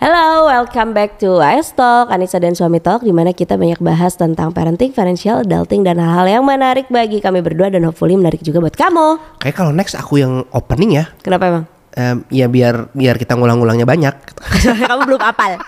Hello, 0.00 0.48
welcome 0.48 0.96
back 0.96 1.20
to 1.20 1.44
AS 1.44 1.76
Talk, 1.76 2.08
Anissa 2.08 2.40
dan 2.40 2.56
Suami 2.56 2.80
Talk 2.80 3.04
di 3.04 3.12
mana 3.12 3.36
kita 3.36 3.60
banyak 3.60 3.76
bahas 3.78 4.16
tentang 4.16 4.48
parenting, 4.48 4.96
financial, 4.96 5.44
adulting 5.44 5.84
dan 5.84 6.00
hal-hal 6.00 6.40
yang 6.40 6.44
menarik 6.46 6.88
bagi 6.88 7.20
kami 7.20 7.44
berdua 7.44 7.68
dan 7.68 7.84
hopefully 7.84 8.16
menarik 8.16 8.40
juga 8.40 8.64
buat 8.64 8.72
kamu. 8.72 9.36
Kayak 9.36 9.54
kalau 9.54 9.72
next 9.76 9.92
aku 9.92 10.16
yang 10.16 10.48
opening 10.50 10.96
ya, 10.96 11.04
Kenapa 11.20 11.44
emang? 11.46 11.64
em, 11.92 12.24
ya 12.32 12.48
biar 12.48 12.88
biar 12.90 13.20
kita 13.20 13.36
ngulang-ngulangnya 13.36 13.84
banyak. 13.84 14.14
Kamu 14.88 15.00
belum 15.04 15.20
apal. 15.20 15.60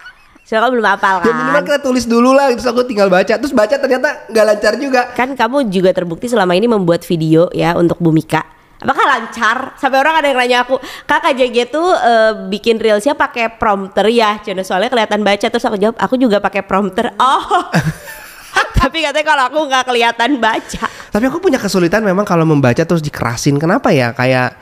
Soalnya 0.43 0.65
kamu 0.65 0.73
belum 0.75 0.89
apal 0.91 1.15
Ya 1.23 1.33
minimal 1.33 1.55
kan. 1.55 1.65
kita 1.65 1.79
tulis 1.81 2.05
dulu 2.05 2.31
lah, 2.33 2.51
terus 2.51 2.67
aku 2.67 2.83
tinggal 2.83 3.07
baca, 3.07 3.35
terus 3.37 3.53
baca 3.53 3.75
ternyata 3.75 4.27
nggak 4.27 4.45
lancar 4.45 4.73
juga. 4.75 5.03
Kan 5.13 5.37
kamu 5.37 5.69
juga 5.69 5.93
terbukti 5.93 6.27
selama 6.27 6.57
ini 6.57 6.67
membuat 6.67 7.05
video 7.05 7.47
ya 7.53 7.77
untuk 7.77 8.01
Bumika. 8.01 8.43
Apakah 8.83 9.05
lancar? 9.07 9.79
Sampai 9.79 10.03
orang 10.03 10.19
ada 10.19 10.27
yang 10.27 10.39
nanya 10.39 10.59
aku, 10.67 10.77
kakak 11.07 11.39
JG 11.39 11.71
tuh 11.71 11.87
eh, 11.95 12.33
bikin 12.51 12.83
reelsnya 12.83 13.15
pakai 13.15 13.55
prompter 13.55 14.11
ya? 14.11 14.43
Cina 14.43 14.67
soalnya 14.67 14.91
kelihatan 14.91 15.23
baca 15.23 15.47
terus 15.47 15.63
aku 15.63 15.79
jawab, 15.79 15.97
aku 15.97 16.15
juga 16.19 16.43
pakai 16.43 16.67
prompter. 16.67 17.15
Oh, 17.17 17.71
tapi 18.83 19.07
katanya 19.07 19.27
kalau 19.27 19.45
aku 19.47 19.59
nggak 19.71 19.85
kelihatan 19.87 20.31
baca. 20.43 20.85
Tapi 20.91 21.25
aku 21.31 21.39
punya 21.39 21.63
kesulitan 21.63 22.03
memang 22.03 22.27
kalau 22.27 22.43
membaca 22.43 22.83
terus 22.83 23.01
dikerasin. 23.01 23.57
Kenapa 23.63 23.95
ya? 23.95 24.11
Kayak 24.11 24.59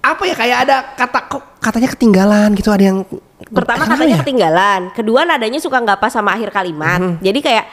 apa 0.00 0.22
ya? 0.24 0.34
Kayak 0.34 0.58
ada 0.64 0.76
kata 0.96 1.18
kok 1.28 1.42
katanya 1.60 1.88
ketinggalan 1.92 2.48
gitu. 2.56 2.72
Ada 2.72 2.84
yang 2.88 3.04
Pertama 3.44 3.84
Kenapa 3.84 4.00
katanya 4.00 4.16
ya? 4.16 4.22
ketinggalan, 4.24 4.80
kedua 4.96 5.20
nadanya 5.28 5.60
suka 5.60 5.76
nggak 5.76 6.00
pas 6.00 6.08
sama 6.08 6.32
akhir 6.32 6.48
kalimat. 6.48 6.96
Mhm. 6.96 7.20
Jadi 7.20 7.38
kayak 7.44 7.64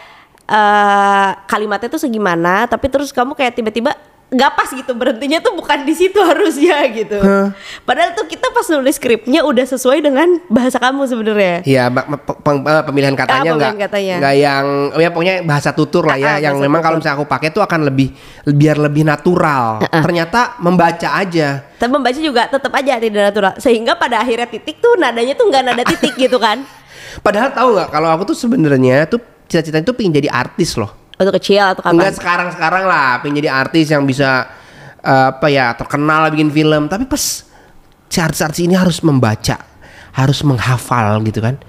eh 0.52 1.30
kalimatnya 1.48 1.88
tuh 1.88 2.02
segimana, 2.02 2.68
tapi 2.68 2.92
terus 2.92 3.16
kamu 3.16 3.38
kayak 3.40 3.56
tiba-tiba 3.56 3.96
nggak 4.32 4.52
pas 4.56 4.70
gitu 4.72 4.96
berhentinya 4.96 5.44
tuh 5.44 5.52
bukan 5.52 5.84
di 5.84 5.92
situ 5.92 6.16
harusnya 6.30 6.88
gitu. 6.88 7.20
Huh. 7.20 7.52
Padahal 7.84 8.16
tuh 8.16 8.24
kita 8.26 8.48
pas 8.48 8.64
nulis 8.64 8.96
skripnya 8.96 9.44
udah 9.44 9.68
sesuai 9.68 10.00
dengan 10.00 10.40
bahasa 10.48 10.80
kamu 10.80 11.04
sebenarnya. 11.04 11.68
Iya, 11.68 11.92
eh, 11.92 12.84
pemilihan 12.88 13.12
katanya 13.12 13.44
Ah, 13.44 13.56
nggak 13.60 13.72
pemilihan 13.76 13.78
katanya. 13.84 14.16
nggak 14.24 14.36
yang 14.38 14.66
oh 14.90 15.02
ya 15.02 15.10
pokoknya 15.12 15.36
bahasa 15.44 15.76
tutur 15.76 16.08
lah 16.08 16.16
ya, 16.16 16.24
Ah, 16.24 16.34
ah, 16.34 16.38
yang 16.40 16.56
memang 16.58 16.80
kalau 16.80 16.96
misalnya 16.96 17.20
aku 17.20 17.28
pakai 17.28 17.52
tuh 17.52 17.60
akan 17.60 17.92
lebih 17.92 18.16
biar 18.48 18.80
lebih 18.80 19.04
natural. 19.04 19.84
Ah, 19.84 20.00
Ternyata 20.00 20.56
membaca 20.64 21.10
aja. 21.12 21.68
Tapi 21.76 21.92
membaca 21.92 22.16
juga 22.16 22.48
tetap 22.48 22.72
aja 22.72 23.04
tidak 23.04 23.24
natural. 23.28 23.54
Sehingga 23.60 24.00
pada 24.00 24.24
akhirnya 24.24 24.48
titik 24.48 24.80
tuh 24.80 24.96
nadanya 24.96 25.36
tuh 25.36 25.52
nggak 25.52 25.62
nada 25.62 25.84
titik 25.84 26.16
gitu 26.16 26.40
kan. 26.40 26.64
Padahal 27.26 27.52
tahu 27.52 27.76
nggak 27.76 27.90
kalau 27.92 28.08
aku 28.08 28.32
tuh 28.32 28.38
sebenarnya 28.40 29.12
tuh 29.12 29.20
cita-cita 29.52 29.84
itu 29.84 29.92
pengen 29.92 30.16
jadi 30.16 30.32
artis 30.32 30.80
loh. 30.80 31.01
Untuk 31.22 31.38
kecil 31.38 31.62
atau 31.62 31.86
kapan? 31.86 32.02
Enggak 32.02 32.18
sekarang-sekarang 32.18 32.84
lah, 32.90 33.22
pengen 33.22 33.46
jadi 33.46 33.50
artis 33.54 33.94
yang 33.94 34.10
bisa 34.10 34.50
eh, 35.06 35.30
apa 35.30 35.48
ya 35.54 35.78
terkenal 35.78 36.26
bikin 36.34 36.50
film. 36.50 36.90
Tapi 36.90 37.06
pas 37.06 37.46
si 38.10 38.18
artis-artis 38.18 38.66
ini 38.66 38.74
harus 38.74 39.06
membaca, 39.06 39.62
harus 40.18 40.42
menghafal 40.42 41.22
gitu 41.30 41.46
kan. 41.46 41.62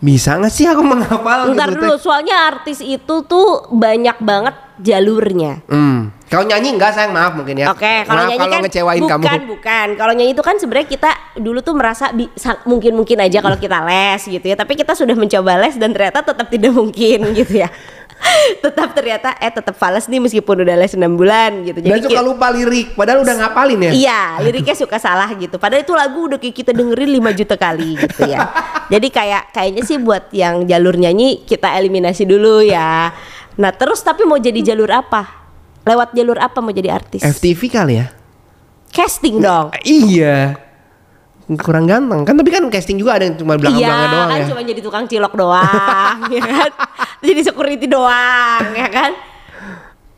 Bisa 0.00 0.40
nggak 0.40 0.52
sih 0.52 0.64
aku 0.64 0.80
menghafal? 0.80 1.52
Ntar 1.52 1.76
gitu, 1.76 1.84
dulu, 1.84 1.94
soalnya 2.00 2.56
artis 2.56 2.80
itu 2.80 3.14
tuh 3.28 3.68
banyak 3.68 4.16
banget 4.24 4.56
jalurnya. 4.80 5.60
Hmm. 5.68 6.15
Kalau 6.26 6.42
nyanyi 6.42 6.74
enggak 6.74 6.90
sayang 6.90 7.14
maaf 7.14 7.32
mungkin 7.32 7.54
ya. 7.56 7.70
Oke, 7.70 8.02
kalau 8.02 8.18
Maaf 8.18 8.28
nyanyi 8.28 8.40
kalau 8.40 8.50
kan 8.50 8.62
ngecewain 8.66 9.00
bukan 9.00 9.20
kamu. 9.22 9.46
bukan. 9.48 9.86
Kalau 9.94 10.12
nyanyi 10.12 10.32
itu 10.34 10.42
kan 10.42 10.56
sebenarnya 10.58 10.88
kita 10.88 11.10
dulu 11.36 11.62
tuh 11.62 11.72
merasa 11.72 12.10
bisa 12.10 12.58
mungkin 12.64 12.92
mungkin 12.92 13.22
aja 13.22 13.38
kalau 13.38 13.54
kita 13.54 13.78
les 13.80 14.20
gitu 14.20 14.42
ya. 14.42 14.58
Tapi 14.58 14.74
kita 14.74 14.92
sudah 14.92 15.14
mencoba 15.14 15.54
les 15.56 15.78
dan 15.78 15.94
ternyata 15.94 16.26
tetap 16.26 16.46
tidak 16.46 16.72
mungkin 16.72 17.30
gitu 17.38 17.62
ya. 17.62 17.70
tetap 18.58 18.90
ternyata 18.90 19.36
eh 19.36 19.52
tetap 19.52 19.76
fals 19.76 20.08
nih 20.08 20.18
meskipun 20.18 20.64
udah 20.64 20.74
les 20.74 20.88
6 20.90 21.04
bulan 21.14 21.62
gitu. 21.62 21.78
Dan 21.78 22.00
suka 22.00 22.16
ki- 22.16 22.24
lupa 22.24 22.48
lirik, 22.48 22.96
padahal 22.96 23.20
udah 23.20 23.34
ngapalin 23.36 23.80
ya. 23.82 23.92
Iya, 23.92 24.20
liriknya 24.40 24.72
suka 24.74 24.96
salah 24.96 25.28
gitu. 25.30 25.60
Padahal 25.60 25.84
itu 25.84 25.92
lagu 25.92 26.26
udah 26.26 26.40
kita 26.40 26.72
dengerin 26.72 27.12
5 27.12 27.38
juta 27.38 27.54
kali 27.54 27.94
gitu 27.94 28.24
ya. 28.24 28.48
Jadi 28.88 29.08
kayak 29.12 29.52
kayaknya 29.52 29.82
sih 29.84 30.00
buat 30.00 30.32
yang 30.32 30.64
jalur 30.64 30.96
nyanyi 30.96 31.44
kita 31.44 31.76
eliminasi 31.76 32.24
dulu 32.24 32.64
ya. 32.64 33.12
Nah, 33.56 33.70
terus 33.70 34.00
tapi 34.00 34.24
mau 34.24 34.40
jadi 34.40 34.64
jalur 34.64 34.88
apa? 34.90 35.45
Lewat 35.86 36.10
jalur 36.18 36.34
apa 36.42 36.58
mau 36.58 36.74
jadi 36.74 36.90
artis? 36.90 37.22
FTV 37.22 37.60
kali 37.70 37.94
ya. 38.02 38.10
Casting 38.90 39.38
dong. 39.38 39.70
Iya. 39.86 40.58
Kurang 41.62 41.86
ganteng 41.86 42.26
kan 42.26 42.34
tapi 42.34 42.50
kan 42.50 42.66
casting 42.66 42.98
juga 42.98 43.22
ada 43.22 43.30
yang 43.30 43.38
cuma 43.38 43.54
belakang-belakangnya 43.54 44.10
doang 44.10 44.28
kan 44.34 44.40
ya. 44.42 44.46
cuma 44.50 44.62
jadi 44.66 44.80
tukang 44.82 45.04
cilok 45.06 45.34
doang, 45.38 46.16
ya 46.34 46.42
kan? 46.42 46.70
Jadi 47.22 47.40
security 47.46 47.86
doang, 47.86 48.64
ya 48.74 48.88
kan? 48.90 49.10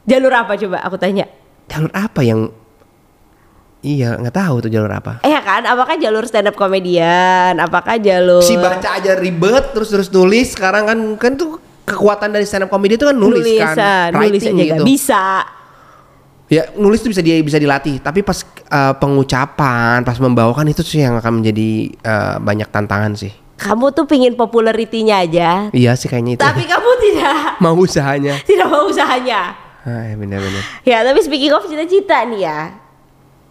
Jalur 0.08 0.32
apa 0.32 0.56
coba 0.56 0.80
aku 0.88 0.96
tanya? 0.96 1.28
Jalur 1.68 1.92
apa 1.92 2.24
yang 2.24 2.48
Iya, 3.78 4.18
nggak 4.18 4.34
tahu 4.34 4.66
tuh 4.66 4.70
jalur 4.74 4.90
apa. 4.90 5.22
Eh 5.22 5.30
ya 5.30 5.38
kan, 5.38 5.62
apakah 5.62 5.94
jalur 6.00 6.26
stand 6.26 6.50
up 6.50 6.58
komedian? 6.58 7.60
Apakah 7.62 7.94
jalur 8.02 8.42
Si 8.42 8.58
baca 8.58 8.98
aja 8.98 9.14
ribet 9.14 9.70
terus 9.70 9.92
terus 9.92 10.08
nulis 10.10 10.56
sekarang 10.56 10.88
kan 10.88 10.98
kan 11.14 11.32
tuh 11.38 11.62
kekuatan 11.88 12.28
dari 12.34 12.44
stand 12.44 12.66
up 12.66 12.70
comedy 12.72 13.00
itu 13.00 13.08
kan 13.08 13.16
nulis 13.16 13.44
nulisan, 13.44 13.76
kan, 13.76 14.10
nulis 14.16 14.42
aja 14.42 14.50
writing 14.50 14.54
nggak 14.56 14.80
gitu. 14.80 14.84
bisa. 14.84 15.24
Ya 16.48 16.64
nulis 16.74 16.98
tuh 16.98 17.12
bisa 17.12 17.20
dia 17.20 17.36
bisa 17.38 17.56
dilatih, 17.56 18.00
tapi 18.00 18.24
pas 18.24 18.40
eh, 18.64 18.94
pengucapan, 18.96 20.00
pas 20.00 20.16
membawakan 20.16 20.64
itu 20.66 20.80
sih 20.80 21.04
yang 21.04 21.16
akan 21.16 21.40
menjadi 21.40 21.70
eh, 21.92 22.36
banyak 22.40 22.68
tantangan 22.68 23.12
sih. 23.14 23.32
Kamu 23.58 23.90
tuh 23.90 24.06
pingin 24.06 24.32
popularitinya 24.32 25.18
aja, 25.18 25.68
Iya 25.70 25.92
sih 25.92 26.06
kayaknya 26.06 26.38
itu. 26.38 26.40
tapi 26.40 26.62
kamu 26.62 26.90
tidak 27.04 27.36
mau 27.64 27.74
usahanya. 27.74 28.38
tidak 28.46 28.64
mau 28.64 28.86
usahanya. 28.86 29.52
Ah, 29.82 30.04
ya 30.04 30.14
benar-benar. 30.14 30.62
Ya, 30.84 31.00
tapi 31.00 31.20
speaking 31.20 31.50
of 31.50 31.64
cita-cita 31.64 32.22
nih 32.24 32.44
ya. 32.44 32.58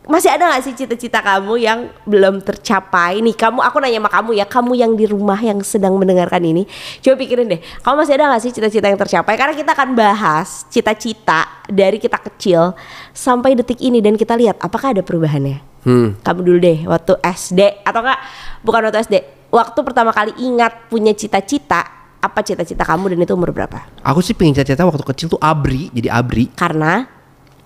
Masih 0.08 0.32
ada 0.32 0.56
gak 0.56 0.64
sih 0.64 0.72
cita-cita 0.72 1.20
kamu 1.20 1.60
yang 1.60 1.80
belum 2.08 2.40
tercapai? 2.40 3.20
Nih 3.20 3.36
kamu, 3.36 3.60
aku 3.60 3.84
nanya 3.84 4.00
sama 4.00 4.12
kamu 4.12 4.30
ya, 4.40 4.46
kamu 4.48 4.72
yang 4.80 4.92
di 4.96 5.04
rumah 5.04 5.36
yang 5.36 5.60
sedang 5.60 6.00
mendengarkan 6.00 6.40
ini. 6.48 6.64
Coba 7.04 7.20
pikirin 7.20 7.52
deh, 7.52 7.60
kamu 7.84 7.96
masih 8.08 8.16
ada 8.16 8.32
gak 8.32 8.42
sih 8.48 8.56
cita-cita 8.56 8.88
yang 8.88 8.96
tercapai? 8.96 9.36
Karena 9.36 9.52
kita 9.52 9.76
akan 9.76 10.00
bahas 10.00 10.64
cita-cita 10.72 11.68
dari 11.68 12.00
kita 12.00 12.24
kecil 12.24 12.72
sampai 13.12 13.60
detik 13.60 13.84
ini 13.84 14.00
dan 14.00 14.16
kita 14.16 14.40
lihat 14.40 14.64
apakah 14.64 14.96
ada 14.96 15.04
perubahannya. 15.04 15.60
Hmm. 15.84 16.16
Kamu 16.24 16.40
dulu 16.40 16.58
deh, 16.64 16.88
waktu 16.88 17.14
SD 17.20 17.84
atau 17.84 18.00
enggak 18.00 18.20
bukan 18.64 18.82
waktu 18.88 19.00
SD, 19.04 19.16
waktu 19.52 19.80
pertama 19.84 20.16
kali 20.16 20.32
ingat 20.40 20.88
punya 20.88 21.12
cita-cita, 21.12 21.84
apa 22.24 22.40
cita-cita 22.48 22.88
kamu 22.88 23.12
dan 23.12 23.28
itu 23.28 23.36
umur 23.36 23.52
berapa? 23.52 23.92
Aku 24.08 24.24
sih 24.24 24.32
pengen 24.32 24.56
cita-cita 24.56 24.88
waktu 24.88 25.04
kecil 25.04 25.36
tuh 25.36 25.40
abri, 25.44 25.92
jadi 25.92 26.16
abri. 26.16 26.48
Karena 26.56 27.17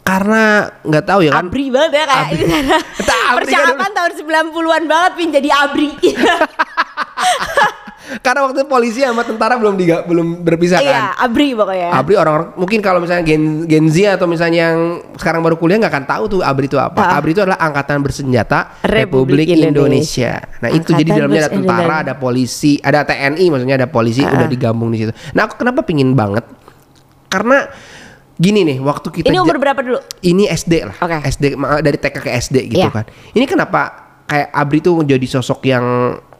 Karena 0.01 0.43
nggak 0.81 1.05
tahu 1.05 1.19
ya 1.21 1.31
kan. 1.31 1.45
abri 1.45 1.65
banget 1.69 1.91
ya 1.93 2.03
kayak 2.03 2.25
Abri. 2.25 2.43
abri 2.51 2.73
kan 3.21 3.35
percakapan 3.37 3.91
tahun 3.93 4.11
90-an 4.17 4.83
banget 4.85 5.11
pin 5.13 5.29
jadi 5.31 5.49
abri 5.53 5.89
Karena 8.11 8.43
waktu 8.43 8.59
itu 8.59 8.67
polisi 8.67 8.99
sama 8.99 9.23
tentara 9.23 9.55
belum 9.55 9.79
diga, 9.79 10.03
belum 10.03 10.43
berpisah 10.43 10.83
kan. 10.83 10.83
iya 10.83 11.01
abri 11.15 11.55
pokoknya 11.55 11.95
Abri 11.95 12.19
orang-orang 12.19 12.59
mungkin 12.59 12.83
kalau 12.83 12.99
misalnya 12.99 13.23
Gen, 13.23 13.63
Gen 13.63 13.87
Z 13.87 14.19
atau 14.19 14.27
misalnya 14.27 14.67
yang 14.67 14.79
sekarang 15.15 15.39
baru 15.39 15.55
kuliah 15.55 15.79
nggak 15.79 15.93
akan 15.95 16.05
tahu 16.09 16.23
tuh 16.27 16.39
Abri 16.43 16.67
itu 16.67 16.75
apa. 16.75 16.99
Ah. 16.99 17.15
Abri 17.15 17.31
itu 17.31 17.39
adalah 17.39 17.55
angkatan 17.55 18.03
bersenjata 18.03 18.83
Republik 18.83 19.47
Republik, 19.47 19.63
Indonesia. 19.63 20.43
Indonesia. 20.43 20.59
Nah 20.59 20.69
itu 20.69 20.91
Angkatan 20.91 20.99
jadi 20.99 21.07
di 21.07 21.11
dalamnya 21.15 21.39
ada 21.39 21.51
tentara, 21.55 21.95
ada 22.03 22.13
polisi, 22.19 22.73
ada 22.83 22.99
TNI 23.07 23.45
maksudnya 23.47 23.75
ada 23.79 23.87
polisi 23.87 24.21
Ah. 24.21 24.33
udah 24.35 24.47
digabung 24.49 24.89
di 24.91 24.97
situ. 25.07 25.13
Nah 25.31 25.41
aku 25.47 25.55
kenapa 25.55 25.79
pingin 25.87 26.11
banget? 26.11 26.43
Karena 27.31 27.63
gini 28.35 28.63
nih 28.63 28.77
waktu 28.77 29.07
kita 29.11 29.27
ini 29.27 29.37
umur 29.37 29.57
berapa 29.57 29.79
dulu 29.79 29.99
ini 30.21 30.45
SD 30.45 30.73
lah, 30.83 30.95
Oke. 30.97 31.17
SD 31.21 31.55
dari 31.79 31.97
TK 31.97 32.15
ke 32.17 32.31
SD 32.31 32.57
gitu 32.69 32.81
Iya. 32.81 32.89
kan. 32.91 33.05
Ini 33.31 33.45
kenapa 33.45 33.81
kayak 34.23 34.49
Abri 34.49 34.79
tuh 34.79 35.01
jadi 35.01 35.25
sosok 35.25 35.61
yang 35.63 35.85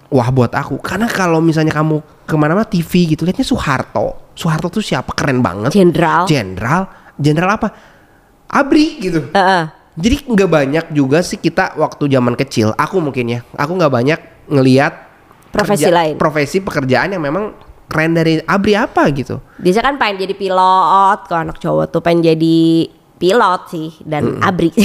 wah 0.08 0.30
buat 0.30 0.52
aku? 0.52 0.80
Karena 0.80 1.06
kalau 1.06 1.40
misalnya 1.40 1.72
kamu 1.72 2.00
ke 2.24 2.36
mana-mana 2.36 2.64
TV 2.64 2.88
gitu, 3.10 3.22
lihatnya 3.22 3.44
Soeharto. 3.44 4.32
Soeharto 4.34 4.70
tuh 4.70 4.80
siapa? 4.80 5.12
Keren 5.12 5.40
banget. 5.40 5.72
jenderal 5.72 6.24
Jenderal, 6.26 6.88
jenderal 7.16 7.52
apa? 7.54 7.68
Abri 8.48 9.00
gitu. 9.00 9.32
Heeh. 9.32 9.64
Jadi 9.92 10.16
nggak 10.26 10.50
banyak 10.50 10.86
juga 10.90 11.20
sih 11.20 11.36
kita 11.36 11.76
waktu 11.76 12.08
zaman 12.08 12.34
kecil. 12.34 12.72
Aku 12.74 12.98
mungkin 12.98 13.28
ya, 13.30 13.40
aku 13.54 13.76
nggak 13.76 13.92
banyak 13.92 14.20
ngelihat 14.48 14.94
Profesi 15.52 15.84
kerja- 15.84 15.92
lain. 15.94 16.16
profesi 16.16 16.58
pekerjaan 16.60 17.12
yang 17.12 17.20
memang 17.20 17.52
keren 17.92 18.16
dari 18.16 18.40
Abri 18.48 18.80
apa 18.80 19.12
gitu. 19.12 19.44
biasa 19.60 19.84
kan 19.84 20.00
pengen 20.00 20.24
jadi 20.24 20.34
pilot 20.40 21.20
kalau 21.28 21.42
anak 21.52 21.60
cowok 21.60 21.92
tuh 21.92 22.00
pengen 22.00 22.32
jadi 22.32 22.88
pilot 23.22 23.62
sih 23.70 23.90
dan 24.02 24.42
abri 24.42 24.74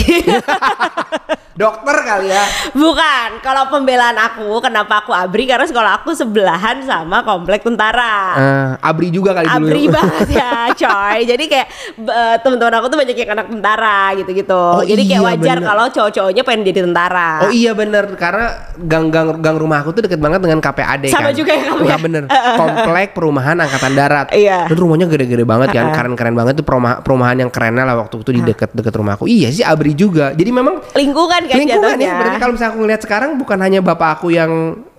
Dokter 1.57 1.97
kali 1.99 2.29
ya. 2.29 2.45
bukan 2.71 3.41
kalau 3.41 3.73
pembelaan 3.73 4.13
aku 4.15 4.61
kenapa 4.61 5.01
aku 5.01 5.09
abri 5.11 5.49
karena 5.49 5.65
sekolah 5.65 5.93
aku 5.97 6.13
sebelahan 6.13 6.85
sama 6.85 7.25
komplek 7.25 7.65
tentara 7.65 8.37
Eh, 8.37 8.71
Abri 8.85 9.09
juga 9.09 9.33
kali 9.33 9.49
dulu. 9.49 9.65
abri 9.65 9.83
banget 9.89 10.29
ya 10.37 10.53
coy 10.71 11.25
jadi 11.25 11.45
kayak 11.47 11.67
eh, 11.97 12.37
teman-teman 12.39 12.77
aku 12.77 12.87
tuh 12.87 12.99
banyak 13.01 13.17
yang 13.17 13.31
anak 13.33 13.47
tentara 13.49 13.99
gitu-gitu 14.15 14.53
Oh 14.53 14.85
jadi 14.85 15.01
kayak 15.01 15.17
iya, 15.17 15.29
wajar 15.33 15.57
bener. 15.57 15.65
kalau 15.65 15.85
cowok-cowoknya 15.89 16.43
pengen 16.45 16.63
jadi 16.63 16.81
tentara 16.85 17.31
Oh 17.41 17.51
iya 17.51 17.73
bener 17.73 18.05
karena 18.13 18.47
gang-gang 18.77 19.41
gang 19.41 19.57
rumah 19.57 19.81
aku 19.81 19.91
tuh 19.93 20.05
deket 20.05 20.21
banget 20.21 20.45
dengan 20.45 20.61
KPAD 20.61 21.09
Sama 21.09 21.33
kan. 21.33 21.35
juga 21.35 21.53
ya 21.53 21.65
kamu 21.67 21.83
Iya 21.87 21.97
bener. 21.97 22.23
Komplek 22.53 23.09
perumahan 23.13 23.57
angkatan 23.57 23.93
darat. 23.95 24.27
Iya. 24.29 24.69
Dan 24.69 24.77
rumahnya 24.77 25.07
gede-gede 25.07 25.43
banget 25.43 25.71
kan, 25.71 25.89
keren-keren 25.91 26.35
banget 26.35 26.53
tuh 26.55 26.67
perumahan, 26.67 27.01
perumahan 27.01 27.37
yang 27.39 27.49
kerennya 27.49 27.87
lah 27.87 27.97
waktu 27.97 28.21
itu 28.27 28.35
di 28.35 28.43
deket-deket 28.43 28.91
rumahku. 28.93 29.25
Iya 29.25 29.49
sih 29.49 29.63
Abri 29.63 29.95
juga. 29.95 30.35
Jadi 30.35 30.51
memang 30.51 30.83
lingkungan 30.93 31.47
kan 31.47 31.55
lingkungan 31.55 31.95
jatuhnya 31.95 32.03
ya. 32.05 32.19
Berarti 32.19 32.39
kalau 32.39 32.53
misalnya 32.53 32.73
aku 32.73 32.81
ngeliat 32.83 33.01
sekarang 33.01 33.31
bukan 33.37 33.59
hanya 33.63 33.79
bapak 33.79 34.19
aku 34.19 34.29
yang 34.29 34.51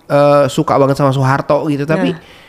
eh, 0.06 0.47
suka 0.47 0.74
banget 0.74 0.95
sama 0.95 1.12
Soeharto 1.12 1.68
gitu 1.68 1.83
tapi 1.83 2.15
Nah. 2.15 2.45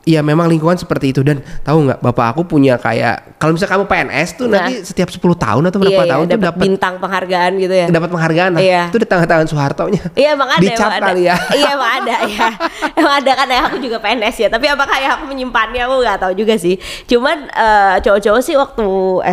ya 0.00 0.22
memang 0.22 0.46
lingkungan 0.46 0.74
seperti 0.74 1.10
itu 1.10 1.20
dan 1.20 1.42
tahu 1.60 1.84
nggak 1.84 2.00
bapak 2.00 2.32
aku 2.32 2.48
punya 2.48 2.78
kayak 2.78 3.36
kalau 3.36 3.52
misalnya 3.52 3.76
kamu 3.76 3.84
PNS 3.84 4.28
tuh 4.32 4.46
Nah. 4.46 4.64
nanti 4.64 4.80
setiap 4.80 5.10
10 5.10 5.20
tahun 5.36 5.62
atau 5.66 5.76
berapa 5.76 5.92
Iya, 5.92 6.00
iya, 6.00 6.12
tahun 6.14 6.24
tuh 6.24 6.38
dapat 6.40 6.60
bintang 6.62 6.94
penghargaan 6.96 7.52
gitu 7.58 7.74
ya. 7.74 7.86
dapat 7.90 8.08
penghargaan 8.08 8.50
lah. 8.54 8.62
Iya. 8.62 8.82
Itu 8.88 8.96
di 8.96 9.04
tangan-tangan 9.04 9.46
Soeharto-nya. 9.46 10.02
Iya 10.14 10.28
emang 10.32 10.48
ada, 10.48 10.62
Dicap 10.64 10.80
emang 10.80 10.94
ada. 10.96 11.06
kali 11.10 11.22
ya. 11.22 11.36
Iya 11.52 11.68
emang 11.74 11.90
ada 11.98 12.16
ya. 12.32 12.48
emang 12.94 13.14
ada 13.18 13.32
kan 13.34 13.46
ya 13.46 13.60
aku 13.66 13.76
juga 13.76 13.96
PNS 13.98 14.36
ya. 14.38 14.48
Tapi 14.48 14.66
apakah 14.66 14.96
ya 14.96 15.08
aku 15.18 15.24
menyimpannya 15.26 15.82
aku 15.84 15.94
nggak 16.00 16.18
tahu 16.18 16.32
juga 16.32 16.54
sih. 16.56 16.78
Cuman 17.04 17.36
eh, 17.46 17.94
cowok-cowok 18.00 18.40
sih 18.40 18.54
waktu 18.54 18.86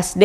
SD 0.04 0.24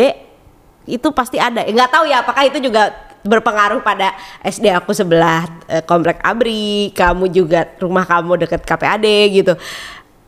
itu 0.87 1.07
pasti 1.15 1.39
ada. 1.39 1.63
Eh, 1.63 1.71
Nggak 1.71 1.91
tahu 1.91 2.05
ya 2.07 2.23
apakah 2.23 2.43
itu 2.47 2.59
juga 2.59 2.91
berpengaruh 3.23 3.79
pada 3.79 4.11
SD 4.43 4.67
aku 4.75 4.91
sebelah 4.91 5.47
eh, 5.71 5.83
komplek 5.83 6.19
Abri, 6.19 6.91
kamu 6.91 7.31
juga 7.31 7.71
rumah 7.79 8.03
kamu 8.03 8.43
deket 8.47 8.61
KPAD 8.67 9.07
gitu. 9.31 9.53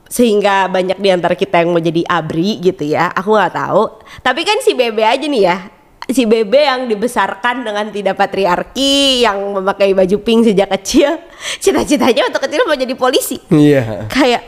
Sehingga 0.07 0.71
banyak 0.71 0.95
di 1.01 1.09
antara 1.11 1.35
kita 1.35 1.59
yang 1.59 1.75
mau 1.75 1.81
jadi 1.83 2.01
Abri 2.07 2.63
gitu 2.63 2.87
ya. 2.87 3.11
Aku 3.11 3.35
nggak 3.35 3.53
tahu. 3.55 3.83
Tapi 4.23 4.41
kan 4.47 4.57
si 4.63 4.71
Bebe 4.71 5.03
aja 5.03 5.25
nih 5.27 5.43
ya. 5.43 5.57
Si 6.05 6.23
Bebe 6.29 6.61
yang 6.61 6.85
dibesarkan 6.85 7.65
dengan 7.65 7.89
tidak 7.89 8.13
patriarki, 8.13 9.25
yang 9.25 9.41
memakai 9.57 9.91
baju 9.97 10.17
pink 10.21 10.45
sejak 10.45 10.69
kecil, 10.77 11.17
cita-citanya 11.63 12.29
untuk 12.29 12.45
kecil 12.45 12.61
mau 12.63 12.77
jadi 12.77 12.93
polisi. 12.93 13.41
Iya. 13.49 14.05
Kayak, 14.05 14.45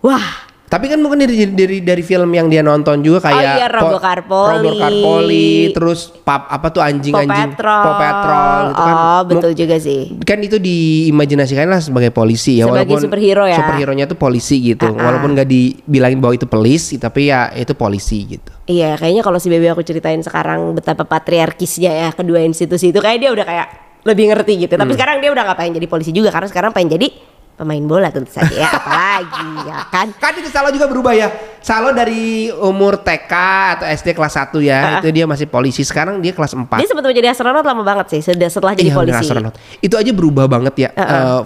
wah, 0.00 0.48
Tapi 0.72 0.88
kan 0.88 0.96
mungkin 1.04 1.20
dari, 1.20 1.44
dari 1.52 1.84
dari 1.84 2.00
film 2.00 2.32
yang 2.32 2.48
dia 2.48 2.64
nonton 2.64 3.04
juga 3.04 3.28
kayak 3.28 3.36
Oh 3.36 3.56
iya, 3.60 3.66
Po- 3.68 3.92
Robocop 3.92 4.24
Poli. 4.24 4.56
Robocop 4.56 4.94
Poli, 5.04 5.50
terus 5.76 6.00
pap 6.24 6.48
apa 6.48 6.72
tuh 6.72 6.80
anjing-anjing 6.80 7.52
Patrol. 7.52 7.84
Paw 7.84 7.94
Patrol 8.00 8.60
gitu 8.72 8.80
kan. 8.80 8.94
Oh, 8.96 9.20
betul 9.28 9.50
Mu- 9.52 9.58
juga 9.60 9.76
sih. 9.76 10.00
Kan 10.24 10.40
itu 10.40 10.56
diimajinasikan 10.56 11.68
lah 11.68 11.84
sebagai 11.84 12.08
polisi 12.08 12.56
ya 12.56 12.64
Sebagai 12.64 12.88
walaupun 12.88 13.04
superhero 13.04 13.44
ya. 13.44 13.60
Superhero-nya 13.60 14.04
tuh 14.08 14.16
polisi 14.16 14.56
gitu. 14.64 14.88
Ah, 14.88 14.96
ah. 14.96 15.04
Walaupun 15.12 15.36
nggak 15.36 15.48
dibilangin 15.52 16.24
bahwa 16.24 16.40
itu 16.40 16.48
polisi 16.48 16.96
tapi 16.96 17.28
ya 17.28 17.52
itu 17.52 17.76
polisi 17.76 18.24
gitu. 18.24 18.52
Iya, 18.64 18.96
kayaknya 18.96 19.20
kalau 19.20 19.36
si 19.36 19.52
Bebe 19.52 19.68
aku 19.68 19.84
ceritain 19.84 20.24
sekarang 20.24 20.72
betapa 20.72 21.04
patriarkisnya 21.04 21.92
ya 21.92 22.08
kedua 22.16 22.40
institusi 22.40 22.96
itu 22.96 23.00
kayak 23.04 23.20
dia 23.20 23.28
udah 23.28 23.44
kayak 23.44 23.66
lebih 24.08 24.32
ngerti 24.32 24.66
gitu. 24.66 24.74
Hmm. 24.74 24.88
Tapi 24.88 24.92
sekarang 24.96 25.20
dia 25.20 25.30
udah 25.30 25.52
gak 25.52 25.58
pengen 25.60 25.76
jadi 25.76 25.86
polisi 25.86 26.10
juga 26.16 26.32
karena 26.32 26.48
sekarang 26.48 26.72
pengen 26.72 26.96
jadi 26.96 27.12
pemain 27.52 27.78
bola 27.80 28.08
tentu 28.08 28.28
saja 28.28 28.50
ya, 28.50 28.66
apalagi 28.66 29.48
ya 29.70 29.78
kan. 29.86 30.08
Kan 30.14 30.32
itu 30.34 30.48
Salo 30.48 30.68
juga 30.68 30.86
berubah 30.86 31.12
ya. 31.12 31.28
Salo 31.60 31.92
dari 31.92 32.50
umur 32.50 32.98
TK 32.98 33.32
atau 33.78 33.86
SD 33.86 34.12
kelas 34.12 34.34
1 34.34 34.58
ya, 34.60 34.74
Ah, 34.74 34.88
ah. 34.88 34.98
itu 34.98 35.08
dia 35.12 35.24
masih 35.24 35.46
polisi. 35.46 35.82
Sekarang 35.82 36.18
dia 36.18 36.32
kelas 36.32 36.52
4. 36.52 36.80
Dia 36.80 36.88
sempat 36.88 37.04
menjadi 37.04 37.30
astronot 37.30 37.62
lama 37.62 37.82
banget 37.82 38.06
sih 38.10 38.20
setelah 38.20 38.50
setelah 38.50 38.72
jadi 38.74 38.90
Iya, 38.90 38.98
polisi. 38.98 39.22
astronot. 39.22 39.54
Itu 39.78 39.94
aja 39.94 40.10
berubah 40.10 40.50
banget 40.50 40.74
ya. 40.76 40.88
Uh-uh. 40.90 41.06
eh, 41.06 41.40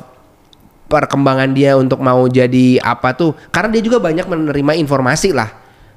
perkembangan 0.87 1.51
dia 1.51 1.75
untuk 1.75 1.99
mau 1.99 2.25
jadi 2.27 2.79
apa 2.79 3.13
tuh? 3.13 3.35
Karena 3.51 3.75
dia 3.75 3.83
juga 3.83 3.99
banyak 3.99 4.25
menerima 4.25 4.73
informasi 4.79 5.35
lah. 5.35 5.51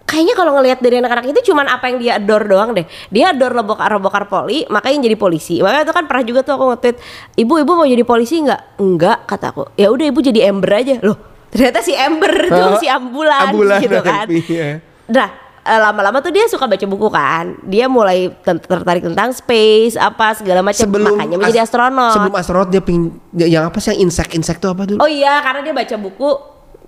Kayaknya 0.10 0.34
kalau 0.34 0.58
ngelihat 0.58 0.82
dari 0.82 0.98
anak-anak 0.98 1.26
itu 1.30 1.42
cuman 1.46 1.70
apa 1.70 1.86
yang 1.86 1.98
dia 1.98 2.12
adore 2.18 2.44
doang 2.44 2.74
deh. 2.74 2.82
Dia 3.08 3.30
adore 3.30 3.54
robokar 3.54 3.94
robokar 3.94 4.26
poli, 4.26 4.66
makanya 4.68 5.06
jadi 5.06 5.14
polisi. 5.14 5.62
Makanya 5.62 5.86
itu 5.86 5.94
kan 5.94 6.04
pernah 6.04 6.26
juga 6.26 6.42
tuh 6.42 6.58
aku 6.58 6.66
nge-tweet, 6.68 6.98
"Ibu, 7.38 7.54
ibu 7.62 7.72
mau 7.72 7.86
jadi 7.86 8.02
polisi 8.02 8.42
nggak?" 8.42 8.62
"Enggak," 8.76 9.18
kataku. 9.24 9.70
"Ya 9.76 9.88
udah 9.88 10.06
ibu 10.06 10.20
jadi 10.20 10.50
Ember 10.50 10.72
aja." 10.74 10.98
Loh, 11.00 11.14
ternyata 11.48 11.80
si 11.80 11.94
Ember 11.94 12.34
tuh 12.50 12.66
Oh, 12.68 12.78
si 12.78 12.90
ambulan, 12.90 13.54
ambulan, 13.54 13.80
gitu 13.80 14.02
kan. 14.10 14.26
iya. 14.26 14.82
Nah, 15.06 15.30
eh, 15.62 15.80
lama-lama 15.80 16.18
tuh 16.20 16.30
dia 16.30 16.46
suka 16.46 16.66
baca 16.66 16.86
buku 16.86 17.08
kan. 17.08 17.46
Dia 17.62 17.86
mulai 17.86 18.34
tertarik 18.42 19.06
tentang 19.06 19.30
space 19.30 19.94
apa 19.94 20.34
segala 20.34 20.66
macam. 20.66 20.90
Makanya 20.90 21.38
menjadi 21.38 21.62
as- 21.62 21.70
astronot. 21.70 22.14
Sebelum 22.18 22.34
astronot 22.34 22.70
dia 22.70 22.82
pingin 22.82 23.14
yang 23.38 23.70
apa 23.70 23.78
sih 23.78 23.94
yang 23.94 24.10
insek-insek 24.10 24.58
tuh 24.58 24.74
apa 24.74 24.90
dulu? 24.90 24.98
Oh 25.00 25.08
iya, 25.08 25.38
karena 25.40 25.62
dia 25.62 25.72
baca 25.72 25.96
buku 25.96 26.30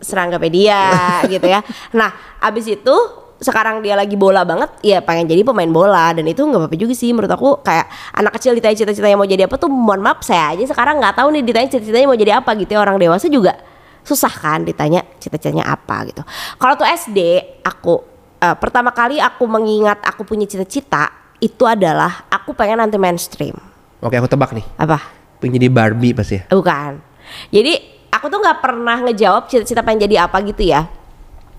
Seranggapedia 0.02 0.82
gitu 1.34 1.46
ya. 1.48 1.62
Nah, 1.94 2.12
abis 2.42 2.68
itu 2.68 2.96
sekarang 3.42 3.82
dia 3.82 3.98
lagi 3.98 4.14
bola 4.14 4.46
banget, 4.46 4.70
ya 4.86 5.02
pengen 5.02 5.26
jadi 5.26 5.42
pemain 5.42 5.70
bola 5.70 6.14
dan 6.14 6.30
itu 6.30 6.46
nggak 6.46 6.62
apa-apa 6.62 6.78
juga 6.78 6.94
sih 6.94 7.10
menurut 7.10 7.34
aku 7.34 7.58
kayak 7.66 7.90
anak 8.14 8.38
kecil 8.38 8.54
ditanya 8.54 8.78
cita-citanya 8.78 9.18
mau 9.18 9.26
jadi 9.26 9.50
apa 9.50 9.58
tuh 9.58 9.66
mohon 9.66 9.98
maaf 9.98 10.22
saya 10.22 10.54
aja 10.54 10.62
sekarang 10.70 11.02
nggak 11.02 11.18
tahu 11.18 11.34
nih 11.34 11.42
ditanya 11.42 11.68
cita-citanya 11.74 12.06
mau 12.06 12.14
jadi 12.14 12.38
apa 12.38 12.54
gitu 12.54 12.78
ya 12.78 12.80
orang 12.86 13.02
dewasa 13.02 13.26
juga 13.34 13.58
susah 14.06 14.34
kan 14.34 14.62
ditanya 14.62 15.06
cita-citanya 15.18 15.66
apa 15.66 16.06
gitu. 16.10 16.22
Kalau 16.58 16.74
tuh 16.78 16.86
SD 16.86 17.20
aku 17.66 18.02
eh, 18.42 18.56
pertama 18.62 18.94
kali 18.94 19.18
aku 19.18 19.46
mengingat 19.50 20.02
aku 20.06 20.22
punya 20.22 20.46
cita-cita 20.46 21.10
itu 21.42 21.66
adalah 21.66 22.30
aku 22.30 22.54
pengen 22.54 22.82
anti 22.86 23.02
mainstream. 23.02 23.58
Oke, 24.02 24.18
aku 24.18 24.30
tebak 24.30 24.54
nih. 24.54 24.66
Apa? 24.78 25.02
Pengen 25.42 25.58
jadi 25.58 25.68
Barbie 25.74 26.14
pasti 26.14 26.38
ya. 26.38 26.46
Bukan. 26.50 27.02
Jadi 27.50 27.74
aku 28.12 28.26
tuh 28.28 28.40
nggak 28.44 28.60
pernah 28.60 28.98
ngejawab 29.08 29.48
cita-cita 29.48 29.82
pengen 29.82 30.06
jadi 30.06 30.28
apa 30.28 30.38
gitu 30.44 30.62
ya. 30.68 30.86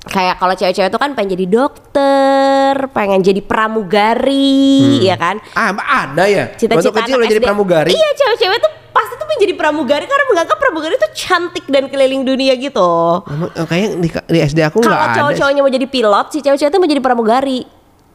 Kayak 0.02 0.42
kalau 0.42 0.54
cewek-cewek 0.58 0.90
tuh 0.90 0.98
kan 0.98 1.14
pengen 1.14 1.38
jadi 1.38 1.46
dokter, 1.46 2.74
pengen 2.90 3.22
jadi 3.22 3.38
pramugari, 3.38 4.98
ya 5.06 5.14
kan? 5.14 5.38
Ah, 5.54 5.70
ada 5.70 6.26
ya. 6.26 6.50
Cita-cita 6.58 6.90
kecil 7.06 7.22
udah 7.22 7.30
jadi 7.30 7.42
pramugari. 7.42 7.94
Iya, 7.94 8.08
cewek-cewek 8.18 8.58
tuh 8.66 8.72
pasti 8.90 9.14
tuh 9.14 9.26
pengen 9.30 9.40
jadi 9.46 9.54
pramugari 9.54 10.04
karena 10.10 10.24
menganggap 10.26 10.58
pramugari 10.58 10.98
tuh 10.98 11.12
cantik 11.14 11.64
dan 11.70 11.86
keliling 11.86 12.26
dunia 12.26 12.58
gitu. 12.58 13.22
Emang, 13.30 13.50
eh, 13.54 13.62
Kayaknya 13.62 13.88
di, 14.02 14.08
di 14.10 14.38
SD 14.42 14.58
aku 14.66 14.82
nggak 14.82 14.90
Kalau 14.90 15.14
cowok-cowoknya 15.14 15.60
mau 15.62 15.70
jadi 15.70 15.86
pilot, 15.86 16.26
si 16.34 16.38
cewek-cewek 16.42 16.70
tuh 16.74 16.80
mau 16.82 16.90
jadi 16.90 17.02
pramugari. 17.02 17.60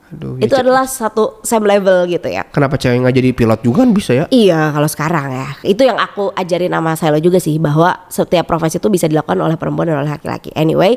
Aduh, 0.07 0.39
ya, 0.39 0.47
Itu 0.47 0.55
ce- 0.55 0.61
adalah 0.63 0.85
satu 0.87 1.43
same 1.43 1.67
level 1.67 2.07
gitu 2.07 2.31
ya. 2.31 2.47
Kenapa 2.47 2.79
cewek 2.79 3.03
nggak 3.03 3.15
jadi 3.15 3.29
pilot 3.35 3.59
juga 3.59 3.83
kan 3.83 3.91
bisa 3.91 4.11
ya? 4.15 4.25
Iya 4.31 4.71
kalau 4.71 4.87
sekarang 4.87 5.27
ya 5.35 5.47
Itu 5.67 5.83
yang 5.83 5.99
aku 5.99 6.31
ajarin 6.31 6.71
sama 6.71 6.95
Selo 6.95 7.19
juga 7.19 7.43
sih 7.43 7.59
Bahwa 7.59 8.07
setiap 8.07 8.47
profesi 8.47 8.79
itu 8.79 8.87
bisa 8.87 9.05
dilakukan 9.11 9.35
oleh 9.35 9.59
perempuan 9.59 9.91
dan 9.91 9.99
oleh 9.99 10.11
laki-laki 10.11 10.47
Anyway 10.55 10.95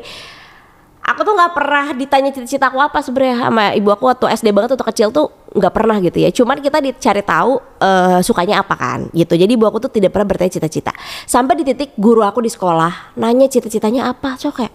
Aku 1.01 1.25
tuh 1.25 1.33
nggak 1.33 1.53
pernah 1.57 1.85
ditanya 1.97 2.29
cita-cita 2.29 2.69
aku 2.69 2.77
apa 2.77 3.01
sebenarnya 3.01 3.49
sama 3.49 3.73
ibu 3.73 3.89
aku 3.89 4.05
waktu 4.05 4.37
SD 4.37 4.53
banget 4.53 4.77
waktu 4.77 4.85
kecil 4.85 5.07
tuh 5.09 5.33
nggak 5.49 5.73
pernah 5.73 5.97
gitu 5.97 6.21
ya. 6.21 6.29
Cuman 6.29 6.61
kita 6.61 6.77
dicari 6.77 7.25
tahu 7.25 7.57
eh, 7.81 8.21
sukanya 8.21 8.61
apa 8.61 8.77
kan 8.77 8.99
gitu. 9.09 9.33
Jadi 9.33 9.49
ibu 9.49 9.65
aku 9.65 9.81
tuh 9.81 9.89
tidak 9.89 10.13
pernah 10.13 10.29
bertanya 10.29 10.61
cita-cita. 10.61 10.93
Sampai 11.25 11.57
di 11.57 11.65
titik 11.65 11.97
guru 11.97 12.21
aku 12.21 12.45
di 12.45 12.53
sekolah 12.53 13.17
nanya 13.17 13.49
cita-citanya 13.49 14.13
apa. 14.13 14.37
So 14.37 14.53
kayak 14.53 14.71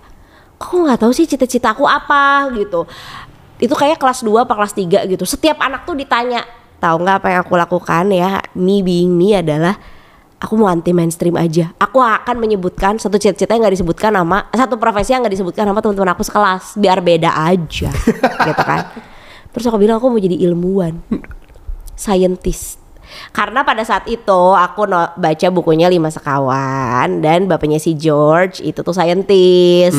kok 0.58 0.74
nggak 0.74 0.98
tahu 1.06 1.14
sih 1.14 1.30
cita-cita 1.30 1.70
aku 1.70 1.86
apa 1.86 2.50
gitu. 2.58 2.90
Itu 3.56 3.72
kayak 3.72 3.96
kelas 3.96 4.20
2 4.20 4.44
apa 4.44 4.52
kelas 4.52 4.72
3 4.72 5.08
gitu. 5.08 5.24
Setiap 5.24 5.56
anak 5.58 5.84
tuh 5.84 5.94
ditanya, 5.94 6.44
tahu 6.76 7.00
nggak 7.00 7.16
apa 7.20 7.26
yang 7.30 7.40
aku 7.40 7.54
lakukan 7.54 8.04
ya? 8.10 8.40
Me 8.52 8.80
being 8.80 9.10
me 9.10 9.32
adalah 9.32 9.76
aku 10.36 10.52
mau 10.54 10.68
anti 10.68 10.92
mainstream 10.92 11.32
aja. 11.34 11.72
Aku 11.76 11.98
akan 11.98 12.36
menyebutkan 12.36 13.00
satu 13.00 13.16
cita-cita 13.16 13.56
yang 13.56 13.64
nggak 13.64 13.80
disebutkan 13.80 14.12
nama 14.12 14.44
satu 14.50 14.76
profesi 14.76 15.16
yang 15.16 15.24
nggak 15.24 15.34
disebutkan 15.34 15.64
sama 15.64 15.80
teman-teman 15.80 16.12
aku 16.12 16.22
sekelas 16.22 16.76
biar 16.76 17.00
beda 17.00 17.32
aja, 17.32 17.88
gitu 18.48 18.62
kan. 18.62 18.92
Terus 19.50 19.64
aku 19.64 19.80
bilang 19.80 19.96
aku 19.96 20.12
mau 20.12 20.20
jadi 20.20 20.36
ilmuwan, 20.44 21.00
scientist. 21.94 22.84
Karena 23.30 23.62
pada 23.62 23.80
saat 23.80 24.04
itu 24.04 24.40
aku 24.52 24.84
no- 24.84 25.14
baca 25.14 25.46
bukunya 25.48 25.86
Lima 25.86 26.10
Sekawan 26.10 27.22
dan 27.22 27.46
bapaknya 27.46 27.78
si 27.78 27.94
George 27.94 28.60
itu 28.60 28.82
tuh 28.82 28.90
scientist. 28.90 29.96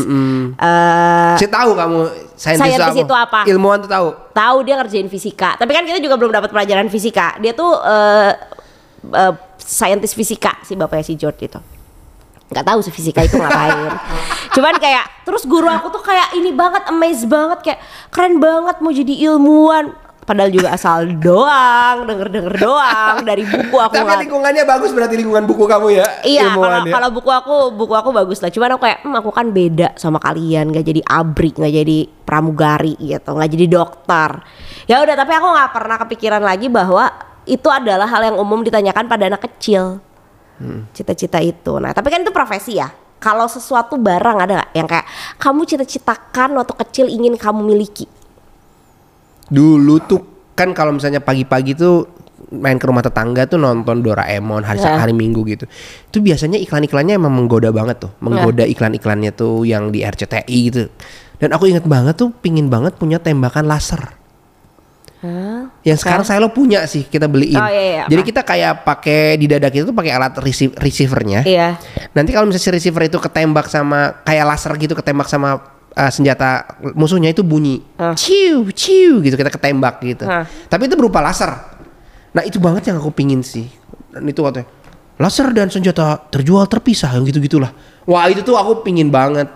Eh, 0.53 1.34
Saya 1.39 1.50
tahu 1.50 1.72
kamu 1.74 2.00
saintis 2.38 2.77
Saintis 2.77 3.01
itu 3.01 3.15
apa? 3.17 3.50
Ilmuwan 3.50 3.82
tuh 3.82 3.89
tahu. 3.89 4.08
tahu 4.32 4.58
dia 4.62 4.77
ngerjain 4.77 5.10
fisika. 5.10 5.58
Tapi 5.58 5.72
kan 5.74 5.84
kita 5.84 5.98
juga 5.98 6.15
belum 6.22 6.29
dapat 6.29 6.53
pelajaran 6.53 6.88
fisika. 6.88 7.34
Dia 7.41 7.58
tuh 7.58 7.74
eh 7.82 8.32
eh, 9.10 9.34
saintis 9.58 10.13
fisika 10.13 10.62
si 10.62 10.77
bapaknya 10.77 11.03
si 11.03 11.17
George 11.17 11.50
itu. 11.50 11.60
Nggak 12.48 12.63
tahu 12.63 12.79
sih 12.86 12.94
fisika 12.94 13.25
itu 13.25 13.36
ngapain. 13.36 13.91
Cuman 14.56 14.77
kayak 14.79 15.25
terus 15.27 15.44
guru 15.44 15.67
aku 15.67 15.91
tuh 15.91 16.00
kayak 16.06 16.38
ini 16.38 16.56
banget 16.56 16.88
amazed 16.88 17.27
banget 17.27 17.60
kayak 17.65 17.79
keren 18.13 18.39
banget 18.39 18.79
mau 18.79 18.94
jadi 18.94 19.13
ilmuwan. 19.34 20.07
Padahal 20.27 20.51
juga 20.51 20.75
asal 20.75 21.07
doang, 21.24 22.03
denger-denger 22.03 22.60
doang 22.60 23.24
dari 23.24 23.48
buku 23.48 23.79
aku 23.79 23.96
Tapi 23.96 24.27
lingkungannya 24.27 24.67
bagus 24.67 24.91
berarti 24.91 25.15
lingkungan 25.15 25.48
buku 25.48 25.63
kamu 25.63 26.03
ya. 26.03 26.07
Iya, 26.27 26.51
kalau 26.51 26.84
ya. 26.84 26.91
kalau 26.91 27.10
buku 27.15 27.31
aku 27.31 27.55
buku 27.72 27.93
aku 27.96 28.10
bagus 28.12 28.43
lah. 28.43 28.51
Cuman 28.51 28.75
aku 28.75 28.91
kayak, 28.91 29.07
hmm, 29.07 29.15
aku 29.24 29.31
kan 29.31 29.48
beda 29.55 29.96
sama 29.96 30.19
kalian, 30.19 30.75
nggak 30.75 30.84
jadi 30.84 31.01
abrik, 31.07 31.55
nggak 31.55 31.74
jadi 31.79 31.98
pramugari 32.27 33.00
gitu, 33.00 33.29
nggak 33.39 33.51
jadi 33.55 33.65
dokter. 33.72 34.43
Ya 34.84 35.00
udah, 35.00 35.15
tapi 35.15 35.31
aku 35.31 35.48
nggak 35.48 35.72
pernah 35.72 35.98
kepikiran 36.03 36.43
lagi 36.43 36.67
bahwa 36.67 37.07
itu 37.48 37.72
adalah 37.72 38.12
hal 38.12 38.27
yang 38.27 38.36
umum 38.36 38.67
ditanyakan 38.67 39.07
pada 39.07 39.31
anak 39.31 39.48
kecil. 39.48 40.03
Hmm. 40.60 40.91
Cita-cita 40.91 41.39
itu. 41.39 41.79
Nah, 41.79 41.96
tapi 41.96 42.12
kan 42.12 42.19
itu 42.19 42.36
profesi 42.36 42.75
ya. 42.75 42.91
Kalau 43.24 43.48
sesuatu 43.48 43.96
barang 43.96 44.38
ada 44.43 44.53
nggak 44.60 44.72
yang 44.75 44.88
kayak 44.91 45.07
kamu 45.39 45.63
cita-citakan 45.63 46.60
waktu 46.60 46.75
kecil 46.84 47.05
ingin 47.07 47.39
kamu 47.39 47.63
miliki? 47.63 48.16
Dulu 49.48 49.96
tuh 50.04 50.22
kan 50.58 50.74
kalau 50.74 50.96
misalnya 50.96 51.22
pagi-pagi 51.22 51.77
tuh 51.77 52.10
main 52.54 52.80
ke 52.80 52.86
rumah 52.88 53.04
tetangga 53.04 53.44
tuh 53.50 53.60
nonton 53.60 54.00
Doraemon 54.00 54.63
hari 54.63 54.80
Ya. 54.80 54.96
hari 54.98 55.12
Minggu 55.12 55.44
gitu. 55.46 55.68
Itu 56.08 56.24
biasanya 56.24 56.56
iklan-iklannya 56.62 57.20
emang 57.20 57.34
menggoda 57.34 57.70
banget 57.75 58.08
tuh, 58.08 58.12
menggoda 58.24 58.63
iklan-iklannya 58.63 59.36
tuh 59.36 59.68
yang 59.68 59.92
di 59.92 60.01
RCTI 60.06 60.58
gitu. 60.72 60.88
Dan 61.38 61.54
aku 61.54 61.70
inget 61.70 61.86
banget 61.86 62.18
tuh 62.18 62.34
pingin 62.34 62.72
banget 62.72 62.96
punya 62.98 63.22
tembakan 63.22 63.68
laser. 63.70 64.16
Hah? 65.18 65.74
Yang 65.82 66.06
sekarang 66.06 66.24
saya 66.25 66.38
lo 66.38 66.54
punya 66.54 66.86
sih 66.86 67.10
kita 67.10 67.25
beliin. 67.25 67.58
Oh, 67.58 67.66
iya, 67.66 67.82
iya, 67.82 68.04
Jadi 68.06 68.22
kita 68.22 68.46
kayak 68.46 68.86
pakai 68.86 69.36
di 69.42 69.50
dada 69.50 69.68
kita 69.74 69.89
tuh 69.89 69.96
pakai 69.98 70.13
alat 70.13 70.38
receive, 70.39 70.77
receivernya. 70.77 71.42
Iya. 71.42 71.77
Nanti 72.13 72.32
kalau 72.38 72.46
misalnya 72.46 72.63
si 72.63 72.70
receiver 72.70 73.01
itu 73.06 73.18
ketembak 73.18 73.66
sama 73.66 74.22
kayak 74.22 74.46
laser 74.46 74.74
gitu 74.77 74.94
ketembak 74.94 75.25
sama 75.25 75.76
uh, 75.98 76.12
senjata 76.13 76.77
musuhnya 76.94 77.34
itu 77.34 77.42
bunyi 77.42 77.82
Hah. 77.98 78.13
ciu 78.13 78.70
ciu 78.70 79.20
gitu 79.25 79.34
kita 79.34 79.50
ketembak 79.50 79.98
gitu. 80.06 80.24
Hah. 80.30 80.46
Tapi 80.46 80.86
itu 80.86 80.94
berupa 80.94 81.25
laser. 81.25 81.50
Nah 82.38 82.46
itu 82.46 82.62
banget 82.62 82.94
yang 82.94 83.01
aku 83.01 83.10
pingin 83.10 83.42
sih. 83.42 83.66
Dan 84.13 84.30
itu 84.30 84.46
katanya 84.46 84.70
laser 85.18 85.50
dan 85.50 85.68
senjata 85.74 86.30
terjual 86.30 86.70
terpisah 86.70 87.10
yang 87.18 87.25
gitu 87.25 87.42
gitulah. 87.42 87.74
Wah 88.06 88.30
itu 88.30 88.46
tuh 88.46 88.54
aku 88.54 88.86
pingin 88.86 89.10
banget. 89.10 89.50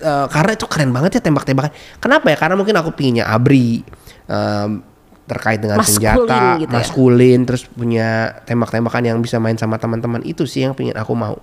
Eh, 0.00 0.26
karena 0.32 0.52
itu 0.56 0.66
keren 0.66 0.90
banget 0.90 1.20
ya 1.20 1.20
tembak-tembakan. 1.22 1.70
Kenapa 2.00 2.26
ya? 2.32 2.36
Karena 2.36 2.54
mungkin 2.58 2.74
aku 2.76 2.90
pinginnya 2.92 3.24
abri 3.30 3.84
em, 4.28 4.82
terkait 5.24 5.56
dengan 5.56 5.80
Maskulin 5.80 5.96
senjata 5.96 6.60
gitu 6.60 6.68
ya. 6.68 6.76
maskulin 6.76 7.40
terus 7.48 7.62
punya 7.72 8.08
tembak-tembakan 8.44 9.02
yang 9.08 9.18
bisa 9.24 9.40
main 9.40 9.56
sama 9.56 9.80
teman-teman 9.80 10.20
itu 10.20 10.44
sih 10.44 10.64
yang 10.64 10.76
pingin 10.76 10.96
aku 10.96 11.16
mau. 11.16 11.40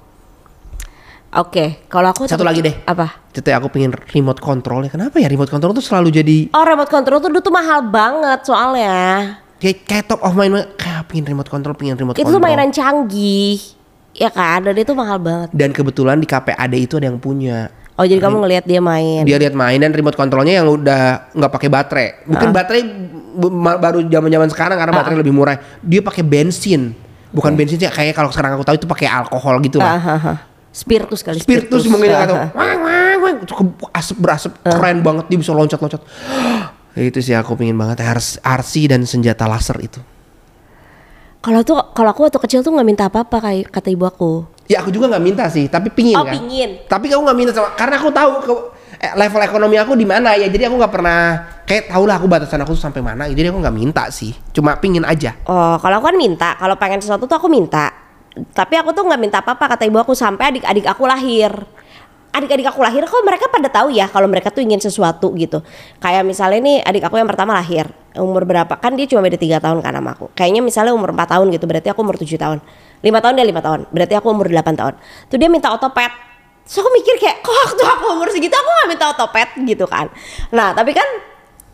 Oke, 1.31 1.88
kalau 1.88 2.11
aku 2.11 2.27
Satu 2.27 2.43
lagi 2.43 2.59
deh. 2.59 2.75
Apa? 2.83 3.31
Itu 3.31 3.39
aku 3.47 3.71
pengen 3.71 3.95
remote 3.95 4.43
control 4.43 4.83
ya. 4.83 4.91
Kenapa 4.91 5.15
ya 5.15 5.31
remote 5.31 5.47
control 5.47 5.71
tuh 5.71 5.79
selalu 5.79 6.11
jadi 6.11 6.38
Oh, 6.51 6.67
remote 6.67 6.91
control 6.91 7.23
tuh 7.23 7.31
dulu 7.31 7.39
tuh 7.39 7.55
mahal 7.55 7.88
banget 7.88 8.43
soalnya. 8.43 9.39
kayak, 9.55 9.88
kayak 9.88 10.05
top 10.09 10.19
of 10.25 10.35
mind 10.35 10.57
kayak 10.75 11.07
pengen 11.07 11.31
remote 11.31 11.47
control, 11.47 11.71
pengen 11.71 11.95
remote 11.95 12.19
Itu 12.19 12.27
control. 12.27 12.35
tuh 12.35 12.43
mainan 12.43 12.69
canggih. 12.69 13.63
Ya 14.11 14.27
kan? 14.27 14.67
Dan 14.67 14.75
itu 14.75 14.91
mahal 14.91 15.23
banget. 15.23 15.55
Dan 15.55 15.71
kebetulan 15.71 16.19
di 16.19 16.27
KPAD 16.27 16.73
itu 16.75 17.00
ada 17.00 17.07
yang 17.07 17.15
punya. 17.15 17.71
Oh, 17.95 18.03
jadi 18.03 18.19
kamu 18.19 18.43
ngelihat 18.43 18.65
dia 18.67 18.81
main. 18.83 19.23
Dia 19.23 19.39
lihat 19.39 19.55
main 19.55 19.79
dan 19.79 19.95
remote 19.95 20.19
controlnya 20.19 20.59
yang 20.59 20.67
udah 20.67 21.31
nggak 21.31 21.51
pakai 21.53 21.69
baterai. 21.71 22.07
Mungkin 22.27 22.47
Ah. 22.50 22.55
baterai 22.59 22.81
baru 23.79 24.00
zaman-zaman 24.03 24.50
sekarang 24.51 24.75
karena 24.75 24.91
baterai 24.91 25.15
lebih 25.15 25.31
murah. 25.31 25.55
Dia 25.79 26.03
pakai 26.03 26.27
bensin. 26.27 26.91
Bukan 27.31 27.55
bensin 27.55 27.79
sih 27.79 27.88
kayak 27.88 28.11
kalau 28.11 28.27
sekarang 28.27 28.59
aku 28.59 28.67
tahu 28.67 28.75
itu 28.75 28.83
pakai 28.83 29.07
alkohol 29.07 29.63
gitu 29.63 29.79
lah. 29.79 29.95
Ah, 29.95 30.07
ah, 30.11 30.27
ah. 30.35 30.38
Spiritus 30.71 31.19
kali. 31.19 31.37
Spiritus 31.37 31.83
mungkin 31.85 32.09
Ah, 32.09 32.23
atau 32.23 32.35
wang 32.53 32.79
wang 32.79 33.17
wang 33.19 33.35
itu 33.39 33.51
ke- 33.51 33.91
asap 33.91 34.17
berasap 34.17 34.51
keren 34.61 35.03
banget 35.03 35.27
dia 35.27 35.37
bisa 35.37 35.51
loncat-loncat. 35.51 35.99
itu 36.97 37.19
sih 37.19 37.31
aku 37.31 37.55
pingin 37.55 37.75
banget 37.75 37.99
RC 37.99 38.39
RC 38.39 38.73
dan 38.87 39.03
senjata 39.03 39.45
laser 39.45 39.75
itu. 39.79 39.99
Kalau 41.37 41.59
tuh 41.61 41.75
kalau 41.91 42.09
aku 42.09 42.23
waktu 42.23 42.39
kecil 42.39 42.59
tuh 42.61 42.69
nggak 42.69 42.87
minta 42.87 43.03
apa-apa 43.05 43.37
kayak 43.41 43.67
kata 43.67 43.89
ibu 43.89 44.05
aku. 44.05 44.45
Ya 44.69 44.79
aku 44.79 44.87
juga 44.89 45.09
nggak 45.09 45.23
minta 45.25 45.43
sih, 45.47 45.67
tapi 45.67 45.89
pingin 45.89 46.15
Oh, 46.15 46.23
kan. 46.23 46.31
pingin. 46.31 46.85
Tapi 46.85 47.09
kamu 47.09 47.21
nggak 47.21 47.37
minta 47.37 47.51
sama, 47.51 47.73
karena 47.73 47.97
aku 47.97 48.07
tahu 48.07 48.31
ke, 48.39 48.53
eh, 48.97 49.13
level 49.17 49.41
ekonomi 49.41 49.75
aku 49.75 49.93
di 49.93 50.05
mana 50.05 50.31
ya. 50.33 50.47
Jadi 50.47 50.63
aku 50.63 50.79
nggak 50.79 50.93
pernah 50.93 51.19
kayak 51.65 51.91
tau 51.91 52.05
lah 52.05 52.15
aku 52.15 52.29
batasan 52.29 52.61
aku 52.61 52.71
tuh 52.71 52.83
sampai 52.85 53.01
mana. 53.01 53.27
Jadi 53.27 53.51
aku 53.51 53.59
nggak 53.59 53.73
minta 53.73 54.07
sih, 54.07 54.31
cuma 54.51 54.77
pingin 54.77 55.03
aja. 55.03 55.35
Oh, 55.43 55.75
kalau 55.75 55.99
aku 55.99 56.07
kan 56.07 56.15
minta, 56.15 56.55
kalau 56.55 56.77
pengen 56.77 57.01
sesuatu 57.01 57.25
tuh 57.25 57.35
aku 57.35 57.51
minta. 57.51 57.91
Tapi 58.31 58.73
aku 58.79 58.95
tuh 58.95 59.03
nggak 59.03 59.19
minta 59.19 59.38
apa-apa 59.43 59.75
kata 59.75 59.83
ibu 59.83 60.00
aku 60.00 60.15
sampai 60.15 60.55
adik-adik 60.55 60.88
aku 60.88 61.03
lahir. 61.03 61.51
Adik-adik 62.31 62.71
aku 62.71 62.79
lahir 62.79 63.03
kok 63.03 63.19
mereka 63.27 63.51
pada 63.51 63.67
tahu 63.67 63.91
ya 63.91 64.07
kalau 64.07 64.23
mereka 64.31 64.47
tuh 64.55 64.63
ingin 64.63 64.79
sesuatu 64.79 65.35
gitu. 65.35 65.59
Kayak 66.00 66.23
misalnya 66.23 66.63
nih 66.63 66.77
adik 66.79 67.03
aku 67.11 67.19
yang 67.19 67.27
pertama 67.27 67.59
lahir 67.59 67.91
umur 68.15 68.47
berapa? 68.47 68.71
Kan 68.79 68.95
dia 68.95 69.03
cuma 69.07 69.19
beda 69.19 69.35
tiga 69.35 69.59
tahun 69.59 69.83
kan 69.83 69.91
sama 69.91 70.15
aku. 70.15 70.31
Kayaknya 70.31 70.61
misalnya 70.63 70.93
umur 70.95 71.11
4 71.11 71.27
tahun 71.27 71.47
gitu 71.51 71.67
berarti 71.67 71.91
aku 71.91 72.00
umur 72.03 72.15
7 72.15 72.31
tahun. 72.39 72.59
5 73.03 73.23
tahun 73.23 73.33
dia 73.35 73.45
5 73.51 73.67
tahun. 73.67 73.79
Berarti 73.91 74.13
aku 74.15 74.27
umur 74.31 74.47
8 74.47 74.79
tahun. 74.79 74.93
Tuh 75.27 75.38
dia 75.39 75.50
minta 75.51 75.67
otopet. 75.75 76.11
Terus 76.63 76.77
aku 76.79 76.89
mikir 76.95 77.15
kayak 77.19 77.43
kok 77.43 77.51
waktu 77.51 77.83
aku 77.83 78.05
umur 78.15 78.27
segitu 78.31 78.55
aku 78.55 78.69
gak 78.71 78.89
minta 78.95 79.05
otopet 79.11 79.50
gitu 79.67 79.85
kan. 79.91 80.07
Nah 80.55 80.71
tapi 80.71 80.95
kan 80.95 81.07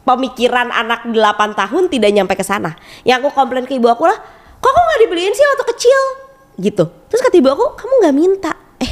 pemikiran 0.10 0.74
anak 0.74 1.06
8 1.06 1.14
tahun 1.54 1.84
tidak 1.92 2.10
nyampe 2.18 2.34
ke 2.34 2.42
sana. 2.42 2.74
Yang 3.06 3.30
aku 3.30 3.30
komplain 3.46 3.66
ke 3.70 3.78
ibu 3.78 3.92
aku 3.92 4.10
lah, 4.10 4.18
kok 4.58 4.70
aku 4.72 4.80
nggak 4.80 5.00
dibeliin 5.06 5.34
sih 5.36 5.44
waktu 5.44 5.66
kecil? 5.76 6.27
Gitu. 6.58 6.84
Terus 7.10 7.22
kata 7.22 7.38
ibu 7.38 7.50
aku, 7.54 7.78
kamu 7.78 7.94
nggak 8.02 8.16
minta. 8.18 8.52
Eh, 8.82 8.92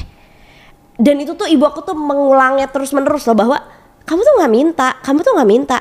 dan 1.01 1.17
itu 1.17 1.33
tuh 1.33 1.49
ibu 1.49 1.65
aku 1.65 1.81
tuh 1.81 1.97
mengulangnya 1.97 2.69
terus 2.69 2.93
menerus 2.93 3.25
loh 3.25 3.35
bahwa 3.35 3.57
kamu 4.05 4.21
tuh 4.21 4.33
nggak 4.37 4.53
minta, 4.53 4.87
kamu 5.01 5.19
tuh 5.25 5.33
nggak 5.33 5.49
minta. 5.49 5.77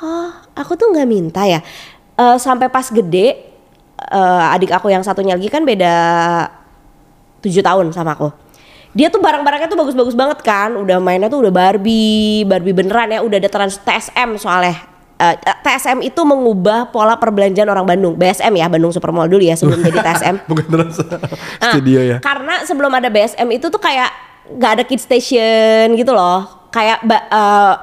Oh, 0.00 0.32
aku 0.56 0.80
tuh 0.80 0.88
nggak 0.90 1.08
minta 1.08 1.44
ya. 1.44 1.60
Eh, 2.16 2.36
sampai 2.40 2.72
pas 2.72 2.88
gede, 2.88 3.36
eh, 4.00 4.54
adik 4.56 4.72
aku 4.72 4.88
yang 4.88 5.04
satunya 5.04 5.36
lagi 5.36 5.52
kan 5.52 5.62
beda 5.62 5.94
tujuh 7.44 7.60
tahun 7.60 7.92
sama 7.92 8.16
aku. 8.16 8.32
Dia 8.90 9.06
tuh 9.06 9.22
barang-barangnya 9.22 9.70
tuh 9.70 9.78
bagus-bagus 9.78 10.18
banget 10.18 10.42
kan. 10.42 10.74
Udah 10.74 10.98
mainnya 10.98 11.30
tuh 11.30 11.46
udah 11.46 11.52
Barbie, 11.54 12.42
Barbie 12.42 12.74
beneran 12.74 13.14
ya. 13.14 13.22
Udah 13.22 13.38
ada 13.38 13.46
trans 13.46 13.78
TSM 13.78 14.34
soalnya. 14.34 14.89
Eh, 15.20 15.36
TSM 15.36 16.00
itu 16.00 16.20
mengubah 16.24 16.88
pola 16.88 17.20
perbelanjaan 17.20 17.68
orang 17.68 17.84
Bandung. 17.84 18.16
BSM 18.16 18.56
ya, 18.56 18.72
Bandung 18.72 18.88
Supermall 18.88 19.28
dulu 19.28 19.44
ya 19.44 19.52
sebelum 19.52 19.76
jadi 19.86 20.00
TSM. 20.00 20.48
Bukan 20.48 20.64
terus 20.64 20.96
Ah, 21.60 21.76
Karena 22.24 22.64
sebelum 22.64 22.88
ada 22.88 23.12
BSM 23.12 23.44
itu 23.52 23.68
tuh 23.68 23.76
kayak 23.76 24.08
nggak 24.56 24.70
ada 24.80 24.84
kid 24.88 24.96
station 24.96 25.92
gitu 25.92 26.16
loh. 26.16 26.64
Kayak 26.72 27.04
eh, 27.04 27.74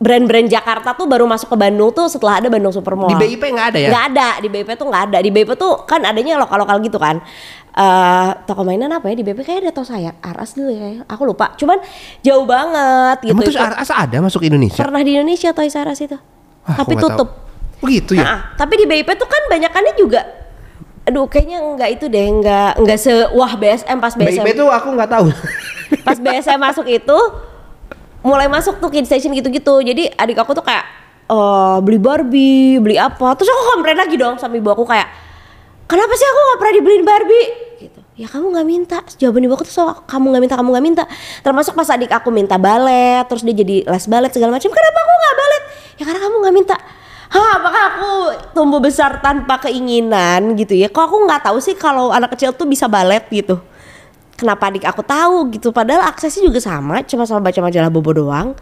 brand-brand 0.00 0.48
Jakarta 0.48 0.96
tuh 0.96 1.04
baru 1.04 1.28
masuk 1.28 1.52
ke 1.52 1.56
Bandung 1.60 1.92
tuh 1.92 2.08
setelah 2.08 2.40
ada 2.40 2.48
Bandung 2.48 2.72
Supermall. 2.72 3.12
Di 3.12 3.36
BIP 3.36 3.44
nggak 3.44 3.66
ada 3.76 3.78
ya? 3.78 3.88
Nggak 3.92 4.04
ada 4.16 4.28
di 4.40 4.48
BIP 4.48 4.68
tuh 4.80 4.86
nggak 4.88 5.02
ada. 5.12 5.18
Di 5.20 5.30
BIP 5.32 5.50
tuh 5.60 5.72
kan 5.84 6.00
adanya 6.00 6.40
lokal-lokal 6.40 6.80
gitu 6.80 6.96
kan. 6.96 7.20
Eh 7.76 8.28
toko 8.48 8.64
mainan 8.64 8.88
apa 8.88 9.12
ya 9.12 9.20
di 9.20 9.24
BIP 9.24 9.44
kayak 9.44 9.68
ada 9.68 9.72
tau 9.76 9.84
saya 9.84 10.16
Aras 10.24 10.56
dulu 10.56 10.72
ya. 10.72 11.04
Aku 11.12 11.28
lupa. 11.28 11.52
Cuman 11.60 11.76
jauh 12.24 12.48
banget 12.48 13.20
gitu. 13.28 13.36
Emang 13.36 13.44
terus 13.44 13.60
asa 13.60 14.00
ada 14.00 14.16
masuk 14.24 14.40
Indonesia? 14.48 14.80
Pernah 14.80 15.04
di 15.04 15.12
Indonesia 15.12 15.52
Toys 15.52 15.76
R 15.76 15.92
Us 15.92 16.00
itu. 16.00 16.16
Wah, 16.66 16.76
Tapi 16.82 16.94
tutup. 16.98 17.28
tahu. 17.30 17.84
Oh 17.84 17.86
gitu 17.86 18.12
ya? 18.16 18.24
Nah, 18.24 18.38
tapi 18.56 18.80
di 18.80 18.84
BIP 18.88 19.14
tuh 19.14 19.28
kan 19.28 19.42
banyakannya 19.52 19.94
juga 20.00 20.24
Aduh 21.06 21.30
kayaknya 21.30 21.62
enggak 21.62 21.90
itu 21.94 22.10
deh, 22.10 22.26
enggak 22.26 22.82
enggak 22.82 22.98
se 22.98 23.14
wah 23.30 23.54
BSM 23.54 24.02
pas 24.02 24.10
BSM. 24.10 24.42
BIP 24.42 24.58
tuh 24.58 24.66
aku 24.66 24.90
nggak 24.90 25.06
tahu. 25.06 25.30
Pas 26.06 26.18
BSM 26.18 26.58
masuk 26.58 26.82
itu 26.90 27.14
mulai 28.26 28.50
masuk 28.50 28.82
tuh 28.82 28.90
kid 28.90 29.06
station 29.06 29.30
gitu-gitu. 29.30 29.86
Jadi 29.86 30.10
adik 30.18 30.42
aku 30.42 30.50
tuh 30.50 30.66
kayak 30.66 30.82
eh 31.30 31.76
beli 31.78 32.02
Barbie, 32.02 32.82
beli 32.82 32.98
apa. 32.98 33.38
Terus 33.38 33.54
aku 33.54 33.62
komplain 33.78 33.94
lagi 33.94 34.18
dong 34.18 34.34
sama 34.42 34.58
ibu 34.58 34.66
aku 34.66 34.82
kayak 34.82 35.06
kenapa 35.86 36.10
sih 36.18 36.26
aku 36.26 36.40
nggak 36.42 36.58
pernah 36.58 36.74
dibeliin 36.74 37.04
Barbie? 37.06 37.46
Gitu. 37.86 38.00
Ya 38.18 38.26
kamu 38.26 38.50
nggak 38.50 38.66
minta. 38.66 38.98
Jawaban 39.14 39.46
ibu 39.46 39.54
aku 39.54 39.62
tuh 39.62 39.74
selalu 39.78 40.02
kamu 40.10 40.26
nggak 40.34 40.42
minta, 40.42 40.54
kamu 40.58 40.68
nggak 40.74 40.86
minta. 40.90 41.04
Termasuk 41.46 41.78
pas 41.78 41.86
adik 41.94 42.10
aku 42.10 42.34
minta 42.34 42.58
balet, 42.58 43.22
terus 43.30 43.46
dia 43.46 43.54
jadi 43.54 43.86
les 43.86 44.04
balet 44.10 44.30
segala 44.34 44.58
macam. 44.58 44.74
Kenapa 44.74 44.98
aku 44.98 45.12
nggak 45.14 45.36
balet? 45.38 45.55
Ya 45.96 46.04
karena 46.04 46.20
kamu 46.20 46.34
nggak 46.44 46.54
minta. 46.54 46.76
Hah, 47.26 47.58
apakah 47.58 47.82
aku 47.90 48.10
tumbuh 48.54 48.78
besar 48.78 49.18
tanpa 49.18 49.58
keinginan 49.58 50.54
gitu 50.54 50.78
ya? 50.78 50.86
Kok 50.86 51.04
aku 51.10 51.16
nggak 51.26 51.50
tahu 51.50 51.58
sih 51.58 51.74
kalau 51.74 52.14
anak 52.14 52.38
kecil 52.38 52.54
tuh 52.54 52.70
bisa 52.70 52.86
balet 52.86 53.24
gitu? 53.28 53.58
kenapa 54.36 54.68
adik 54.68 54.84
aku 54.84 55.02
tahu 55.02 55.48
gitu 55.56 55.72
padahal 55.72 56.04
aksesnya 56.12 56.46
juga 56.46 56.60
sama 56.60 57.00
cuma 57.02 57.24
sama 57.24 57.40
baca 57.40 57.58
majalah 57.64 57.88
bobo 57.88 58.12
doang 58.12 58.52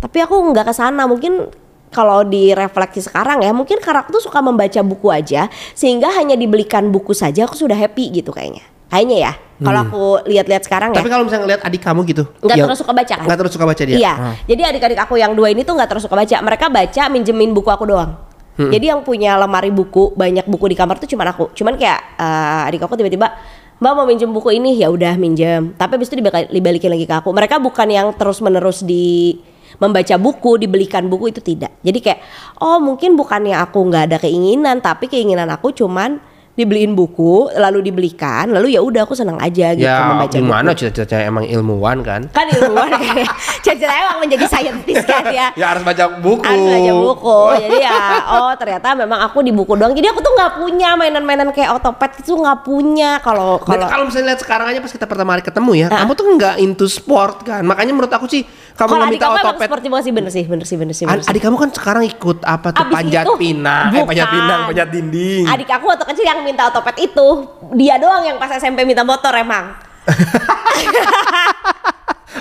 tapi 0.00 0.24
aku 0.24 0.34
nggak 0.50 0.72
ke 0.72 0.74
sana 0.74 1.04
mungkin 1.04 1.52
kalau 1.92 2.24
direfleksi 2.24 3.04
sekarang 3.04 3.44
ya 3.44 3.52
mungkin 3.52 3.80
karena 3.80 4.04
aku 4.04 4.16
tuh 4.16 4.24
suka 4.24 4.40
membaca 4.40 4.80
buku 4.80 5.08
aja 5.12 5.52
sehingga 5.76 6.08
hanya 6.16 6.34
dibelikan 6.34 6.88
buku 6.88 7.12
saja 7.12 7.44
aku 7.44 7.54
sudah 7.54 7.76
happy 7.76 8.08
gitu 8.20 8.32
kayaknya 8.32 8.64
kayaknya 8.88 9.18
ya 9.30 9.32
kalau 9.58 9.80
aku 9.82 10.02
lihat-lihat 10.30 10.62
sekarang 10.62 10.94
ya 10.94 11.02
Tapi 11.02 11.10
kalau 11.10 11.26
misalnya 11.26 11.44
ngeliat 11.50 11.62
adik 11.66 11.82
kamu 11.82 12.00
gitu, 12.06 12.24
nggak 12.40 12.56
yang- 12.56 12.68
terus 12.70 12.78
suka 12.78 12.92
baca 12.94 13.14
kan 13.18 13.26
Nggak 13.26 13.38
terus 13.42 13.52
suka 13.58 13.66
baca 13.66 13.82
dia. 13.82 13.96
Iya. 13.98 14.12
Ah. 14.14 14.34
Jadi 14.46 14.62
adik-adik 14.62 14.98
aku 15.02 15.14
yang 15.18 15.32
dua 15.34 15.50
ini 15.50 15.66
tuh 15.66 15.74
nggak 15.74 15.90
terus 15.90 16.06
suka 16.06 16.14
baca. 16.14 16.36
Mereka 16.38 16.66
baca 16.70 17.02
minjemin 17.10 17.50
buku 17.50 17.66
aku 17.66 17.84
doang. 17.90 18.14
Hmm. 18.54 18.70
Jadi 18.70 18.90
yang 18.90 19.02
punya 19.02 19.34
lemari 19.34 19.74
buku 19.74 20.14
banyak 20.14 20.46
buku 20.46 20.70
di 20.70 20.76
kamar 20.78 21.02
tuh 21.02 21.10
cuma 21.10 21.26
aku. 21.26 21.50
Cuman 21.58 21.74
kayak 21.74 21.98
eh, 22.22 22.68
adik 22.70 22.86
aku 22.86 22.94
tiba-tiba 22.94 23.34
Mbak 23.78 23.92
mau 23.94 24.06
minjem 24.10 24.30
buku 24.30 24.50
ini 24.58 24.74
ya 24.74 24.90
udah 24.90 25.14
minjem. 25.14 25.74
Tapi 25.78 25.98
habis 25.98 26.10
itu 26.10 26.18
dibalikin 26.50 26.90
lagi 26.90 27.06
ke 27.06 27.14
aku. 27.14 27.30
Mereka 27.30 27.62
bukan 27.62 27.86
yang 27.86 28.10
terus-menerus 28.14 28.82
di 28.82 29.38
membaca 29.78 30.18
buku, 30.18 30.58
dibelikan 30.58 31.06
buku 31.06 31.30
itu 31.30 31.38
tidak. 31.38 31.78
Jadi 31.86 31.98
kayak 32.02 32.20
oh 32.58 32.82
mungkin 32.82 33.14
bukannya 33.14 33.54
aku 33.54 33.78
nggak 33.86 34.10
ada 34.10 34.18
keinginan, 34.18 34.82
tapi 34.82 35.06
keinginan 35.06 35.46
aku 35.54 35.70
cuman 35.70 36.18
dibeliin 36.58 36.92
buku, 36.92 37.54
lalu 37.54 37.86
dibelikan, 37.86 38.50
lalu 38.50 38.74
ya 38.74 38.82
udah 38.82 39.06
aku 39.06 39.14
senang 39.14 39.38
aja 39.38 39.78
gitu 39.78 39.86
Ya 39.86 40.10
membaca 40.10 40.34
gimana 40.34 40.74
buku. 40.74 40.78
cita-citanya 40.82 41.30
emang 41.30 41.46
ilmuwan 41.46 42.02
kan? 42.02 42.26
Kan 42.34 42.50
ilmuwan 42.50 42.90
kan 42.90 43.14
ya. 43.22 43.30
Cita-cita 43.62 43.94
emang 43.94 44.18
menjadi 44.26 44.44
saintis 44.50 44.98
kan 45.06 45.24
ya. 45.30 45.46
Ya 45.60 45.70
harus 45.70 45.86
baca 45.86 46.18
buku. 46.18 46.42
Harus 46.42 46.66
baca 46.66 46.92
buku. 46.98 47.38
Jadi 47.62 47.76
ya 47.78 47.94
oh 48.26 48.52
ternyata 48.58 48.88
memang 48.92 49.22
aku 49.22 49.38
di 49.40 49.54
buku 49.54 49.78
doang. 49.78 49.94
Jadi 49.94 50.10
aku 50.10 50.18
tuh 50.18 50.34
nggak 50.34 50.52
punya 50.58 50.98
mainan-mainan 50.98 51.54
kayak 51.54 51.78
otopet 51.78 52.18
itu 52.18 52.34
nggak 52.34 52.66
punya 52.66 53.22
kalau 53.22 53.62
kalau 53.62 54.02
misalnya 54.02 54.34
lihat 54.34 54.42
sekarang 54.42 54.66
aja 54.74 54.82
pas 54.82 54.90
kita 54.90 55.06
pertama 55.06 55.38
kali 55.38 55.44
ketemu 55.46 55.70
ya, 55.78 55.86
kamu 55.88 56.12
tuh 56.12 56.26
nggak 56.34 56.54
into 56.58 56.90
sport 56.90 57.46
kan. 57.46 57.62
Makanya 57.62 57.94
menurut 57.94 58.10
aku 58.10 58.26
sih 58.26 58.42
kamu 58.78 58.90
kalau 58.94 59.04
adik 59.04 59.18
minta 59.18 59.26
emang 59.26 59.42
otopet. 59.42 59.66
seperti 59.66 59.86
masih 59.90 60.10
bener 60.14 60.30
sih, 60.30 60.44
bener 60.46 60.62
sih, 60.62 60.76
bener 60.78 60.94
sih. 60.94 61.02
Bener 61.02 61.22
sih. 61.26 61.30
adik 61.34 61.42
kamu 61.42 61.56
kan 61.58 61.70
sekarang 61.74 62.04
ikut 62.06 62.38
apa 62.46 62.68
tuh 62.70 62.86
Abis 62.86 62.94
panjat 62.94 63.24
itu, 63.26 63.34
pinang, 63.34 63.90
eh 63.90 64.06
panjat 64.06 64.26
bukan. 64.30 64.36
pinang, 64.38 64.60
panjat 64.70 64.88
dinding. 64.94 65.44
Adik 65.50 65.68
aku 65.68 65.84
waktu 65.90 66.04
kecil 66.06 66.24
yang 66.24 66.38
minta 66.46 66.62
otopet 66.70 66.96
itu 67.02 67.26
dia 67.74 67.98
doang 67.98 68.22
yang 68.22 68.38
pas 68.38 68.54
SMP 68.54 68.86
minta 68.86 69.02
motor 69.02 69.34
emang. 69.34 69.74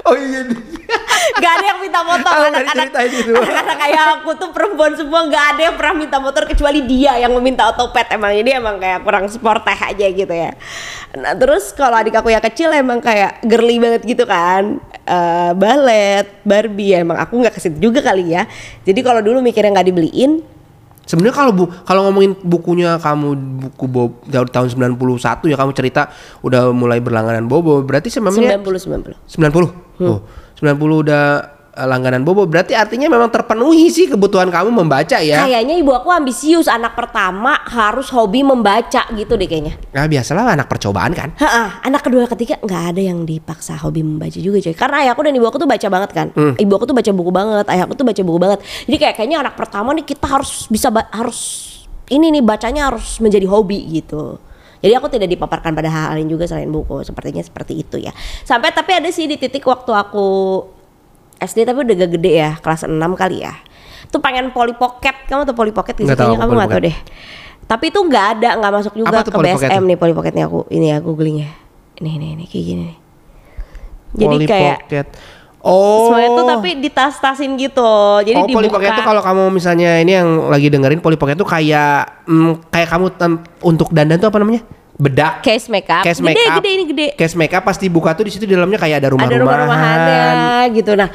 Oh 0.04 0.16
iya. 0.16 0.44
Gak 1.44 1.52
ada 1.60 1.66
yang 1.76 1.80
minta 1.80 2.02
motor. 2.04 2.32
Anak-anak 2.34 2.92
diceritain 2.92 3.12
itu. 3.14 3.32
anak-anak 3.36 3.78
kayak 3.78 4.04
aku 4.20 4.30
tuh 4.36 4.50
perempuan 4.52 4.94
semua 4.96 5.28
nggak 5.28 5.46
ada 5.54 5.62
yang 5.70 5.76
pernah 5.76 5.96
minta 5.96 6.18
motor 6.18 6.44
kecuali 6.48 6.80
dia 6.84 7.20
yang 7.20 7.32
meminta 7.36 7.68
otopet. 7.68 8.08
Emang 8.12 8.32
jadi 8.36 8.60
emang 8.60 8.80
kayak 8.80 9.04
kurang 9.04 9.26
sporteh 9.32 9.76
aja 9.76 10.08
gitu 10.08 10.34
ya. 10.34 10.52
Nah 11.16 11.34
terus 11.36 11.72
kalau 11.76 12.00
adik 12.00 12.16
aku 12.20 12.32
yang 12.32 12.44
kecil 12.44 12.72
emang 12.74 13.00
kayak 13.00 13.40
girly 13.44 13.80
banget 13.80 14.02
gitu 14.04 14.24
kan. 14.28 14.80
Eh, 15.08 15.52
balet 15.56 16.28
Barbie 16.44 16.96
ya 16.96 17.04
emang 17.04 17.16
aku 17.20 17.40
nggak 17.40 17.56
kesit 17.56 17.80
juga 17.80 18.04
kali 18.04 18.36
ya. 18.36 18.44
Jadi 18.84 19.00
kalau 19.04 19.24
dulu 19.24 19.40
mikirnya 19.40 19.72
nggak 19.72 19.88
dibeliin 19.88 20.57
Sebenarnya 21.08 21.36
kalau 21.40 21.52
bu 21.56 21.64
kalau 21.88 22.12
ngomongin 22.12 22.36
bukunya 22.44 23.00
kamu 23.00 23.30
buku 23.64 23.86
Bob 23.88 24.12
dari 24.28 24.52
tahun 24.52 24.92
91 24.92 25.48
ya 25.48 25.56
kamu 25.56 25.72
cerita 25.72 26.12
udah 26.44 26.76
mulai 26.76 27.00
berlangganan 27.00 27.48
Bobo 27.48 27.80
berarti 27.80 28.12
sebenarnya 28.12 28.60
90 28.60 29.16
90 29.24 29.56
90. 29.96 30.04
Oh, 30.04 30.20
90 30.60 31.04
udah 31.08 31.57
langganan 31.86 32.26
Bobo. 32.26 32.50
Berarti 32.50 32.74
artinya 32.74 33.06
memang 33.06 33.30
terpenuhi 33.30 33.94
sih 33.94 34.10
kebutuhan 34.10 34.50
kamu 34.50 34.74
membaca 34.74 35.22
ya. 35.22 35.46
kayaknya 35.46 35.78
ibu 35.78 35.94
aku 35.94 36.10
ambisius. 36.10 36.66
Anak 36.66 36.98
pertama 36.98 37.62
harus 37.68 38.10
hobi 38.10 38.42
membaca 38.42 39.06
gitu 39.14 39.38
deh 39.38 39.46
kayaknya. 39.46 39.78
Nah, 39.94 40.10
biasalah 40.10 40.58
anak 40.58 40.66
percobaan 40.66 41.14
kan. 41.14 41.36
Ha, 41.38 41.84
anak 41.86 42.02
kedua 42.02 42.26
ketiga 42.26 42.58
nggak 42.64 42.84
ada 42.96 43.02
yang 43.04 43.28
dipaksa 43.28 43.78
hobi 43.78 44.02
membaca 44.02 44.40
juga 44.40 44.58
coy 44.64 44.74
karena 44.74 44.98
ayahku 45.06 45.22
dan 45.22 45.34
ibu 45.38 45.46
aku 45.46 45.58
tuh 45.62 45.70
baca 45.70 45.88
banget 45.92 46.10
kan. 46.16 46.28
Ibu 46.34 46.74
aku 46.74 46.86
tuh 46.90 46.96
baca 46.98 47.12
buku 47.14 47.32
banget 47.36 47.66
ayahku 47.70 47.94
tuh 47.94 48.06
baca 48.08 48.22
buku 48.24 48.40
banget. 48.40 48.60
Jadi 48.90 48.98
kayak 48.98 49.14
kayaknya 49.20 49.38
anak 49.46 49.54
pertama 49.54 49.94
nih 49.94 50.08
kita 50.08 50.26
harus 50.26 50.66
bisa 50.72 50.88
ba- 50.90 51.12
harus 51.12 51.68
ini 52.08 52.32
nih 52.32 52.44
bacanya 52.46 52.88
harus 52.88 53.20
menjadi 53.20 53.46
hobi 53.46 53.84
gitu. 54.00 54.40
Jadi 54.78 54.94
aku 54.94 55.10
tidak 55.10 55.34
dipaparkan 55.34 55.74
pada 55.74 55.90
hal 55.90 56.22
lain 56.22 56.30
juga 56.30 56.46
selain 56.46 56.70
buku. 56.70 57.02
Sepertinya 57.02 57.42
seperti 57.42 57.82
itu 57.82 57.98
ya. 57.98 58.14
Sampai 58.46 58.70
tapi 58.72 58.94
ada 58.94 59.10
sih 59.10 59.26
di 59.26 59.36
titik 59.36 59.66
waktu 59.66 59.90
aku 59.90 60.28
SD 61.38 61.70
tapi 61.70 61.86
udah 61.86 61.96
gak 62.06 62.12
gede 62.18 62.32
ya 62.42 62.52
kelas 62.60 62.86
6 62.86 62.98
kali 62.98 63.46
ya. 63.46 63.54
Tuh 64.08 64.20
pengen 64.24 64.50
Polly 64.56 64.74
Pocket. 64.74 65.16
Kamu 65.28 65.44
tuh 65.44 65.56
Polly 65.58 65.74
Pocket 65.76 65.94
gitu 65.98 66.08
kayaknya 66.08 66.40
kamu 66.40 66.52
nggak 66.58 66.72
tahu 66.72 66.82
deh. 66.88 66.98
Tapi 67.68 67.86
itu 67.92 68.00
nggak 68.00 68.26
ada 68.40 68.50
nggak 68.58 68.72
masuk 68.80 68.94
juga 68.96 69.20
Apa 69.22 69.28
ke 69.28 69.38
BSM 69.38 69.84
nih 69.84 69.98
Polly 70.00 70.14
Pocketnya. 70.16 70.48
Aku 70.48 70.64
ini 70.72 70.96
ya 70.96 70.98
googling 71.04 71.44
ya 71.44 71.52
ini 72.02 72.10
ini 72.22 72.28
ini 72.38 72.46
kayak 72.46 72.66
gini 72.66 72.84
nih. 72.86 72.98
Jadi 74.18 74.26
Polly 74.26 74.46
kayak 74.48 74.78
Pocket. 74.86 75.08
Oh. 75.68 76.08
semuanya 76.08 76.30
tuh 76.32 76.46
tapi 76.48 76.70
ditas-tasin 76.80 77.52
gitu. 77.60 77.92
Jadi 78.24 78.40
oh, 78.40 78.48
dibuka. 78.48 78.80
Pocket 78.80 78.92
tuh 78.94 79.04
kalau 79.04 79.22
kamu 79.26 79.44
misalnya 79.52 80.00
ini 80.00 80.16
yang 80.16 80.48
lagi 80.48 80.72
dengerin 80.72 81.02
Polly 81.02 81.18
Pocket 81.20 81.36
tuh 81.36 81.50
kayak 81.50 82.24
mm, 82.30 82.72
kayak 82.72 82.88
kamu 82.88 83.08
untuk 83.66 83.92
dandan 83.92 84.22
tuh 84.22 84.30
apa 84.30 84.40
namanya? 84.40 84.64
Bedak. 84.98 85.46
case 85.46 85.70
makeup 85.70 86.02
Case 86.02 86.18
gede 86.18 86.34
makeup. 86.34 86.58
gede 86.58 86.70
ini 86.74 86.84
gede 86.90 87.08
Case 87.14 87.38
makeup 87.38 87.62
pas 87.62 87.78
dibuka 87.78 88.18
tuh 88.18 88.26
di 88.26 88.32
situ 88.34 88.50
di 88.50 88.58
dalamnya 88.58 88.82
kayak 88.82 88.98
ada 88.98 89.08
ada 89.08 89.14
rumah-rumahan. 89.14 89.42
rumah-rumahannya 89.46 90.26
gitu 90.74 90.92
nah 90.98 91.10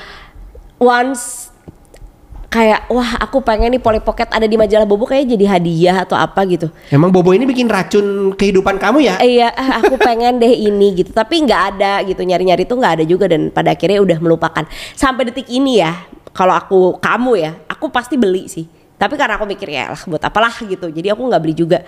once 0.78 1.50
kayak 2.46 2.84
wah 2.92 3.16
aku 3.16 3.40
pengen 3.40 3.72
nih 3.72 3.80
Polly 3.80 3.98
Pocket 3.98 4.28
ada 4.28 4.44
di 4.44 4.60
majalah 4.60 4.84
Bobo 4.84 5.08
kayak 5.08 5.24
jadi 5.24 5.56
hadiah 5.56 6.04
atau 6.04 6.20
apa 6.20 6.44
gitu 6.44 6.68
Emang 6.92 7.08
Bobo 7.08 7.32
ini 7.32 7.48
bikin 7.48 7.64
racun 7.64 8.36
kehidupan 8.36 8.76
kamu 8.76 9.08
ya? 9.08 9.16
Iya, 9.18 9.48
ah, 9.56 9.80
aku 9.80 9.96
pengen 9.96 10.36
deh 10.36 10.52
ini 10.52 11.00
gitu. 11.00 11.16
Tapi 11.16 11.48
nggak 11.48 11.62
ada 11.72 12.04
gitu, 12.04 12.20
nyari-nyari 12.20 12.68
tuh 12.68 12.76
nggak 12.76 13.00
ada 13.00 13.04
juga 13.08 13.24
dan 13.24 13.48
pada 13.48 13.72
akhirnya 13.72 14.04
udah 14.04 14.18
melupakan. 14.20 14.68
Sampai 14.92 15.32
detik 15.32 15.48
ini 15.48 15.80
ya, 15.80 15.96
kalau 16.36 16.52
aku 16.52 17.00
kamu 17.00 17.32
ya, 17.40 17.56
aku 17.72 17.88
pasti 17.88 18.20
beli 18.20 18.44
sih. 18.52 18.68
Tapi 19.02 19.18
karena 19.18 19.34
aku 19.34 19.50
mikir 19.50 19.66
ya 19.66 19.90
lah 19.90 19.98
buat 20.06 20.22
apalah 20.22 20.54
gitu. 20.62 20.86
Jadi 20.86 21.10
aku 21.10 21.26
nggak 21.26 21.42
beli 21.42 21.58
juga. 21.58 21.82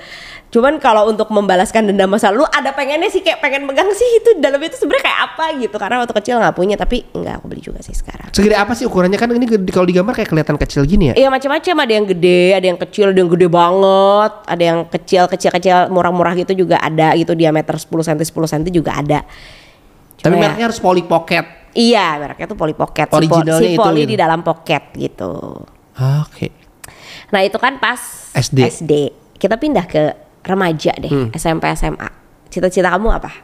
Cuman 0.51 0.83
kalau 0.83 1.07
untuk 1.07 1.31
membalaskan 1.31 1.87
dendam 1.87 2.11
masa 2.11 2.35
lalu 2.35 2.43
ada 2.51 2.75
pengennya 2.75 3.07
sih 3.07 3.23
kayak 3.23 3.39
pengen 3.39 3.63
megang 3.63 3.87
sih 3.95 4.19
itu 4.19 4.43
dalam 4.43 4.59
itu 4.59 4.75
sebenarnya 4.75 5.05
kayak 5.07 5.21
apa 5.31 5.45
gitu. 5.63 5.77
Karena 5.79 6.03
waktu 6.03 6.15
kecil 6.19 6.43
nggak 6.43 6.55
punya 6.55 6.75
tapi 6.75 7.07
nggak 7.07 7.35
aku 7.39 7.47
beli 7.47 7.63
juga 7.63 7.79
sih 7.79 7.95
sekarang. 7.95 8.35
Segede 8.35 8.59
apa 8.59 8.75
sih 8.75 8.83
ukurannya 8.83 9.15
kan 9.15 9.31
ini 9.31 9.47
kalau 9.71 9.87
digambar 9.87 10.11
kayak 10.13 10.27
kelihatan 10.27 10.59
kecil 10.59 10.83
gini 10.83 11.15
ya? 11.15 11.15
Iya 11.15 11.29
macam-macam 11.31 11.75
ada 11.87 11.93
yang 11.95 12.07
gede, 12.09 12.43
ada 12.51 12.67
yang 12.67 12.79
kecil, 12.83 13.07
ada 13.09 13.19
yang 13.23 13.31
gede 13.31 13.47
banget, 13.47 14.33
ada 14.45 14.65
yang 14.65 14.79
kecil 14.85 15.23
kecil 15.31 15.51
kecil 15.55 15.77
murah-murah 15.89 16.35
gitu 16.35 16.67
juga 16.67 16.83
ada 16.83 17.15
gitu 17.15 17.39
diameter 17.39 17.79
10 17.79 17.87
cm 18.03 18.19
10 18.27 18.51
cm 18.51 18.63
juga 18.75 18.99
ada. 18.99 19.23
Tapi 20.19 20.27
Cuma 20.27 20.35
ya- 20.35 20.43
mereknya 20.51 20.67
harus 20.67 20.83
Polly 20.83 21.07
Pocket. 21.07 21.47
Iya, 21.75 22.19
mereknya 22.19 22.47
tuh 22.47 22.59
Polly 22.59 22.75
Pocket. 22.75 23.07
Si, 23.07 23.11
po- 23.11 23.19
Originalnya 23.19 23.63
si 23.63 23.75
itu 23.75 23.79
Polly 23.79 24.03
gitu. 24.03 24.11
di 24.11 24.17
dalam 24.17 24.41
pocket 24.43 24.83
gitu. 24.95 25.31
Oke. 25.95 26.64
Nah 27.35 27.43
itu 27.43 27.59
kan 27.59 27.83
pas 27.83 27.99
SD. 28.31 29.11
Kita 29.35 29.59
pindah 29.59 29.91
ke 29.91 30.03
remaja 30.47 30.95
deh, 30.95 31.11
Hmm. 31.11 31.29
SMP 31.35 31.67
SMA. 31.75 32.07
Cita-cita 32.47 32.95
kamu 32.95 33.11
apa? 33.11 33.35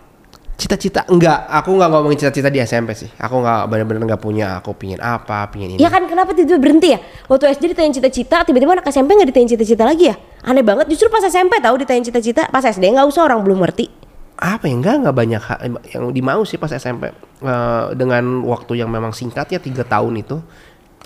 Cita-cita 0.54 1.08
enggak, 1.08 1.48
aku 1.48 1.72
enggak 1.74 1.88
ngomongin 1.88 2.18
cita-cita 2.20 2.52
di 2.52 2.60
SMP 2.60 2.92
sih. 2.92 3.08
Aku 3.16 3.40
enggak 3.40 3.66
benar-benar 3.66 4.04
enggak 4.06 4.22
punya. 4.22 4.60
Aku 4.60 4.76
pingin 4.76 5.00
apa, 5.00 5.48
pingin 5.48 5.74
ini. 5.74 5.80
Ya 5.80 5.88
kan 5.88 6.04
kenapa 6.06 6.36
tiba-tiba 6.36 6.60
berhenti 6.60 6.94
ya? 6.94 7.00
Waktu 7.26 7.50
SD 7.56 7.72
ditanya 7.74 7.90
cita-cita, 7.96 8.44
tiba-tiba 8.44 8.76
anak 8.76 8.86
SMP 8.86 9.16
nggak 9.16 9.28
ditanya 9.32 9.48
cita-cita 9.56 9.82
lagi 9.82 10.12
ya? 10.12 10.16
Aneh 10.44 10.60
banget. 10.60 10.86
Justru 10.86 11.08
pas 11.08 11.24
SMP 11.24 11.58
tahu 11.58 11.80
ditanya 11.80 12.04
cita-cita, 12.06 12.46
pas 12.46 12.60
SD 12.60 12.92
nggak 12.92 13.08
usah 13.08 13.26
orang 13.26 13.40
belum 13.42 13.58
ngerti. 13.58 13.88
Apa 14.36 14.68
ya 14.68 14.76
enggak 14.76 14.94
enggak 15.00 15.16
banyak 15.16 15.42
hal 15.42 15.58
yang 15.90 16.04
dimau 16.12 16.44
sih 16.44 16.56
pas 16.56 16.70
SMP 16.70 17.08
Eh, 17.40 17.84
dengan 17.96 18.44
waktu 18.44 18.76
yang 18.76 18.92
memang 18.92 19.16
singkat 19.16 19.48
ya 19.48 19.58
tiga 19.58 19.80
tahun 19.80 20.20
itu 20.20 20.44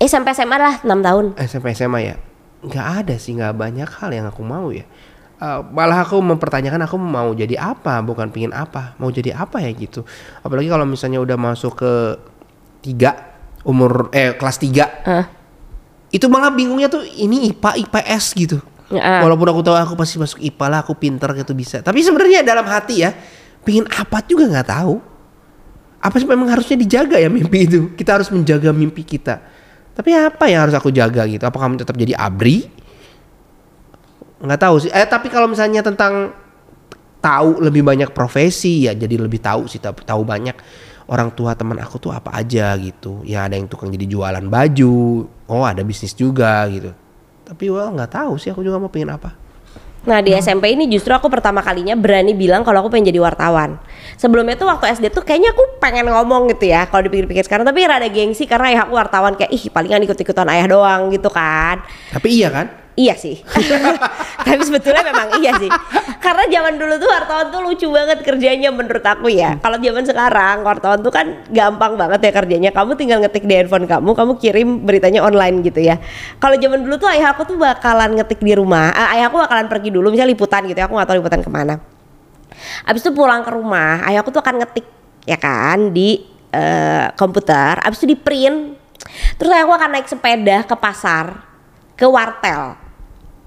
Eh 0.02 0.10
sampai 0.10 0.34
SMA 0.34 0.58
lah 0.58 0.74
6 0.82 0.98
tahun. 0.98 1.24
SMP 1.38 1.70
SMA 1.70 2.00
ya 2.02 2.14
nggak 2.64 2.86
ada 3.04 3.14
sih 3.20 3.36
nggak 3.36 3.54
banyak 3.54 3.88
hal 3.88 4.10
yang 4.10 4.26
aku 4.28 4.40
mau 4.40 4.72
ya. 4.72 4.84
Eh, 5.34 5.60
malah 5.74 6.06
aku 6.06 6.22
mempertanyakan 6.22 6.86
aku 6.86 6.96
mau 6.96 7.34
jadi 7.34 7.58
apa 7.58 8.00
bukan 8.00 8.30
pingin 8.30 8.54
apa 8.54 8.96
mau 8.96 9.10
jadi 9.12 9.36
apa 9.36 9.60
ya 9.60 9.70
gitu. 9.76 10.06
Apalagi 10.40 10.70
kalau 10.70 10.88
misalnya 10.88 11.20
udah 11.20 11.36
masuk 11.36 11.84
ke 11.84 11.92
tiga 12.80 13.36
umur 13.64 14.12
eh 14.12 14.36
kelas 14.36 14.60
tiga 14.60 14.86
Hah? 15.08 15.24
itu 16.12 16.28
malah 16.28 16.52
bingungnya 16.52 16.86
tuh 16.92 17.00
ini 17.04 17.50
IPA 17.52 17.70
IPS 17.88 18.24
gitu. 18.36 18.58
Ya. 18.92 19.24
walaupun 19.24 19.48
aku 19.48 19.64
tahu 19.64 19.74
aku 19.80 19.94
pasti 19.96 20.20
masuk 20.20 20.38
IPA 20.44 20.66
lah 20.70 20.78
aku 20.84 20.94
pinter 20.94 21.28
gitu 21.34 21.52
bisa. 21.52 21.82
Tapi 21.82 22.04
sebenarnya 22.04 22.44
dalam 22.44 22.64
hati 22.64 23.02
ya 23.02 23.10
pingin 23.64 23.84
apa 23.90 24.22
juga 24.24 24.48
nggak 24.48 24.68
tahu. 24.70 24.96
Apa 26.04 26.20
sih 26.20 26.28
memang 26.28 26.52
harusnya 26.52 26.76
dijaga 26.76 27.16
ya 27.16 27.32
mimpi 27.32 27.64
itu? 27.64 27.80
Kita 27.96 28.20
harus 28.20 28.28
menjaga 28.28 28.70
mimpi 28.76 29.02
kita 29.02 29.53
tapi 29.94 30.10
apa 30.10 30.44
yang 30.50 30.66
harus 30.66 30.74
aku 30.74 30.90
jaga 30.90 31.22
gitu? 31.30 31.42
Apa 31.46 31.54
kamu 31.54 31.78
tetap 31.78 31.94
jadi 31.94 32.18
abri? 32.18 32.66
Nggak 34.42 34.60
tahu 34.60 34.76
sih. 34.82 34.90
Eh 34.90 35.06
tapi 35.06 35.30
kalau 35.30 35.46
misalnya 35.46 35.86
tentang 35.86 36.34
tahu 37.22 37.62
lebih 37.62 37.80
banyak 37.86 38.12
profesi 38.12 38.84
ya 38.84 38.92
jadi 38.92 39.16
lebih 39.16 39.40
tahu 39.40 39.64
sih 39.64 39.80
tahu, 39.80 39.96
tahu 40.04 40.22
banyak 40.28 40.52
orang 41.08 41.32
tua 41.32 41.56
teman 41.56 41.80
aku 41.80 41.96
tuh 42.02 42.10
apa 42.10 42.34
aja 42.34 42.74
gitu. 42.76 43.22
Ya 43.22 43.46
ada 43.46 43.54
yang 43.54 43.70
tukang 43.70 43.88
jadi 43.94 44.04
jualan 44.10 44.44
baju 44.50 45.30
oh 45.46 45.64
ada 45.64 45.80
bisnis 45.86 46.12
juga 46.12 46.66
gitu. 46.68 46.90
Tapi 47.46 47.64
well 47.70 47.94
nggak 47.94 48.12
tahu 48.18 48.34
sih 48.36 48.50
aku 48.50 48.66
juga 48.66 48.82
mau 48.82 48.90
pengen 48.90 49.14
apa 49.14 49.43
Nah 50.04 50.20
di 50.20 50.36
SMP 50.36 50.76
ini 50.76 50.84
justru 50.84 51.16
aku 51.16 51.32
pertama 51.32 51.64
kalinya 51.64 51.96
berani 51.96 52.36
bilang 52.36 52.60
kalau 52.60 52.84
aku 52.84 52.92
pengen 52.92 53.08
jadi 53.08 53.20
wartawan. 53.24 53.80
Sebelumnya 54.20 54.54
tuh 54.54 54.68
waktu 54.68 54.92
SD 55.00 55.10
tuh 55.10 55.24
kayaknya 55.24 55.56
aku 55.56 55.80
pengen 55.80 56.12
ngomong 56.12 56.52
gitu 56.52 56.68
ya 56.68 56.84
kalau 56.86 57.08
dipikir-pikir 57.08 57.48
sekarang 57.48 57.64
tapi 57.64 57.88
rada 57.88 58.06
gengsi 58.12 58.44
karena 58.44 58.76
ayah 58.76 58.80
aku 58.84 58.94
wartawan 59.00 59.32
kayak 59.34 59.50
ih 59.50 59.72
palingan 59.72 60.04
ikut-ikutan 60.04 60.46
ayah 60.52 60.66
doang 60.68 61.08
gitu 61.08 61.32
kan. 61.32 61.80
tapi 62.12 62.40
iya 62.40 62.52
kan 62.52 62.83
Iya 62.94 63.18
sih. 63.18 63.42
tapi 64.46 64.62
sebetulnya 64.62 65.02
memang 65.02 65.42
iya 65.42 65.58
sih. 65.58 65.66
Karena 66.22 66.46
zaman 66.46 66.78
dulu 66.78 66.94
tuh 67.02 67.10
wartawan 67.10 67.50
tuh 67.50 67.60
lucu 67.66 67.90
banget 67.90 68.22
kerjanya 68.22 68.70
menurut 68.70 69.02
aku 69.02 69.26
ya. 69.26 69.58
Kalau 69.58 69.82
zaman 69.82 70.06
sekarang 70.06 70.62
wartawan 70.62 71.02
tuh 71.02 71.10
kan 71.10 71.26
gampang 71.50 71.98
banget 71.98 72.22
ya 72.22 72.30
kerjanya. 72.30 72.70
Kamu 72.70 72.94
tinggal 72.94 73.18
ngetik 73.18 73.50
di 73.50 73.54
handphone 73.58 73.90
kamu, 73.90 74.14
kamu 74.14 74.32
kirim 74.38 74.68
beritanya 74.86 75.26
online 75.26 75.66
gitu 75.66 75.82
ya. 75.82 75.98
Kalau 76.38 76.54
zaman 76.54 76.86
dulu 76.86 76.94
tuh 77.02 77.10
ayah 77.10 77.34
aku 77.34 77.42
tuh 77.50 77.58
bakalan 77.58 78.14
ngetik 78.14 78.38
di 78.38 78.54
rumah. 78.54 78.94
Eh, 78.94 79.18
ayah 79.18 79.26
aku 79.26 79.42
bakalan 79.42 79.66
pergi 79.66 79.90
dulu 79.90 80.14
misalnya 80.14 80.30
liputan 80.30 80.62
gitu 80.70 80.78
ya. 80.78 80.86
Aku 80.86 80.94
gak 80.94 81.10
tahu 81.10 81.18
liputan 81.18 81.42
ke 81.42 81.50
mana. 81.50 81.74
Abis 82.86 83.02
itu 83.02 83.10
pulang 83.10 83.42
ke 83.42 83.50
rumah, 83.50 84.06
ayahku 84.06 84.30
tuh 84.30 84.38
akan 84.38 84.62
ngetik 84.62 84.86
ya 85.26 85.34
kan 85.34 85.90
di 85.90 86.22
eh, 86.54 87.10
komputer. 87.18 87.82
Abis 87.82 88.06
itu 88.06 88.14
di 88.14 88.18
print. 88.18 88.78
Terus 89.34 89.50
ayahku 89.50 89.74
akan 89.74 89.90
naik 89.98 90.06
sepeda 90.06 90.62
ke 90.62 90.78
pasar, 90.78 91.42
ke 91.98 92.06
wartel. 92.06 92.83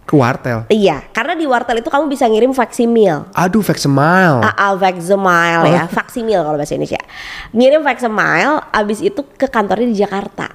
Ke 0.07 0.15
wartel 0.15 0.63
Iya, 0.71 1.03
karena 1.11 1.35
di 1.35 1.43
wartel 1.43 1.83
itu 1.83 1.91
kamu 1.91 2.07
bisa 2.07 2.23
ngirim 2.25 2.55
faksimil. 2.55 3.27
aduh 3.35 3.59
fax 3.59 3.83
smile 3.83 4.39
AA 4.39 4.69
faksimil 4.79 5.61
ya, 5.67 5.83
faksimil 5.91 6.39
kalau 6.47 6.55
bahasa 6.55 6.73
Indonesia. 6.73 7.03
Ngirim 7.51 7.83
faksimil, 7.83 8.51
abis 8.71 9.03
itu 9.03 9.19
ke 9.35 9.51
kantornya 9.51 9.91
di 9.91 9.97
Jakarta. 9.99 10.47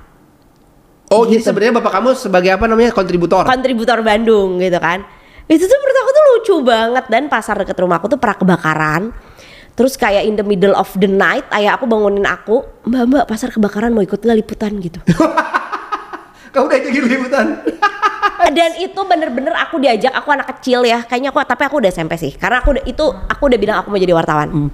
oh 1.06 1.28
jadi 1.28 1.44
sebenarnya 1.44 1.76
bapak 1.76 1.92
kamu 1.92 2.08
sebagai 2.16 2.56
apa 2.56 2.64
namanya 2.64 2.96
kontributor 2.96 3.44
Kontributor 3.44 4.00
Bandung 4.00 4.56
gitu 4.56 4.80
kan. 4.80 5.04
Itu 5.44 5.68
tuh 5.68 5.76
menurut 5.76 5.98
aku 6.00 6.10
tuh 6.10 6.24
lucu 6.32 6.54
banget 6.64 7.04
dan 7.12 7.28
pasar 7.28 7.60
deket 7.60 7.76
rumahku 7.76 8.08
tuh 8.08 8.16
pernah 8.16 8.40
kebakaran. 8.40 9.02
Terus 9.72 9.96
kayak 9.96 10.24
in 10.24 10.36
the 10.36 10.44
middle 10.44 10.72
of 10.72 10.88
the 10.96 11.04
night, 11.04 11.44
ayah 11.52 11.76
aku 11.76 11.84
bangunin 11.84 12.24
aku, 12.24 12.64
mbak 12.88 13.04
mbak 13.04 13.24
pasar 13.28 13.52
kebakaran 13.52 13.92
mau 13.92 14.00
ikut 14.00 14.16
nggak 14.16 14.38
liputan 14.40 14.72
gitu. 14.80 15.00
kamu 16.52 16.64
udah 16.68 16.80
jadi 16.84 16.98
liputan 17.08 17.46
dan 18.56 18.70
itu 18.80 19.00
bener-bener 19.04 19.54
aku 19.56 19.80
diajak 19.82 20.12
aku 20.14 20.28
anak 20.32 20.48
kecil 20.58 20.82
ya. 20.86 21.04
Kayaknya 21.04 21.30
aku 21.30 21.38
tapi 21.44 21.62
aku 21.66 21.76
udah 21.82 21.90
SMP 21.90 22.14
sih. 22.18 22.32
Karena 22.34 22.64
aku 22.64 22.78
udah 22.78 22.84
itu 22.84 23.04
aku 23.04 23.42
udah 23.48 23.58
bilang 23.58 23.76
aku 23.80 23.88
mau 23.92 24.00
jadi 24.00 24.14
wartawan. 24.14 24.70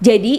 Jadi 0.00 0.34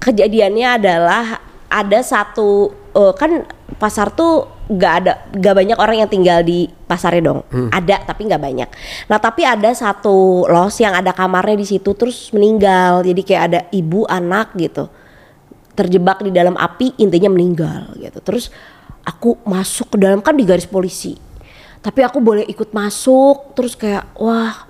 kejadiannya 0.00 0.68
adalah 0.80 1.24
ada 1.68 2.00
satu 2.00 2.72
eh, 2.96 3.12
kan 3.14 3.44
pasar 3.76 4.08
tuh 4.16 4.58
nggak 4.68 4.94
ada 5.00 5.12
nggak 5.32 5.54
banyak 5.54 5.78
orang 5.80 5.96
yang 6.04 6.10
tinggal 6.12 6.40
di 6.44 6.68
pasarnya 6.68 7.22
dong. 7.24 7.40
Ada 7.72 8.04
tapi 8.04 8.28
nggak 8.28 8.42
banyak. 8.42 8.68
Nah 9.08 9.18
tapi 9.20 9.44
ada 9.44 9.72
satu 9.72 10.44
los 10.48 10.76
yang 10.80 10.92
ada 10.96 11.12
kamarnya 11.12 11.56
di 11.56 11.66
situ 11.68 11.92
terus 11.96 12.32
meninggal. 12.32 13.04
Jadi 13.04 13.20
kayak 13.24 13.42
ada 13.52 13.60
ibu 13.72 14.04
anak 14.08 14.56
gitu. 14.56 14.88
Terjebak 15.72 16.20
di 16.24 16.34
dalam 16.34 16.56
api 16.58 16.96
intinya 17.00 17.32
meninggal 17.32 17.96
gitu. 17.96 18.18
Terus 18.20 18.52
aku 19.08 19.40
masuk 19.48 19.96
ke 19.96 19.96
dalam 19.96 20.20
kan 20.20 20.36
di 20.36 20.44
garis 20.44 20.68
polisi. 20.68 21.16
Tapi 21.80 22.04
aku 22.04 22.20
boleh 22.20 22.44
ikut 22.44 22.76
masuk 22.76 23.56
terus 23.56 23.72
kayak 23.72 24.12
wah 24.20 24.68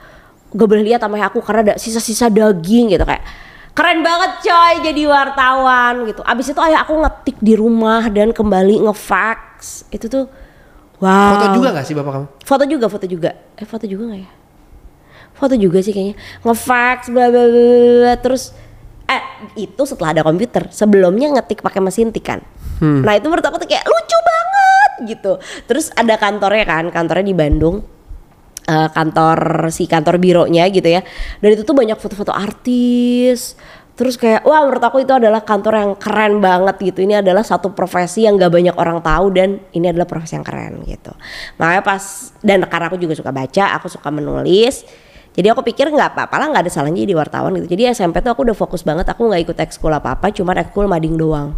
gak 0.55 0.69
boleh 0.69 0.87
lihat 0.87 1.03
sama 1.03 1.19
aku 1.27 1.43
karena 1.43 1.73
ada 1.73 1.75
sisa-sisa 1.77 2.31
daging 2.31 2.95
gitu 2.95 3.03
kayak 3.03 3.25
keren 3.75 4.01
banget 4.07 4.47
coy 4.47 4.75
jadi 4.87 5.03
wartawan 5.11 6.07
gitu. 6.07 6.23
Abis 6.23 6.55
itu 6.55 6.61
ayah 6.63 6.87
aku 6.87 6.95
ngetik 7.03 7.37
di 7.43 7.59
rumah 7.59 8.07
dan 8.07 8.31
kembali 8.31 8.87
ngefax. 8.87 9.83
Itu 9.91 10.07
tuh 10.07 10.25
wow. 11.03 11.35
Foto 11.35 11.47
juga 11.59 11.69
gak 11.75 11.87
sih 11.91 11.95
bapak 11.99 12.13
kamu? 12.15 12.27
foto 12.47 12.65
juga 12.71 12.87
foto 12.87 13.07
juga. 13.11 13.31
Eh 13.59 13.67
foto 13.67 13.85
juga 13.91 14.15
nggak 14.15 14.21
ya? 14.23 14.31
Foto 15.35 15.55
juga 15.59 15.79
sih 15.83 15.91
kayaknya. 15.91 16.17
Ngefax 16.47 17.11
bla 17.11 17.27
bla 17.33 17.45
bla 17.51 17.67
bla, 17.67 17.89
bla. 17.99 18.15
terus 18.21 18.55
eh 19.09 19.23
itu 19.57 19.83
setelah 19.89 20.13
ada 20.15 20.23
komputer. 20.23 20.71
Sebelumnya 20.71 21.35
ngetik 21.35 21.65
pakai 21.65 21.81
mesin 21.83 22.13
tik 22.15 22.23
kan 22.23 22.41
nah 22.83 23.15
itu 23.19 23.27
menurut 23.27 23.47
aku 23.47 23.57
tuh 23.59 23.69
kayak 23.69 23.85
lucu 23.87 24.19
banget 24.23 24.91
gitu. 25.15 25.33
Terus 25.67 25.91
ada 25.95 26.15
kantornya 26.19 26.65
kan 26.67 26.85
kantornya 26.91 27.27
di 27.27 27.37
Bandung. 27.37 27.99
Eh, 28.69 28.89
kantor 28.93 29.73
si 29.73 29.89
kantor 29.89 30.21
bironya 30.21 30.69
gitu 30.69 30.85
ya. 30.85 31.01
Dan 31.41 31.57
itu 31.57 31.65
tuh 31.65 31.73
banyak 31.73 31.97
foto-foto 31.97 32.37
artis. 32.37 33.57
Terus 33.97 34.15
kayak 34.15 34.47
wah 34.47 34.63
menurut 34.63 34.85
aku 34.85 35.03
itu 35.03 35.11
adalah 35.11 35.43
kantor 35.43 35.75
yang 35.75 35.93
keren 35.97 36.39
banget 36.39 36.77
gitu. 36.93 37.03
Ini 37.03 37.25
adalah 37.25 37.43
satu 37.43 37.73
profesi 37.73 38.29
yang 38.29 38.37
gak 38.39 38.53
banyak 38.53 38.77
orang 38.77 39.01
tahu 39.01 39.33
dan 39.35 39.59
ini 39.75 39.91
adalah 39.91 40.07
profesi 40.07 40.37
yang 40.37 40.45
keren 40.45 40.85
gitu. 40.85 41.11
Makanya 41.57 41.83
pas 41.83 42.31
dan 42.45 42.63
karena 42.69 42.87
aku 42.93 43.01
juga 43.01 43.17
suka 43.17 43.33
baca 43.33 43.65
aku 43.81 43.89
suka 43.89 44.13
menulis. 44.13 44.85
Jadi 45.39 45.55
aku 45.55 45.63
pikir 45.63 45.95
nggak 45.95 46.19
apa-apa 46.19 46.35
lah 46.35 46.47
nggak 46.51 46.63
ada 46.67 46.73
salahnya 46.73 47.07
jadi 47.07 47.15
wartawan 47.15 47.55
gitu. 47.63 47.79
Jadi 47.79 47.95
SMP 47.95 48.19
tuh 48.21 48.35
aku 48.35 48.43
udah 48.43 48.57
fokus 48.59 48.83
banget 48.83 49.07
aku 49.07 49.33
nggak 49.33 49.49
ikut 49.49 49.59
ekskul 49.65 49.95
apa-apa 49.95 50.35
cuma 50.35 50.51
ekskul 50.59 50.91
mading 50.91 51.15
doang 51.15 51.55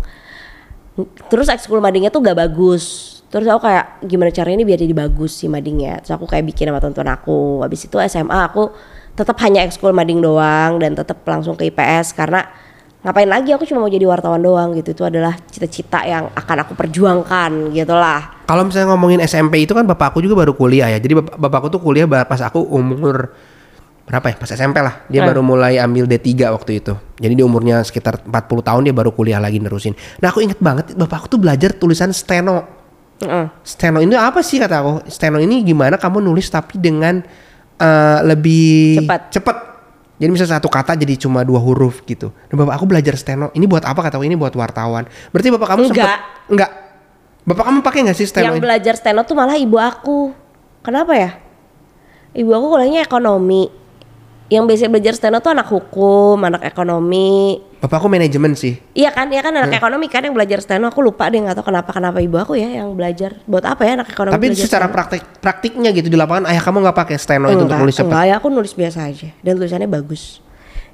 terus 1.31 1.47
ekskul 1.49 1.79
madingnya 1.79 2.11
tuh 2.11 2.23
gak 2.25 2.39
bagus. 2.39 3.17
Terus 3.31 3.47
aku 3.47 3.63
kayak 3.71 4.03
gimana 4.11 4.35
caranya 4.35 4.59
ini 4.59 4.67
biar 4.67 4.79
jadi 4.83 4.95
bagus 4.95 5.39
sih 5.39 5.47
madingnya? 5.47 6.03
Terus 6.03 6.19
aku 6.19 6.27
kayak 6.27 6.51
bikin 6.51 6.67
sama 6.67 6.83
teman 6.83 7.15
aku. 7.15 7.63
Habis 7.63 7.87
itu 7.87 7.97
SMA 8.11 8.41
aku 8.51 8.75
tetap 9.15 9.39
hanya 9.47 9.63
ekskul 9.63 9.95
mading 9.95 10.19
doang 10.19 10.83
dan 10.83 10.99
tetap 10.99 11.23
langsung 11.23 11.55
ke 11.55 11.71
IPS 11.71 12.19
karena 12.19 12.43
ngapain 13.01 13.31
lagi 13.31 13.55
aku 13.55 13.65
cuma 13.71 13.87
mau 13.87 13.93
jadi 13.93 14.03
wartawan 14.03 14.43
doang 14.43 14.75
gitu. 14.75 14.91
Itu 14.91 15.07
adalah 15.07 15.39
cita-cita 15.47 16.03
yang 16.03 16.27
akan 16.35 16.57
aku 16.67 16.75
perjuangkan 16.75 17.71
gitu 17.71 17.95
lah. 17.95 18.43
Kalau 18.51 18.67
misalnya 18.67 18.91
ngomongin 18.99 19.23
SMP 19.23 19.63
itu 19.63 19.79
kan 19.79 19.87
bapakku 19.87 20.19
juga 20.19 20.35
baru 20.35 20.59
kuliah 20.59 20.91
ya. 20.91 20.99
Jadi 20.99 21.23
bap- 21.23 21.39
bapakku 21.39 21.71
tuh 21.71 21.79
kuliah 21.79 22.11
pas 22.11 22.43
aku 22.43 22.67
umur 22.67 23.31
berapa 24.11 24.27
ya? 24.27 24.37
Pas 24.37 24.51
SMP 24.51 24.83
lah. 24.83 25.07
Dia 25.07 25.23
Eh. 25.23 25.27
baru 25.27 25.41
mulai 25.41 25.79
ambil 25.79 26.05
D3 26.05 26.27
waktu 26.51 26.83
itu. 26.83 26.93
Jadi 27.17 27.33
di 27.33 27.41
umurnya 27.41 27.81
sekitar 27.81 28.19
40 28.21 28.35
tahun 28.61 28.83
dia 28.83 28.91
baru 28.91 29.11
kuliah 29.11 29.39
lagi 29.39 29.57
nerusin. 29.57 29.95
Nah, 30.19 30.29
aku 30.29 30.43
inget 30.43 30.59
banget 30.59 30.93
bapakku 30.93 31.31
tuh 31.31 31.39
belajar 31.39 31.71
tulisan 31.71 32.11
steno. 32.11 32.67
Heeh. 33.21 33.47
Steno 33.63 34.01
ini 34.01 34.13
apa 34.13 34.43
sih 34.43 34.59
kata 34.59 34.75
aku? 34.77 34.93
Steno 35.07 35.39
ini 35.39 35.63
gimana 35.63 35.95
kamu 35.95 36.19
nulis 36.19 36.49
tapi 36.49 36.77
dengan 36.77 37.23
eh, 37.77 38.19
lebih 38.27 39.01
Cepat. 39.01 39.21
cepet. 39.31 39.57
Jadi 40.19 40.29
misalnya 40.29 40.59
satu 40.59 40.69
kata 40.69 40.93
jadi 40.95 41.17
cuma 41.17 41.41
dua 41.41 41.57
huruf 41.57 42.05
gitu. 42.05 42.29
Dan 42.51 42.61
bapak 42.61 42.77
aku 42.77 42.85
belajar 42.85 43.17
steno. 43.17 43.49
Ini 43.51 43.65
buat 43.65 43.87
apa 43.87 44.03
kata 44.03 44.19
aku? 44.19 44.25
Ini 44.25 44.37
buat 44.37 44.53
wartawan. 44.53 45.09
Berarti 45.31 45.49
bapak 45.49 45.69
kamu 45.71 45.83
Enggak. 45.87 45.97
sempet 45.97 46.21
enggak. 46.51 46.71
Bapak 47.41 47.65
kamu 47.65 47.79
pakai 47.81 48.01
nggak 48.05 48.15
sih 48.15 48.29
steno 48.29 48.45
yang 48.47 48.57
ini? 48.57 48.63
belajar 48.63 48.95
steno 48.95 49.25
tuh 49.25 49.33
malah 49.33 49.57
ibu 49.57 49.75
aku 49.75 50.29
kenapa 50.81 51.17
ya 51.17 51.31
ibu 52.31 52.53
aku 52.53 52.67
kuliahnya 52.69 53.01
ekonomi 53.01 53.73
yang 54.51 54.67
biasa 54.67 54.91
belajar 54.91 55.15
steno 55.15 55.39
tuh 55.39 55.55
anak 55.55 55.71
hukum 55.71 56.37
anak 56.43 56.67
ekonomi 56.67 57.63
Bapakku 57.81 58.13
manajemen 58.13 58.53
sih. 58.53 58.77
Iya 58.93 59.09
kan, 59.09 59.33
iya 59.33 59.41
kan 59.41 59.57
Hmm. 59.57 59.65
anak 59.65 59.81
ekonomi 59.81 60.13
kan 60.13 60.21
yang 60.21 60.37
belajar 60.37 60.61
steno. 60.61 60.93
Aku 60.93 61.01
lupa 61.01 61.33
deh 61.33 61.41
nggak 61.41 61.57
tahu 61.57 61.73
kenapa 61.73 61.97
kenapa 61.97 62.21
ibu 62.21 62.37
aku 62.37 62.53
ya 62.53 62.69
yang 62.69 62.93
belajar. 62.93 63.41
Buat 63.49 63.73
apa 63.73 63.89
ya 63.89 63.97
anak 63.97 64.13
ekonomi? 64.13 64.37
Tapi 64.37 64.53
secara 64.53 64.93
praktik 64.93 65.25
praktiknya 65.41 65.89
gitu 65.97 66.13
di 66.13 66.17
lapangan 66.21 66.53
ayah 66.53 66.61
kamu 66.61 66.85
nggak 66.85 66.99
pakai 67.01 67.17
steno 67.17 67.49
itu 67.49 67.65
untuk 67.65 67.81
nulis 67.81 67.97
cepat. 67.97 68.13
enggak 68.13 68.25
ya 68.29 68.35
aku 68.37 68.49
nulis 68.53 68.73
biasa 68.77 69.09
aja 69.09 69.33
dan 69.41 69.57
tulisannya 69.57 69.89
bagus. 69.89 70.45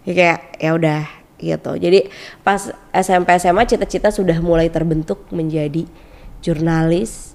Ya 0.07 0.13
kayak 0.15 0.39
ya 0.63 0.71
udah 0.79 1.03
gitu. 1.43 1.73
Jadi 1.75 2.07
pas 2.47 2.71
SMP 2.95 3.35
SMA 3.35 3.67
cita-cita 3.67 4.15
sudah 4.15 4.39
mulai 4.39 4.71
terbentuk 4.71 5.27
menjadi 5.35 5.91
jurnalis. 6.39 7.35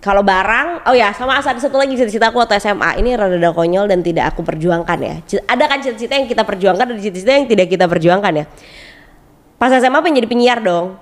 Kalau 0.00 0.24
barang, 0.24 0.88
oh 0.88 0.96
ya 0.96 1.12
sama 1.12 1.36
ada 1.36 1.60
satu 1.60 1.76
lagi 1.76 1.92
cita-cita 1.92 2.32
aku 2.32 2.40
waktu 2.40 2.56
SMA 2.56 3.04
ini 3.04 3.12
rada 3.12 3.52
konyol 3.52 3.84
dan 3.84 4.00
tidak 4.00 4.32
aku 4.32 4.40
perjuangkan 4.40 4.96
ya. 4.96 5.14
Ada 5.44 5.64
kan 5.68 5.84
cita-cita 5.84 6.16
yang 6.16 6.24
kita 6.24 6.40
perjuangkan 6.40 6.88
dan 6.88 6.96
cita-cita 6.96 7.36
yang 7.36 7.44
tidak 7.44 7.68
kita 7.68 7.84
perjuangkan 7.84 8.32
ya. 8.32 8.44
Pas 9.60 9.68
SMA 9.76 10.00
pengen 10.00 10.24
jadi 10.24 10.28
penyiar 10.32 10.64
dong. 10.64 10.96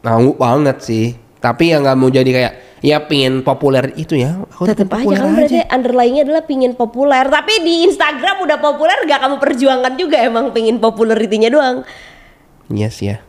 Mau 0.00 0.32
banget 0.40 0.80
sih. 0.80 1.06
Tapi 1.36 1.76
ya 1.76 1.84
nggak 1.84 1.96
mau 2.00 2.08
jadi 2.08 2.24
kayak 2.32 2.52
ya 2.80 3.04
pingin 3.04 3.44
populer 3.44 3.92
itu 4.00 4.16
ya. 4.16 4.40
Aku 4.56 4.64
Tetep 4.64 4.88
aja 4.88 5.04
kan 5.20 5.36
berarti 5.36 5.60
underlying-nya 5.68 6.24
adalah 6.24 6.44
pingin 6.48 6.72
populer. 6.72 7.28
Tapi 7.28 7.60
di 7.60 7.84
Instagram 7.84 8.40
udah 8.40 8.56
populer 8.56 9.04
gak 9.04 9.20
kamu 9.20 9.36
perjuangkan 9.36 9.92
juga 10.00 10.16
emang 10.24 10.56
pingin 10.56 10.80
popularitinya 10.80 11.52
doang. 11.52 11.76
Yes 12.72 13.04
ya. 13.04 13.20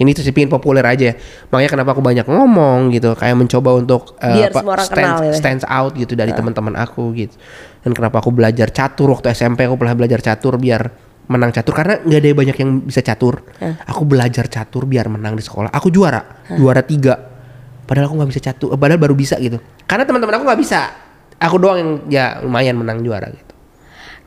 Ini 0.00 0.16
tuh 0.16 0.24
sih 0.24 0.32
pingin 0.32 0.48
populer 0.48 0.80
aja. 0.80 1.12
ya. 1.12 1.14
Makanya 1.52 1.70
kenapa 1.76 1.92
aku 1.92 2.00
banyak 2.00 2.24
ngomong 2.24 2.88
gitu, 2.96 3.12
kayak 3.12 3.36
mencoba 3.36 3.76
untuk 3.76 4.16
eh, 4.24 4.32
Biar 4.32 4.50
semua 4.56 4.72
orang 4.80 4.88
stand, 4.88 4.96
kenal 5.04 5.18
gitu. 5.28 5.36
stands 5.36 5.64
out 5.68 5.92
gitu 5.92 6.12
dari 6.16 6.32
teman-teman 6.32 6.72
aku 6.80 7.12
gitu. 7.12 7.36
Dan 7.84 7.92
kenapa 7.92 8.24
aku 8.24 8.32
belajar 8.32 8.72
catur 8.72 9.12
waktu 9.12 9.36
SMP 9.36 9.68
aku 9.68 9.76
pernah 9.76 9.92
belajar 9.92 10.24
catur 10.24 10.56
biar 10.56 11.12
menang 11.30 11.54
catur 11.54 11.76
karena 11.76 12.02
nggak 12.02 12.16
ada 12.16 12.28
banyak 12.32 12.56
yang 12.58 12.70
bisa 12.88 13.04
catur. 13.04 13.44
Aku 13.86 14.08
belajar 14.08 14.48
catur 14.48 14.88
biar 14.88 15.06
menang 15.12 15.36
di 15.36 15.44
sekolah. 15.44 15.68
Aku 15.68 15.92
juara, 15.92 16.42
juara 16.48 16.80
tiga. 16.80 17.14
Padahal 17.84 18.08
aku 18.08 18.16
nggak 18.24 18.30
bisa 18.32 18.40
catur, 18.40 18.68
eh, 18.72 18.78
padahal 18.80 18.98
baru 19.04 19.12
bisa 19.12 19.36
gitu. 19.36 19.60
Karena 19.84 20.08
teman-teman 20.08 20.40
aku 20.40 20.44
nggak 20.48 20.60
bisa. 20.64 20.80
Aku 21.40 21.56
doang 21.60 21.76
yang 21.76 21.90
ya 22.08 22.24
lumayan 22.40 22.80
menang 22.80 23.04
juara 23.04 23.28
gitu. 23.28 23.52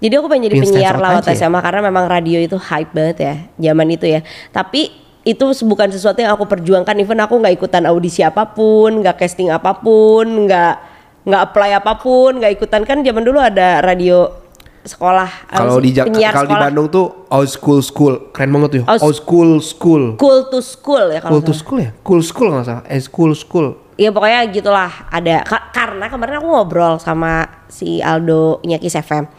Jadi 0.03 0.13
aku 0.19 0.27
pengen 0.27 0.51
jadi 0.51 0.55
Pingin 0.59 0.67
penyiar 0.75 0.95
stand 0.99 1.05
waktu 1.15 1.29
aja 1.31 1.31
ya? 1.31 1.39
SMA 1.47 1.59
karena 1.63 1.81
memang 1.87 2.05
radio 2.11 2.39
itu 2.43 2.57
hype 2.59 2.91
banget 2.91 3.17
ya 3.23 3.33
zaman 3.71 3.87
itu 3.87 4.05
ya. 4.09 4.19
Tapi 4.51 5.02
itu 5.23 5.45
bukan 5.63 5.87
sesuatu 5.87 6.19
yang 6.19 6.35
aku 6.35 6.43
perjuangkan. 6.45 6.95
Even 6.95 7.19
aku 7.19 7.39
nggak 7.39 7.55
ikutan 7.55 7.87
audisi 7.87 8.21
apa 8.21 8.43
pun, 8.45 8.99
nggak 8.99 9.15
casting 9.17 9.47
apa 9.47 9.71
pun, 9.73 10.47
nggak 10.47 10.73
nggak 11.23 11.41
apply 11.41 11.69
apa 11.73 11.95
pun, 11.95 12.43
nggak 12.43 12.59
ikutan 12.59 12.83
kan 12.83 12.99
zaman 12.99 13.23
dulu 13.23 13.39
ada 13.39 13.79
radio 13.79 14.27
sekolah. 14.83 15.47
apa 15.47 15.63
Kalau 15.63 15.79
di 15.79 15.95
kalau 15.95 16.51
di. 16.51 16.55
Bandung 16.59 16.87
tuh 16.91 17.05
old 17.31 17.47
school 17.47 17.79
school, 17.79 18.13
keren 18.35 18.51
banget 18.51 18.69
tuh. 18.69 18.83
Old- 18.85 19.01
Old 19.01 19.15
school 19.15 19.51
school. 19.63 20.03
Cool 20.19 20.39
to 20.51 20.59
school 20.59 21.05
ya 21.07 21.23
kalau 21.23 21.39
Cool 21.39 21.43
to 21.43 21.53
school 21.55 21.79
ya? 21.79 21.91
Cool 22.03 22.19
school 22.21 22.47
nggak 22.51 22.65
salah. 22.67 22.83
Eh 22.85 22.99
school 22.99 23.31
school. 23.31 23.79
Ya 23.95 24.09
pokoknya 24.09 24.49
gitulah 24.49 24.89
ada 25.07 25.45
Ka- 25.45 25.69
karena 25.71 26.09
kemarin 26.09 26.41
aku 26.41 26.49
ngobrol 26.49 26.97
sama 26.97 27.45
si 27.69 28.03
Aldo 28.03 28.59
Nyakis 28.61 28.99
FM. 28.99 29.29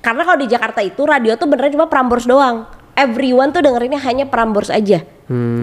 Karena 0.00 0.22
kalau 0.24 0.38
di 0.38 0.48
Jakarta 0.48 0.80
itu 0.80 1.02
radio 1.02 1.36
tuh 1.36 1.44
beneran 1.44 1.68
cuma 1.68 1.90
Prambors 1.90 2.24
doang. 2.24 2.64
Everyone 2.94 3.50
tuh 3.50 3.60
dengerinnya 3.60 3.98
hanya 4.00 4.30
Prambors 4.30 4.70
aja. 4.70 5.02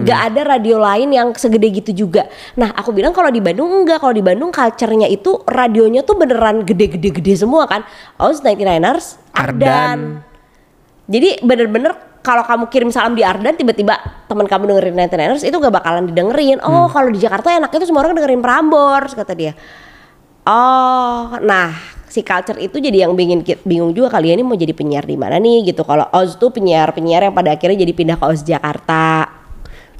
Gak 0.02 0.20
ada 0.34 0.58
radio 0.58 0.82
lain 0.82 1.14
yang 1.14 1.30
segede 1.38 1.70
gitu 1.70 2.06
juga. 2.06 2.26
Nah 2.58 2.74
aku 2.74 2.90
bilang 2.90 3.14
kalau 3.14 3.30
di 3.30 3.38
Bandung 3.38 3.70
enggak. 3.70 4.02
Kalau 4.02 4.10
di 4.10 4.24
Bandung 4.24 4.50
culture-nya 4.50 5.06
itu 5.06 5.38
radionya 5.46 6.02
tuh 6.02 6.18
beneran 6.18 6.66
gede-gede-gede 6.66 7.46
semua 7.46 7.70
kan. 7.70 7.86
Oz 8.18 8.42
99ers, 8.42 9.22
Ardan. 9.30 9.62
Ardan. 9.62 9.98
Jadi 11.06 11.46
bener-bener 11.46 11.94
kalau 12.22 12.46
kamu 12.46 12.70
kirim 12.70 12.90
salam 12.94 13.18
di 13.18 13.26
Ardan 13.26 13.54
tiba-tiba 13.58 13.98
teman 14.30 14.46
kamu 14.46 14.74
dengerin 14.74 14.94
99ers 15.10 15.42
itu 15.46 15.56
gak 15.58 15.74
bakalan 15.74 16.10
didengerin. 16.10 16.58
Oh, 16.62 16.90
kalau 16.90 17.10
di 17.10 17.18
Jakarta 17.22 17.54
enaknya 17.54 17.78
tuh 17.82 17.88
semua 17.90 18.06
orang 18.06 18.18
dengerin 18.18 18.42
Prambors 18.42 19.14
kata 19.14 19.34
dia. 19.34 19.54
Oh, 20.42 21.38
nah 21.38 21.74
si 22.10 22.22
culture 22.26 22.58
itu 22.58 22.82
jadi 22.82 23.06
yang 23.06 23.14
bingin 23.14 23.46
bingung 23.62 23.94
juga 23.94 24.18
kali 24.18 24.30
ya 24.30 24.34
ini 24.34 24.44
mau 24.46 24.58
jadi 24.58 24.74
penyiar 24.74 25.06
di 25.06 25.14
mana 25.18 25.38
nih 25.38 25.70
gitu. 25.70 25.86
Kalau 25.86 26.06
Oz 26.14 26.34
tuh 26.38 26.50
penyiar-penyiar 26.50 27.30
yang 27.30 27.34
pada 27.34 27.54
akhirnya 27.54 27.82
jadi 27.82 27.92
pindah 27.94 28.16
ke 28.18 28.24
Oz 28.26 28.42
Jakarta. 28.42 29.41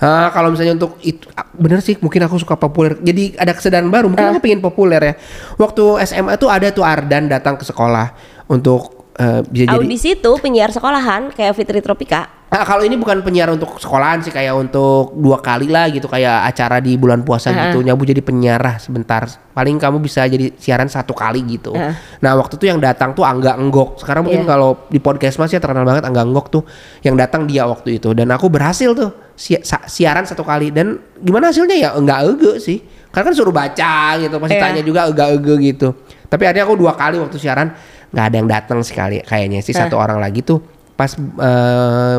Ah, 0.03 0.29
kalau 0.29 0.51
misalnya 0.51 0.75
untuk 0.75 0.99
itu 1.01 1.31
ah, 1.33 1.47
bener 1.49 1.79
sih 1.79 1.95
mungkin 1.97 2.21
aku 2.21 2.35
suka 2.37 2.59
populer. 2.59 2.99
Jadi 2.99 3.39
ada 3.39 3.55
kesadaran 3.55 3.87
baru, 3.87 4.11
mungkin 4.11 4.27
Ah. 4.27 4.31
aku 4.31 4.43
pengen 4.43 4.59
populer 4.59 4.99
ya. 5.01 5.15
Waktu 5.55 6.03
SMA 6.03 6.35
tuh 6.35 6.51
ada 6.51 6.67
tuh 6.69 6.83
Ardan 6.83 7.31
datang 7.31 7.55
ke 7.55 7.63
sekolah 7.63 8.11
untuk 8.47 8.99
eh, 9.13 9.45
bisa 9.45 9.69
jadi 9.69 9.77
Audisi 9.77 10.17
tuh 10.17 10.37
penyiar 10.37 10.69
sekolahan 10.69 11.31
kayak 11.31 11.53
Fitri 11.53 11.79
Tropika. 11.79 12.43
Nah, 12.49 12.65
kalau 12.65 12.81
ini 12.81 12.97
bukan 12.97 13.21
penyiar 13.21 13.49
untuk 13.49 13.77
sekolahan 13.77 14.21
sih 14.21 14.29
kayak 14.29 14.53
untuk 14.53 15.17
dua 15.17 15.41
kali 15.41 15.69
lah 15.69 15.89
gitu 15.89 16.05
kayak 16.05 16.45
acara 16.45 16.81
di 16.81 16.97
bulan 16.97 17.21
puasa 17.21 17.49
Heeh. 17.49 17.73
gitu 17.73 17.81
nyabu 17.81 18.05
jadi 18.05 18.21
penyiar 18.21 18.61
lah 18.61 18.77
sebentar 18.77 19.25
paling 19.53 19.81
kamu 19.81 19.97
bisa 19.99 20.25
jadi 20.25 20.53
siaran 20.53 20.85
satu 20.85 21.17
kali 21.17 21.41
gitu 21.49 21.73
Heeh. 21.73 21.97
nah 22.21 22.37
waktu 22.37 22.61
itu 22.61 22.69
yang 22.69 22.77
datang 22.77 23.17
tuh 23.17 23.25
Angga 23.25 23.57
Enggok 23.57 23.97
sekarang 23.97 24.29
mungkin 24.29 24.45
Iya. 24.45 24.53
kalau 24.53 24.85
di 24.85 25.01
podcast 25.01 25.41
mas 25.41 25.49
ya 25.49 25.65
terkenal 25.65 25.89
banget 25.89 26.05
Angga 26.05 26.29
Enggok 26.29 26.47
tuh 26.51 26.63
yang 27.01 27.17
datang 27.17 27.49
dia 27.49 27.65
waktu 27.65 27.97
itu 27.97 28.13
dan 28.13 28.29
aku 28.29 28.53
berhasil 28.53 28.93
tuh 28.93 29.32
si- 29.43 29.59
sa- 29.61 29.83
siaran 29.85 30.23
satu 30.23 30.47
kali. 30.47 30.71
Dan 30.71 31.03
gimana 31.19 31.51
hasilnya? 31.51 31.75
Ya 31.75 31.91
enggak 31.93 32.23
ege 32.31 32.53
sih. 32.63 32.79
Karena 33.11 33.29
kan 33.29 33.35
suruh 33.35 33.51
baca 33.51 33.95
gitu 34.17 34.39
pasti 34.39 34.55
Iya. 34.55 34.63
tanya 34.63 34.83
juga 34.83 35.01
enggak 35.05 35.29
ege 35.35 35.55
gitu. 35.67 35.89
Tapi 36.31 36.43
akhirnya 36.47 36.65
aku 36.65 36.79
dua 36.79 36.95
kali 36.95 37.19
waktu 37.19 37.37
siaran 37.37 37.75
nggak 38.09 38.25
ada 38.25 38.37
yang 38.39 38.49
datang 38.49 38.81
sekali 38.81 39.19
kayaknya 39.21 39.59
sih. 39.61 39.75
Satu 39.75 39.99
orang 39.99 40.17
lagi 40.17 40.41
tuh 40.41 40.63
pas 40.95 41.11
eh, 41.19 42.19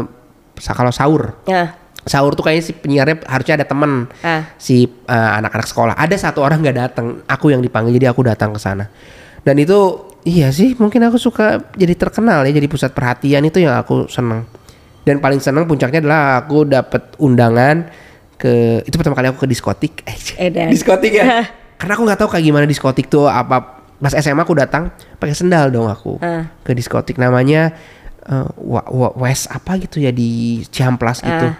sa- 0.60 0.76
kalau 0.76 0.92
sahur. 0.92 1.34
Nah, 1.48 1.74
sahur 2.04 2.36
tuh 2.36 2.44
kayaknya 2.44 2.64
si 2.64 2.74
penyiarnya 2.74 3.24
harusnya 3.26 3.56
ada 3.58 3.66
temen. 3.66 4.06
Si 4.56 4.84
eh, 4.86 5.32
anak-anak 5.40 5.66
sekolah. 5.66 5.94
Ada 5.96 6.20
satu 6.22 6.44
orang 6.44 6.60
nggak 6.60 6.78
datang 6.78 7.24
aku 7.26 7.50
yang 7.50 7.64
dipanggil 7.64 7.96
jadi 7.96 8.12
aku 8.12 8.22
datang 8.22 8.52
ke 8.52 8.60
sana. 8.60 8.86
Dan 9.42 9.58
itu 9.58 9.80
iya 10.24 10.52
sih 10.52 10.72
mungkin 10.78 11.04
aku 11.04 11.18
suka 11.18 11.60
jadi 11.74 11.98
terkenal 11.98 12.46
ya 12.46 12.54
jadi 12.54 12.68
pusat 12.70 12.94
perhatian. 12.94 13.42
Itu 13.44 13.58
yang 13.60 13.74
aku 13.76 14.06
seneng 14.08 14.46
dan 15.04 15.20
paling 15.20 15.38
seneng 15.38 15.64
puncaknya 15.64 16.00
adalah 16.00 16.22
aku 16.40 16.64
dapat 16.64 17.16
undangan 17.18 17.88
ke 18.36 18.82
itu 18.82 18.94
pertama 18.94 19.14
kali 19.14 19.28
aku 19.28 19.40
ke 19.40 19.50
diskotik 19.50 19.94
eh 20.04 20.16
Edan. 20.46 20.68
diskotik 20.68 21.14
ya 21.14 21.44
karena 21.80 21.94
aku 21.94 22.04
nggak 22.04 22.18
tahu 22.18 22.30
kayak 22.30 22.46
gimana 22.46 22.66
diskotik 22.66 23.08
tuh 23.08 23.26
apa 23.26 23.84
pas 23.96 24.12
SMA 24.14 24.40
aku 24.40 24.52
datang 24.54 24.92
pakai 25.16 25.32
sendal 25.32 25.68
dong 25.70 25.88
aku 25.88 26.20
Ah. 26.20 26.52
ke 26.60 26.72
diskotik 26.72 27.16
namanya 27.16 27.72
eh, 28.22 28.48
wa, 28.58 28.84
wa, 28.86 29.10
West 29.18 29.48
apa 29.48 29.76
gitu 29.78 30.00
ya 30.00 30.10
di 30.10 30.64
Ciamplas 30.66 31.20
gitu 31.20 31.48
Ah. 31.48 31.56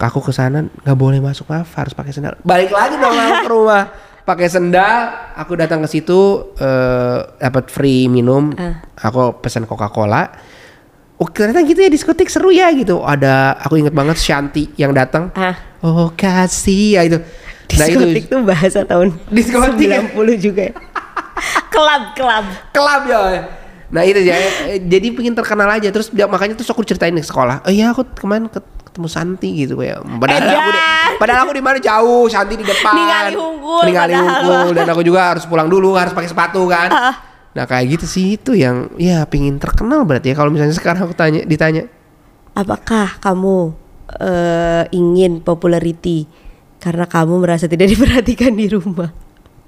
aku 0.00 0.20
ke 0.20 0.30
sana 0.30 0.62
nggak 0.62 0.94
boleh 0.94 1.18
masuk 1.18 1.46
maaf 1.46 1.70
harus 1.72 1.90
pakai 1.90 2.10
sendal 2.10 2.34
balik 2.40 2.70
lagi 2.70 2.94
dong 2.96 3.10
aku 3.10 3.34
ke 3.40 3.50
rumah 3.50 3.82
pakai 4.22 4.46
sendal 4.46 4.98
aku 5.34 5.54
datang 5.54 5.78
ke 5.80 5.88
situ 5.88 6.18
eh, 6.56 7.18
dapat 7.36 7.66
free 7.66 8.06
minum 8.06 8.50
Ah. 8.52 8.82
aku 8.96 9.38
pesan 9.38 9.64
Coca 9.64 9.86
Cola 9.88 10.22
oh 11.16 11.26
ternyata 11.26 11.60
gitu 11.62 11.78
ya 11.78 11.88
diskotik 11.88 12.26
seru 12.26 12.48
ya 12.48 12.68
gitu 12.70 13.00
ada 13.00 13.56
aku 13.56 13.76
inget 13.76 13.90
banget 13.90 14.16
Shanti 14.16 14.68
yang 14.74 14.90
datang 14.90 15.32
Ah. 15.32 15.56
oh 15.80 16.10
kasih 16.10 16.94
ya 16.94 17.02
itu 17.02 17.18
nah 17.72 17.84
itu 17.84 17.98
diskotik 17.98 18.24
tuh 18.26 18.40
bahasa 18.42 18.80
tahun 18.82 19.16
Diskotik 19.26 19.88
ya? 19.88 20.00
90 20.06 20.38
juga 20.38 20.62
ya. 20.66 20.74
Kelab, 21.68 22.02
kelab. 22.14 22.44
kelab 22.70 23.02
ya 23.04 23.20
nah 23.86 24.02
itu 24.02 24.18
ya 24.18 24.34
jadi 24.82 25.06
pengen 25.10 25.30
terkenal 25.32 25.70
aja 25.70 25.86
terus 25.88 26.10
dia 26.10 26.26
makanya 26.26 26.52
terus 26.52 26.66
aku 26.66 26.82
ceritain 26.82 27.12
di 27.12 27.22
sekolah 27.22 27.62
oh 27.62 27.70
iya 27.70 27.90
aku 27.90 28.02
kemarin 28.12 28.46
ket- 28.46 28.66
ketemu 28.82 29.06
Santi 29.06 29.48
gitu 29.56 29.76
kayak 29.76 30.02
padahal 30.18 30.42
Edan. 30.42 30.56
aku 30.56 30.70
di, 30.70 30.80
padahal 31.16 31.40
aku 31.42 31.52
di 31.54 31.62
mana 31.62 31.78
jauh 31.78 32.26
Santi 32.26 32.54
di 32.56 32.64
depan 32.64 32.92
Ningali 32.92 33.34
unggul 33.36 33.82
ningali 33.84 34.10
padahal. 34.10 34.42
unggul 34.42 34.72
dan 34.74 34.86
aku 34.90 35.02
juga 35.02 35.20
harus 35.28 35.44
pulang 35.44 35.68
dulu 35.68 35.94
harus 35.94 36.10
pakai 36.10 36.26
sepatu 36.26 36.66
kan 36.66 36.88
Ah. 36.90 37.14
Nah 37.56 37.64
kayak 37.64 37.96
gitu 37.96 38.04
sih 38.04 38.36
itu 38.36 38.52
yang 38.52 38.92
ya 39.00 39.24
pingin 39.24 39.56
terkenal 39.56 40.04
berarti 40.04 40.30
ya 40.30 40.36
kalau 40.36 40.52
misalnya 40.52 40.76
sekarang 40.76 41.08
aku 41.08 41.16
tanya 41.16 41.40
ditanya 41.48 41.88
Apakah 42.56 43.20
kamu 43.20 43.76
eh, 44.16 44.84
ingin 44.96 45.44
popularity 45.44 46.24
karena 46.80 47.04
kamu 47.04 47.44
merasa 47.44 47.68
tidak 47.68 47.90
diperhatikan 47.92 48.56
di 48.56 48.66
rumah? 48.72 49.12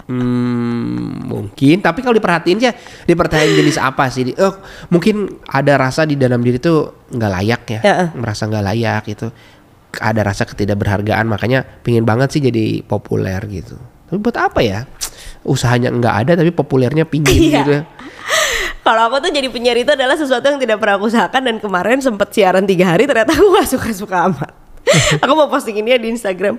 Hmm, 0.09 1.20
mungkin. 1.29 1.85
Tapi 1.85 2.01
kalau 2.01 2.16
diperhatiin 2.16 2.57
ya, 2.64 2.72
diperhatiin 3.05 3.61
jenis 3.61 3.77
apa 3.77 4.09
sih? 4.09 4.33
Oh, 4.40 4.57
mungkin 4.88 5.44
ada 5.53 5.77
rasa 5.77 6.09
di 6.09 6.16
dalam 6.16 6.40
diri 6.40 6.57
tuh 6.57 7.05
nggak 7.12 7.33
layak 7.37 7.62
ya, 7.77 7.81
Heeh. 7.85 8.09
merasa 8.16 8.48
nggak 8.48 8.64
layak 8.72 9.05
itu. 9.12 9.29
Ada 10.01 10.24
rasa 10.24 10.48
ketidakberhargaan, 10.48 11.29
makanya 11.29 11.68
pingin 11.85 12.09
banget 12.09 12.33
sih 12.33 12.40
jadi 12.40 12.81
populer 12.88 13.44
gitu. 13.53 13.77
Tapi 14.08 14.18
buat 14.18 14.36
apa 14.40 14.60
ya? 14.64 14.88
Usahanya 15.44 15.92
nggak 15.92 16.14
ada, 16.26 16.32
tapi 16.40 16.50
populernya 16.50 17.04
pingin 17.04 17.28
Iya. 17.52 17.56
gitu 17.62 17.70
ya. 17.76 17.82
Kalau 18.88 19.12
aku 19.12 19.20
tuh 19.20 19.30
jadi 19.30 19.48
penyiar 19.52 19.76
itu 19.76 19.92
adalah 19.92 20.16
sesuatu 20.16 20.48
yang 20.48 20.56
tidak 20.56 20.80
pernah 20.80 20.96
aku 20.96 21.12
usahakan 21.12 21.42
dan 21.44 21.56
kemarin 21.60 22.00
sempet 22.00 22.32
siaran 22.32 22.64
tiga 22.64 22.88
hari 22.96 23.04
ternyata 23.04 23.36
aku 23.36 23.52
gak 23.52 23.68
suka-suka 23.68 24.32
amat. 24.32 24.52
aku 25.22 25.32
mau 25.36 25.44
postingin 25.52 25.84
dia 25.84 26.00
di 26.00 26.08
Instagram. 26.08 26.56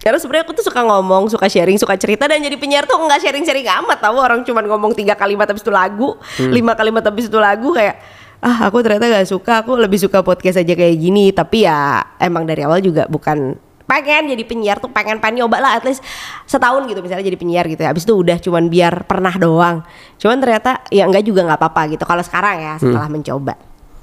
Karena 0.00 0.16
sebenarnya 0.22 0.46
aku 0.48 0.54
tuh 0.56 0.64
suka 0.64 0.80
ngomong, 0.86 1.28
suka 1.28 1.50
sharing, 1.50 1.76
suka 1.76 1.98
cerita 1.98 2.30
dan 2.30 2.38
jadi 2.38 2.54
penyiar 2.54 2.86
tuh 2.86 2.94
nggak 2.94 3.20
sharing-sharing 3.26 3.66
amat 3.66 3.98
tahu 3.98 4.16
orang 4.22 4.46
cuman 4.46 4.64
ngomong 4.70 4.92
tiga 4.94 5.18
kalimat 5.18 5.50
habis 5.50 5.66
itu 5.66 5.72
lagu, 5.74 6.14
lima 6.38 6.78
kalimat 6.78 7.02
habis 7.02 7.26
itu 7.26 7.34
lagu 7.42 7.74
kayak 7.74 7.98
ah 8.38 8.70
aku 8.70 8.84
ternyata 8.86 9.10
gak 9.10 9.26
suka, 9.26 9.66
aku 9.66 9.74
lebih 9.74 9.98
suka 9.98 10.22
podcast 10.22 10.62
aja 10.62 10.72
kayak 10.78 10.94
gini. 10.94 11.34
Tapi 11.34 11.66
ya 11.66 12.06
emang 12.22 12.46
dari 12.46 12.62
awal 12.62 12.78
juga 12.80 13.10
bukan 13.10 13.58
pengen 13.86 14.28
jadi 14.28 14.42
penyiar 14.42 14.76
tuh 14.76 14.90
pengen 14.90 15.16
pengen 15.16 15.40
nyoba 15.40 15.56
lah 15.58 15.72
at 15.74 15.82
least 15.82 16.02
setahun 16.42 16.84
gitu 16.84 16.98
misalnya 16.98 17.22
jadi 17.22 17.38
penyiar 17.38 17.64
gitu 17.66 17.80
ya 17.80 17.90
habis 17.90 18.02
itu 18.02 18.12
udah 18.12 18.36
cuman 18.36 18.66
biar 18.66 19.06
pernah 19.06 19.30
doang 19.32 19.86
cuman 20.16 20.36
ternyata 20.36 20.82
ya 20.90 21.06
enggak 21.06 21.22
juga 21.22 21.42
nggak 21.42 21.56
apa-apa 21.56 21.82
gitu 21.88 22.02
kalau 22.02 22.20
sekarang 22.20 22.56
ya 22.58 22.72
setelah 22.76 23.06
mencoba 23.06 23.54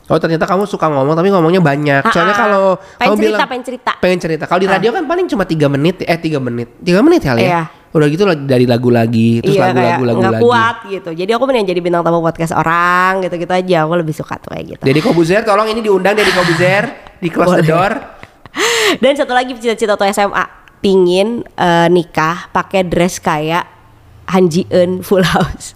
Oh 0.04 0.20
ternyata 0.20 0.44
kamu 0.44 0.68
suka 0.68 0.92
ngomong 0.92 1.16
tapi 1.16 1.32
ngomongnya 1.32 1.64
banyak. 1.64 2.04
Soalnya 2.12 2.36
kalau 2.36 2.76
Pengen 3.00 3.08
kamu 3.08 3.16
cerita, 3.16 3.24
bilang 3.32 3.48
pengen 3.48 3.64
cerita. 3.64 3.92
pengen 4.04 4.20
cerita. 4.20 4.44
Kalau 4.52 4.60
di 4.60 4.68
radio 4.68 4.92
kan 4.92 5.08
paling 5.08 5.32
cuma 5.32 5.48
tiga 5.48 5.72
menit, 5.72 6.04
eh 6.04 6.20
tiga 6.20 6.44
menit, 6.44 6.76
tiga 6.76 7.00
menit 7.00 7.24
kali 7.24 7.40
Iya. 7.40 7.72
ya. 7.72 7.88
Udah 7.96 8.08
gitu 8.12 8.28
dari 8.44 8.68
lagu 8.68 8.92
lagi, 8.92 9.40
terus 9.40 9.56
iya 9.56 9.72
lagu-lagu 9.72 10.04
lagu 10.04 10.22
lagi. 10.28 10.44
kuat 10.44 10.76
gitu 10.90 11.10
jadi 11.14 11.32
aku 11.32 11.48
pengen 11.48 11.64
jadi 11.64 11.80
bintang 11.80 12.04
tamu 12.04 12.20
podcast 12.20 12.52
orang 12.52 13.24
gitu 13.24 13.38
gitu 13.38 13.54
aja 13.54 13.78
aku 13.80 13.94
lebih 13.96 14.12
suka 14.12 14.36
tuh 14.44 14.52
kayak 14.52 14.66
gitu 14.76 14.84
Jadi 14.84 15.00
Kobuzer 15.00 15.42
tolong 15.42 15.70
ini 15.70 15.80
diundang 15.80 16.18
dari 16.18 16.32
Kobuzer 16.34 16.84
di 17.16 17.30
close 17.32 17.54
the 17.54 17.64
Boleh. 17.64 17.70
door. 17.70 17.94
Dan 19.02 19.14
satu 19.14 19.34
lagi 19.34 19.54
cita-cita 19.58 19.94
tuh 19.94 20.08
SMA 20.10 20.46
pingin 20.80 21.42
eh, 21.54 21.88
nikah 21.88 22.50
pakai 22.50 22.84
dress 22.84 23.18
kayak 23.18 23.66
Han 24.30 24.48
Ji 24.48 24.68
Eun 24.70 25.02
Full 25.02 25.24
House 25.24 25.76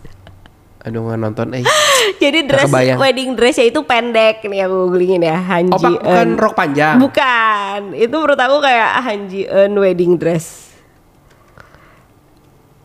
Aduh 0.79 1.03
nggak 1.03 1.19
nonton 1.19 1.47
eh. 1.51 1.67
Jadi 2.23 2.47
dress 2.47 2.71
wedding 2.71 3.35
dressnya 3.35 3.67
itu 3.67 3.83
pendek 3.83 4.39
nih 4.39 4.63
aku 4.63 4.87
googlingin 4.87 5.19
ya 5.19 5.35
Han 5.35 5.67
Oh, 5.67 5.75
Ji 5.75 5.83
bukan 5.99 6.27
Eun. 6.31 6.39
rok 6.39 6.53
panjang. 6.55 6.95
Bukan, 6.95 7.91
itu 7.91 8.15
menurut 8.15 8.39
aku 8.39 8.63
kayak 8.63 8.89
Han 9.03 9.19
Ji 9.27 9.43
Eun 9.43 9.75
wedding 9.75 10.15
dress. 10.15 10.71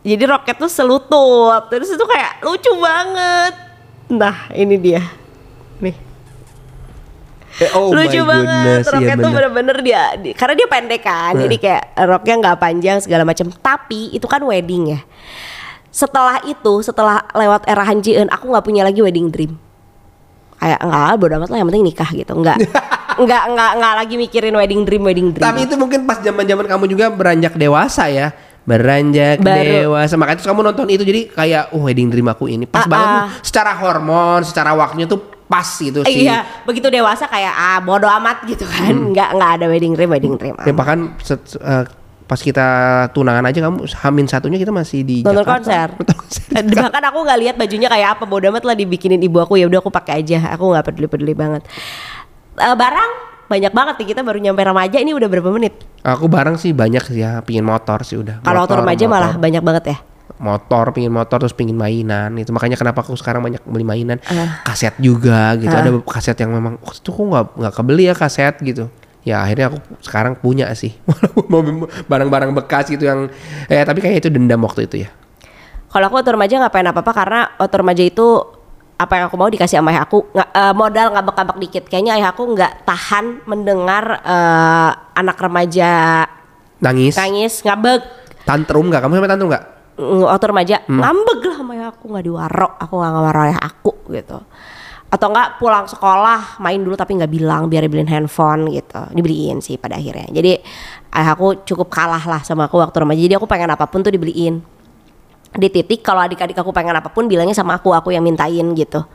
Jadi 0.03 0.19
roknya 0.27 0.51
tuh 0.59 0.67
selutut, 0.67 1.63
terus 1.71 1.87
itu 1.87 2.03
kayak 2.03 2.43
lucu 2.43 2.75
banget. 2.75 3.53
Nah 4.11 4.51
ini 4.51 4.75
dia, 4.75 4.99
nih 5.79 5.95
oh 7.71 7.89
lucu 7.89 8.17
my 8.17 8.25
banget. 8.25 8.45
goodness, 8.47 8.83
iya 8.83 8.91
Roknya 8.91 9.13
tuh 9.13 9.21
bener. 9.23 9.33
bener-bener 9.35 9.77
dia, 9.79 10.03
di- 10.15 10.33
karena 10.33 10.53
dia 10.55 10.67
pendek 10.67 11.01
kan, 11.01 11.33
jadi 11.35 11.55
kayak 11.55 11.83
roknya 12.03 12.33
nggak 12.39 12.57
panjang 12.57 12.97
segala 12.97 13.23
macam. 13.23 13.47
Tapi 13.51 14.09
itu 14.11 14.25
kan 14.25 14.41
wedding 14.41 14.83
ya. 14.89 14.99
Setelah 15.87 16.41
itu, 16.43 16.73
setelah 16.81 17.21
lewat 17.29 17.65
era 17.65 17.83
Han 17.83 17.99
Ji 17.99 18.15
Eun, 18.15 18.27
aku 18.27 18.47
nggak 18.47 18.63
punya 18.63 18.81
lagi 18.81 18.99
wedding 18.99 19.29
dream. 19.29 19.53
Kayak 20.55 20.79
nggak, 20.81 21.11
bodo 21.17 21.33
amat 21.35 21.49
lah 21.49 21.57
yang 21.57 21.69
penting 21.69 21.85
nikah 21.85 22.09
gitu. 22.09 22.33
Nggak, 22.33 22.57
nggak, 23.21 23.43
nggak, 23.47 23.71
nggak 23.75 23.93
lagi 23.95 24.15
mikirin 24.17 24.53
wedding 24.53 24.81
dream, 24.81 25.03
wedding 25.03 25.29
dream. 25.29 25.43
Tapi 25.43 25.59
itu 25.63 25.75
mungkin 25.75 26.03
pas 26.03 26.17
zaman-zaman 26.17 26.65
kamu 26.65 26.85
juga 26.87 27.05
beranjak 27.07 27.53
dewasa 27.53 28.07
ya. 28.07 28.33
Beranjak 28.63 29.37
Baru. 29.37 29.59
dewasa. 29.91 30.15
Makanya 30.15 30.37
terus 30.39 30.47
kamu 30.47 30.61
nonton 30.63 30.87
itu 30.87 31.03
jadi 31.03 31.27
kayak 31.27 31.63
oh 31.71 31.83
wedding 31.83 32.07
dream 32.07 32.25
aku 32.25 32.47
ini 32.47 32.63
pas 32.63 32.83
Ah, 32.83 32.89
banget 32.89 33.05
ah. 33.05 33.11
tuh. 33.11 33.27
secara 33.43 33.71
hormon, 33.75 34.39
secara 34.41 34.71
waktunya 34.71 35.03
tuh 35.03 35.32
pas 35.53 35.67
gitu 35.69 35.99
Eh, 35.99 36.07
sih. 36.07 36.21
Iya, 36.23 36.37
begitu 36.63 36.89
dewasa 36.89 37.25
kayak 37.25 37.53
ah 37.53 37.77
bodo 37.79 38.09
amat 38.11 38.41
gitu 38.43 38.65
kan. 38.65 38.89
Nggak, 39.11 39.29
nggak 39.31 39.51
ada 39.53 39.65
wedding 39.67 39.93
dream, 39.93 40.09
wedding 40.09 40.33
dream. 40.33 40.55
Ya, 40.57 40.73
bahkan 40.73 41.13
set- 41.19 41.55
eh, 41.55 41.85
pas 42.23 42.39
kita 42.39 42.65
tunangan 43.09 43.45
aja 43.45 43.59
kamu 43.61 43.77
hamin 43.85 44.25
satunya 44.25 44.55
kita 44.55 44.71
masih 44.71 45.01
di 45.01 45.21
Nonton 45.21 45.43
Jakarta. 45.43 45.53
konser. 45.53 45.87
Konser. 46.17 46.49
Bahkan 46.81 47.03
aku 47.05 47.17
nggak 47.21 47.39
lihat 47.39 47.55
bajunya 47.55 47.85
kayak 47.85 48.09
apa 48.11 48.23
bodo 48.23 48.47
amat 48.47 48.63
lah 48.63 48.73
dibikinin 48.73 49.19
ibu 49.19 49.37
aku 49.37 49.53
ya 49.53 49.65
udah 49.65 49.77
aku 49.77 49.89
pakai 49.89 50.19
aja 50.19 50.49
aku 50.49 50.65
nggak 50.67 50.85
peduli 50.85 51.07
peduli 51.07 51.33
banget 51.33 51.61
Eh, 52.55 52.73
barang 52.73 53.11
banyak 53.43 53.69
banget 53.69 53.95
nih 53.97 54.07
kita 54.07 54.21
baru 54.21 54.39
nyampe 54.39 54.61
remaja 54.61 54.97
ini 54.97 55.11
udah 55.11 55.27
berapa 55.27 55.49
menit 55.51 55.73
Aku 56.01 56.25
bareng 56.27 56.55
sih 56.55 56.71
banyak 56.71 57.03
sih 57.03 57.19
ya, 57.19 57.39
pingin 57.39 57.61
motor 57.63 58.01
sih 58.01 58.15
udah. 58.15 58.39
kalau 58.39 58.63
Motor, 58.63 58.81
remaja 58.81 59.03
motor. 59.03 59.13
malah 59.13 59.31
banyak 59.35 59.61
banget 59.61 59.83
ya 59.85 59.97
motor, 60.43 60.91
pingin 60.91 61.09
motor 61.15 61.39
terus 61.39 61.55
pingin 61.55 61.79
mainan 61.79 62.35
itu 62.35 62.51
makanya 62.51 62.75
kenapa 62.75 62.99
aku 62.99 63.15
sekarang 63.15 63.39
banyak 63.39 63.63
beli 63.63 63.87
mainan? 63.87 64.19
Ah. 64.27 64.59
kaset 64.67 64.91
juga 64.99 65.55
gitu. 65.55 65.71
Ah. 65.71 65.79
ada 65.79 65.89
kaset 66.03 66.35
yang 66.35 66.51
memang 66.51 66.75
waktu 66.83 66.99
itu 66.99 67.09
kok 67.15 67.23
nggak 67.23 67.45
nggak 67.63 67.73
kebeli 67.73 68.03
ya 68.11 68.15
kaset? 68.15 68.55
gitu. 68.59 68.91
Ya 69.23 69.39
akhirnya 69.39 69.71
aku 69.71 69.79
sekarang 70.03 70.35
punya 70.35 70.67
sih. 70.75 70.91
Barang-barang 72.11 72.51
bekas 72.59 72.91
gitu 72.91 73.07
yang 73.07 73.31
eh 73.71 73.79
tapi 73.87 74.03
kayak 74.03 74.19
itu 74.19 74.27
dendam 74.27 74.59
waktu 74.67 74.83
itu 74.91 75.07
ya. 75.07 75.09
Kalau 75.87 76.11
aku 76.11 76.19
waktu 76.19 76.35
remaja 76.35 76.53
nggak 76.59 76.73
pengen 76.75 76.91
apa 76.91 76.99
apa 76.99 77.11
karena 77.15 77.41
waktu 77.55 77.75
remaja 77.79 78.03
itu 78.03 78.27
apa 78.99 79.13
yang 79.17 79.25
aku 79.31 79.35
mau 79.39 79.47
dikasih 79.47 79.79
sama 79.79 79.95
ayah 79.95 80.03
aku. 80.03 80.27
Nggak 80.35 80.49
eh, 80.51 80.73
modal 80.75 81.07
ngabek-ngabek 81.15 81.57
dikit. 81.63 81.83
Kayaknya 81.87 82.11
ayah 82.19 82.29
aku 82.35 82.43
nggak 82.51 82.83
tahan 82.83 83.25
mendengar 83.47 84.03
eh, 84.27 84.91
anak 85.15 85.37
remaja 85.39 86.27
nangis. 86.83 87.15
nangis 87.15 87.63
ngabek. 87.63 88.01
Tantrum 88.43 88.91
nggak? 88.91 88.99
Kamu 89.07 89.15
sampai 89.15 89.31
tantrum 89.31 89.49
nggak 89.55 89.72
Waktu 89.93 90.45
remaja 90.49 90.75
Hmm. 90.89 90.99
ngambek 91.05 91.39
lah 91.45 91.55
sama 91.61 91.73
aku 91.85 92.03
nggak 92.09 92.25
diwarok 92.25 92.73
aku 92.81 92.93
nggak 92.97 93.11
ngawarok 93.13 93.43
ayah 93.45 93.59
aku 93.61 93.93
gitu. 94.09 94.37
Atau 95.13 95.29
enggak 95.29 95.61
pulang 95.61 95.85
sekolah 95.85 96.57
main 96.57 96.81
dulu 96.81 96.97
tapi 96.97 97.13
nggak 97.13 97.29
bilang 97.29 97.69
biar 97.69 97.85
dibeliin 97.85 98.09
handphone 98.09 98.73
gitu. 98.73 98.97
Dibeliin 99.13 99.61
sih 99.61 99.77
pada 99.77 100.01
akhirnya. 100.01 100.25
Jadi 100.33 100.57
ayah 101.13 101.37
aku 101.37 101.61
cukup 101.61 101.93
kalah 101.93 102.25
lah 102.25 102.41
sama 102.41 102.65
aku 102.65 102.81
waktu 102.81 102.97
remaja. 102.97 103.21
Jadi 103.21 103.37
aku 103.37 103.45
pengen 103.45 103.69
apa 103.69 103.85
pun 103.85 104.01
tuh 104.01 104.09
dibeliin. 104.09 104.65
Di 105.53 105.69
titik 105.69 106.01
kalau 106.01 106.25
adik-adik 106.25 106.57
aku 106.57 106.73
pengen 106.73 106.97
apa 106.97 107.13
pun 107.13 107.29
bilangnya 107.29 107.53
sama 107.53 107.77
aku 107.77 107.93
aku 107.93 108.09
yang 108.09 108.25
mintain 108.25 108.73
gitu. 108.73 109.05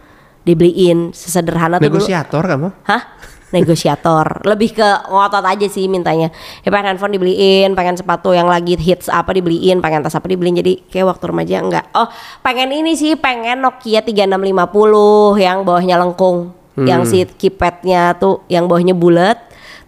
Dibeliin 0.47 1.11
sesederhana 1.11 1.83
tuh 1.83 1.91
dulu. 1.91 1.99
Negosiator 1.99 2.47
kamu? 2.47 2.69
Hah? 2.87 3.03
Negosiator. 3.49 4.45
Lebih 4.45 4.77
ke 4.77 4.89
ngotot 5.09 5.41
aja 5.41 5.67
sih 5.67 5.89
mintanya. 5.89 6.29
Ya 6.61 6.69
pengen 6.69 6.93
handphone 6.95 7.17
dibeliin, 7.17 7.73
pengen 7.73 7.97
sepatu 7.97 8.37
yang 8.37 8.45
lagi 8.45 8.77
hits 8.77 9.09
apa 9.09 9.33
dibeliin, 9.33 9.81
pengen 9.81 10.05
tas 10.05 10.13
apa 10.13 10.29
dibeliin. 10.29 10.61
Jadi 10.61 10.85
kayak 10.93 11.17
waktu 11.17 11.25
remaja 11.33 11.55
enggak. 11.65 11.85
Oh, 11.97 12.09
pengen 12.45 12.69
ini 12.77 12.93
sih, 12.93 13.17
pengen 13.17 13.65
Nokia 13.65 14.05
3650 14.05 15.41
yang 15.41 15.65
bawahnya 15.65 15.97
lengkung. 15.97 16.53
Yang 16.79 17.03
si 17.11 17.19
keypadnya 17.27 18.15
tuh 18.15 18.47
yang 18.47 18.71
bawahnya 18.71 18.95
bulat, 18.95 19.35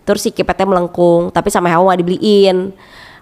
terus 0.03 0.27
si 0.27 0.35
keypadnya 0.35 0.67
melengkung, 0.67 1.31
tapi 1.31 1.47
sama 1.47 1.71
nggak 1.71 2.03
dibeliin. 2.03 2.75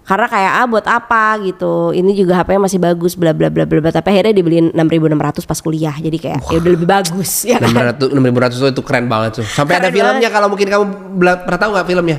Karena 0.08 0.24
kayak 0.24 0.52
ah 0.56 0.64
buat 0.64 0.86
apa 0.88 1.36
gitu. 1.44 1.92
Ini 1.92 2.16
juga 2.16 2.40
HP-nya 2.40 2.64
masih 2.64 2.80
bagus 2.80 3.12
bla 3.12 3.36
bla 3.36 3.52
bla 3.52 3.68
bla. 3.68 3.92
Tapi 3.92 4.08
akhirnya 4.08 4.32
dibeliin 4.32 4.72
6600 4.72 5.44
pas 5.44 5.58
kuliah. 5.60 5.92
Jadi 5.92 6.16
kayak 6.16 6.40
ya 6.48 6.56
udah 6.56 6.72
lebih 6.72 6.88
bagus 6.88 7.44
ya 7.52 7.60
kan. 7.60 7.68
600 8.00 8.16
6500 8.16 8.56
tuh 8.56 8.68
itu 8.72 8.82
keren 8.82 9.04
banget 9.04 9.44
tuh. 9.44 9.44
Sampai 9.44 9.76
ada 9.76 9.92
filmnya 9.92 10.32
kalau 10.32 10.48
mungkin 10.48 10.64
kamu 10.72 10.84
pernah 11.44 11.60
tahu 11.60 11.70
nggak 11.76 11.86
filmnya? 11.86 12.18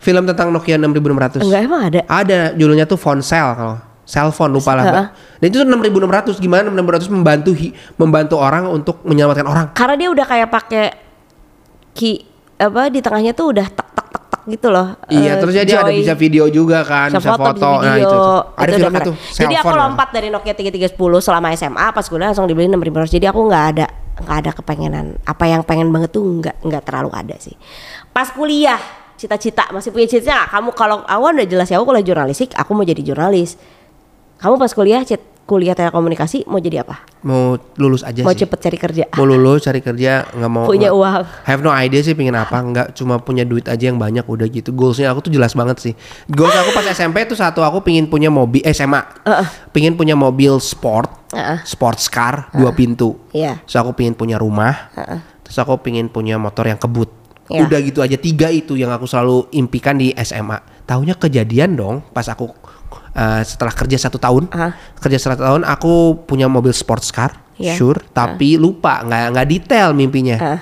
Film 0.00 0.24
tentang 0.24 0.48
Nokia 0.54 0.78
6600. 0.78 1.42
Enggak 1.42 1.60
emang 1.66 1.82
ada. 1.90 2.00
Ada 2.06 2.38
judulnya 2.54 2.86
tuh 2.86 2.96
Fonsel 2.96 3.52
kalau 3.58 3.76
cell 4.06 4.30
phone 4.30 4.54
lupa 4.54 4.78
lah. 4.78 5.12
Dan 5.42 5.46
itu 5.50 5.60
tuh 5.60 5.66
6600 5.66 6.38
gimana 6.38 6.70
6600 6.70 7.10
membantu 7.10 7.50
membantu 7.98 8.34
orang 8.38 8.70
untuk 8.70 9.02
menyelamatkan 9.02 9.46
orang. 9.46 9.66
karena 9.74 9.94
dia 9.98 10.08
udah 10.14 10.26
kayak 10.26 10.48
pakai 10.48 10.84
ki 11.90 12.12
apa 12.54 12.86
di 12.86 13.02
tengahnya 13.02 13.34
tuh 13.34 13.50
udah 13.50 13.66
tak 13.66 13.88
gitu 14.50 14.68
loh. 14.68 14.98
Iya, 15.06 15.32
Eh, 15.32 15.40
terus 15.40 15.54
jadi 15.54 15.72
ada 15.76 15.88
joy. 15.88 16.02
bisa 16.02 16.14
video 16.14 16.44
juga 16.46 16.82
kan, 16.82 17.08
bisa, 17.08 17.18
Bisa 17.18 17.30
foto, 17.32 17.44
foto. 17.48 17.68
bisa 17.70 17.80
Nah, 17.80 17.94
video. 17.94 18.04
itu, 18.04 18.16
tuh. 18.18 18.40
Ada 18.52 18.66
Itu 18.66 18.76
filmnya 18.76 19.00
tuh. 19.00 19.14
Jadi 19.32 19.54
aku 19.56 19.72
lompat 19.72 20.08
dari 20.10 20.28
Nokia 20.28 20.52
3310 20.52 20.92
selama 21.20 21.48
SMA 21.52 21.86
pas 21.88 22.04
kuliah 22.04 22.28
langsung 22.28 22.44
dibeliin 22.44 22.70
6500. 22.70 23.08
Jadi 23.08 23.26
aku 23.26 23.40
nggak 23.42 23.64
ada 23.70 23.86
nggak 24.20 24.36
ada 24.36 24.50
kepengenan 24.52 25.06
apa 25.24 25.44
yang 25.46 25.64
pengen 25.64 25.88
banget 25.88 26.12
tuh 26.12 26.20
nggak 26.20 26.60
nggak 26.60 26.82
terlalu 26.84 27.08
ada 27.10 27.36
sih. 27.38 27.56
Pas 28.10 28.28
kuliah 28.28 28.76
cita-cita 29.14 29.70
masih 29.70 29.90
punya 29.90 30.06
cita-cita? 30.06 30.44
Kamu 30.46 30.72
kalau 30.72 31.00
awal 31.04 31.32
udah 31.32 31.46
jelas 31.46 31.66
ya 31.66 31.78
aku 31.78 31.88
kuliah 31.88 32.04
jurnalistik, 32.04 32.52
aku 32.52 32.70
mau 32.72 32.82
jadi 32.82 33.00
jurnalis. 33.00 33.56
Kamu 34.36 34.56
pas 34.56 34.72
kuliah 34.72 35.00
kuliah 35.50 35.74
telekomunikasi 35.74 36.46
mau 36.46 36.62
jadi 36.62 36.86
apa? 36.86 37.02
Mau 37.26 37.58
lulus 37.74 38.06
aja 38.06 38.22
Mau 38.22 38.30
sih. 38.30 38.46
cepet 38.46 38.58
cari 38.62 38.78
kerja? 38.78 39.04
Mau 39.18 39.26
lulus 39.26 39.66
cari 39.66 39.82
kerja 39.82 40.30
nggak 40.30 40.46
mau 40.46 40.70
Punya 40.70 40.94
uang. 40.94 41.26
Have 41.42 41.66
no 41.66 41.74
idea 41.74 41.98
sih 42.06 42.14
pingin 42.14 42.38
apa 42.38 42.54
nggak 42.54 42.94
cuma 42.94 43.18
punya 43.18 43.42
duit 43.42 43.66
aja 43.66 43.90
yang 43.90 43.98
banyak 43.98 44.22
udah 44.22 44.46
gitu. 44.46 44.70
Goalsnya 44.70 45.10
aku 45.10 45.26
tuh 45.26 45.34
jelas 45.34 45.58
banget 45.58 45.82
sih. 45.82 45.92
Goals 46.30 46.54
aku 46.54 46.70
pas 46.70 46.86
SMP 46.86 47.26
tuh 47.26 47.34
satu 47.34 47.66
aku 47.66 47.82
pingin 47.82 48.06
punya 48.06 48.30
mobil 48.30 48.62
eh 48.62 48.70
SMA. 48.70 49.02
Pingin 49.74 49.98
punya 49.98 50.14
mobil 50.14 50.62
sport, 50.62 51.34
Heeh. 51.34 51.66
sports 51.66 52.06
car 52.06 52.46
dua 52.54 52.70
pintu. 52.70 53.18
Iya. 53.34 53.58
Terus 53.66 53.76
aku 53.82 53.90
pingin 53.98 54.14
punya 54.14 54.38
rumah. 54.38 54.94
Terus 55.42 55.58
aku 55.58 55.82
pingin 55.82 56.06
punya 56.06 56.38
motor 56.38 56.70
yang 56.70 56.78
kebut. 56.78 57.10
Iya. 57.50 57.66
Udah 57.66 57.78
gitu 57.82 57.98
aja 57.98 58.14
tiga 58.14 58.46
itu 58.54 58.78
yang 58.78 58.94
aku 58.94 59.10
selalu 59.10 59.50
impikan 59.50 59.98
di 59.98 60.14
SMA. 60.22 60.86
Tahunya 60.86 61.18
kejadian 61.18 61.74
dong 61.74 62.06
pas 62.14 62.22
aku 62.30 62.46
uh, 63.10 63.40
setelah 63.40 63.70
kerja 63.70 63.96
satu 63.96 64.16
tahun. 64.16 64.50
Aha. 64.50 64.74
Kerja 64.98 65.18
satu 65.18 65.40
tahun 65.40 65.62
aku 65.62 66.24
punya 66.24 66.46
mobil 66.46 66.70
sports 66.70 67.08
car, 67.08 67.38
Iya. 67.56 67.74
sure. 67.74 68.00
Tapi 68.10 68.56
lupa 68.56 69.00
nggak 69.00 69.22
nggak 69.32 69.46
detail 69.46 69.92
mimpinya. 69.92 70.38
Ah. 70.38 70.60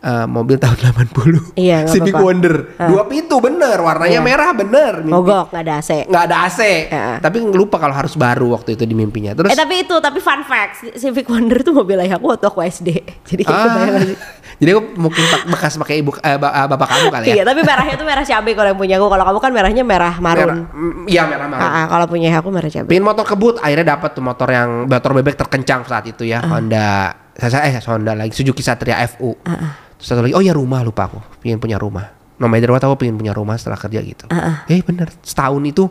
Uh, 0.00 0.24
mobil 0.24 0.56
tahun 0.56 0.80
80 1.12 1.60
Iya, 1.60 1.84
Civic 1.84 2.16
apa-apa. 2.16 2.24
Wonder 2.24 2.54
dua 2.88 3.04
pintu 3.04 3.36
bener 3.36 3.76
warnanya 3.78 4.16
Iya. 4.16 4.24
merah 4.24 4.56
bener 4.56 5.04
mimpi. 5.04 5.12
Mogok 5.12 5.52
nggak 5.52 5.60
ada 5.60 5.74
AC. 5.76 5.90
nggak 6.08 6.24
ada 6.24 6.36
AC 6.48 6.60
Heeh. 6.88 7.16
tapi 7.20 7.36
lupa 7.44 7.76
kalau 7.76 7.92
harus 7.92 8.16
baru 8.16 8.56
waktu 8.56 8.80
itu 8.80 8.88
di 8.88 8.96
mimpinya 8.96 9.36
terus 9.36 9.52
Eh 9.52 9.58
tapi 9.60 9.84
itu 9.84 9.92
tapi 9.92 10.16
fun 10.18 10.40
fact 10.40 10.96
Civic 10.96 11.28
Wonder 11.28 11.60
tuh 11.60 11.76
mobil 11.76 12.00
ayah 12.00 12.16
aku 12.16 12.32
waktu 12.32 12.48
aku 12.48 12.64
SD. 12.64 12.88
Jadi 13.28 13.42
kayak 13.44 13.60
gak 13.60 14.00
sih? 14.00 14.16
Jadi 14.60 14.76
aku 14.76 14.82
mungkin 15.00 15.24
bekas 15.48 15.80
pakai 15.80 16.04
ibu 16.04 16.12
eh, 16.20 16.36
eh, 16.36 16.38
bapak 16.68 16.84
kamu 16.84 17.08
kali 17.08 17.24
ya. 17.32 17.34
Iya 17.40 17.42
tapi 17.48 17.64
merahnya 17.64 17.94
tuh 17.96 18.04
merah 18.04 18.20
cabai 18.20 18.52
kalau 18.52 18.68
yang 18.68 18.76
punya 18.76 18.94
aku. 19.00 19.06
Kalau 19.08 19.24
kamu 19.24 19.38
kan 19.40 19.50
merahnya 19.56 19.82
merah 19.82 20.14
Merah, 20.20 20.44
marun. 20.44 20.58
mm, 20.68 20.92
Iya 21.08 21.22
merah 21.24 21.46
marun. 21.48 21.64
Ah, 21.64 21.72
ah, 21.72 21.84
kalau 21.88 22.06
punya 22.06 22.28
aku 22.36 22.48
merah 22.52 22.68
cabai. 22.68 22.88
Pingin 22.92 23.00
motor 23.02 23.24
kebut, 23.24 23.56
akhirnya 23.56 23.96
dapat 23.96 24.12
tuh 24.12 24.20
motor 24.20 24.48
yang 24.52 24.84
motor 24.84 25.10
bebek 25.16 25.34
terkencang 25.34 25.80
saat 25.82 26.04
itu 26.04 26.28
ya, 26.28 26.44
Ah. 26.44 26.52
Honda. 26.52 26.88
Saya 27.34 27.64
eh 27.66 27.80
Honda 27.88 28.12
lagi 28.12 28.36
Suzuki 28.36 28.60
Satria 28.60 29.00
FU. 29.08 29.32
Ah, 29.42 29.80
Terus 29.96 30.06
satu 30.06 30.20
lagi, 30.20 30.36
oh 30.36 30.44
ya 30.44 30.52
rumah 30.52 30.84
lupa 30.84 31.08
aku, 31.08 31.24
pingin 31.40 31.56
punya 31.56 31.80
rumah. 31.80 32.12
No 32.36 32.44
matter 32.44 32.68
what 32.68 32.80
aku 32.80 33.00
pingin 33.00 33.16
punya 33.16 33.32
rumah 33.32 33.56
setelah 33.56 33.80
kerja 33.80 34.00
gitu. 34.00 34.28
Ah, 34.28 34.68
Eh 34.68 34.84
bener, 34.84 35.08
setahun 35.20 35.60
itu 35.62 35.88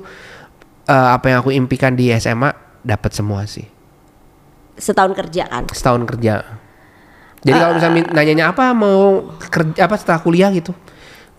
eh, 0.85 1.09
apa 1.09 1.25
yang 1.25 1.41
aku 1.41 1.49
impikan 1.49 1.93
di 1.93 2.13
SMA 2.13 2.53
dapat 2.81 3.11
semua 3.11 3.49
sih. 3.49 3.65
Setahun 4.77 5.11
kerja 5.11 5.43
kan. 5.45 5.65
Setahun 5.67 6.05
kerja. 6.05 6.45
Jadi 7.39 7.55
kalau 7.55 7.73
misalnya 7.75 7.95
min- 7.95 8.11
nanyanya 8.11 8.45
apa 8.51 8.75
mau 8.75 9.31
kerja 9.39 9.87
apa 9.87 9.95
setelah 9.95 10.19
kuliah 10.19 10.51
gitu, 10.51 10.75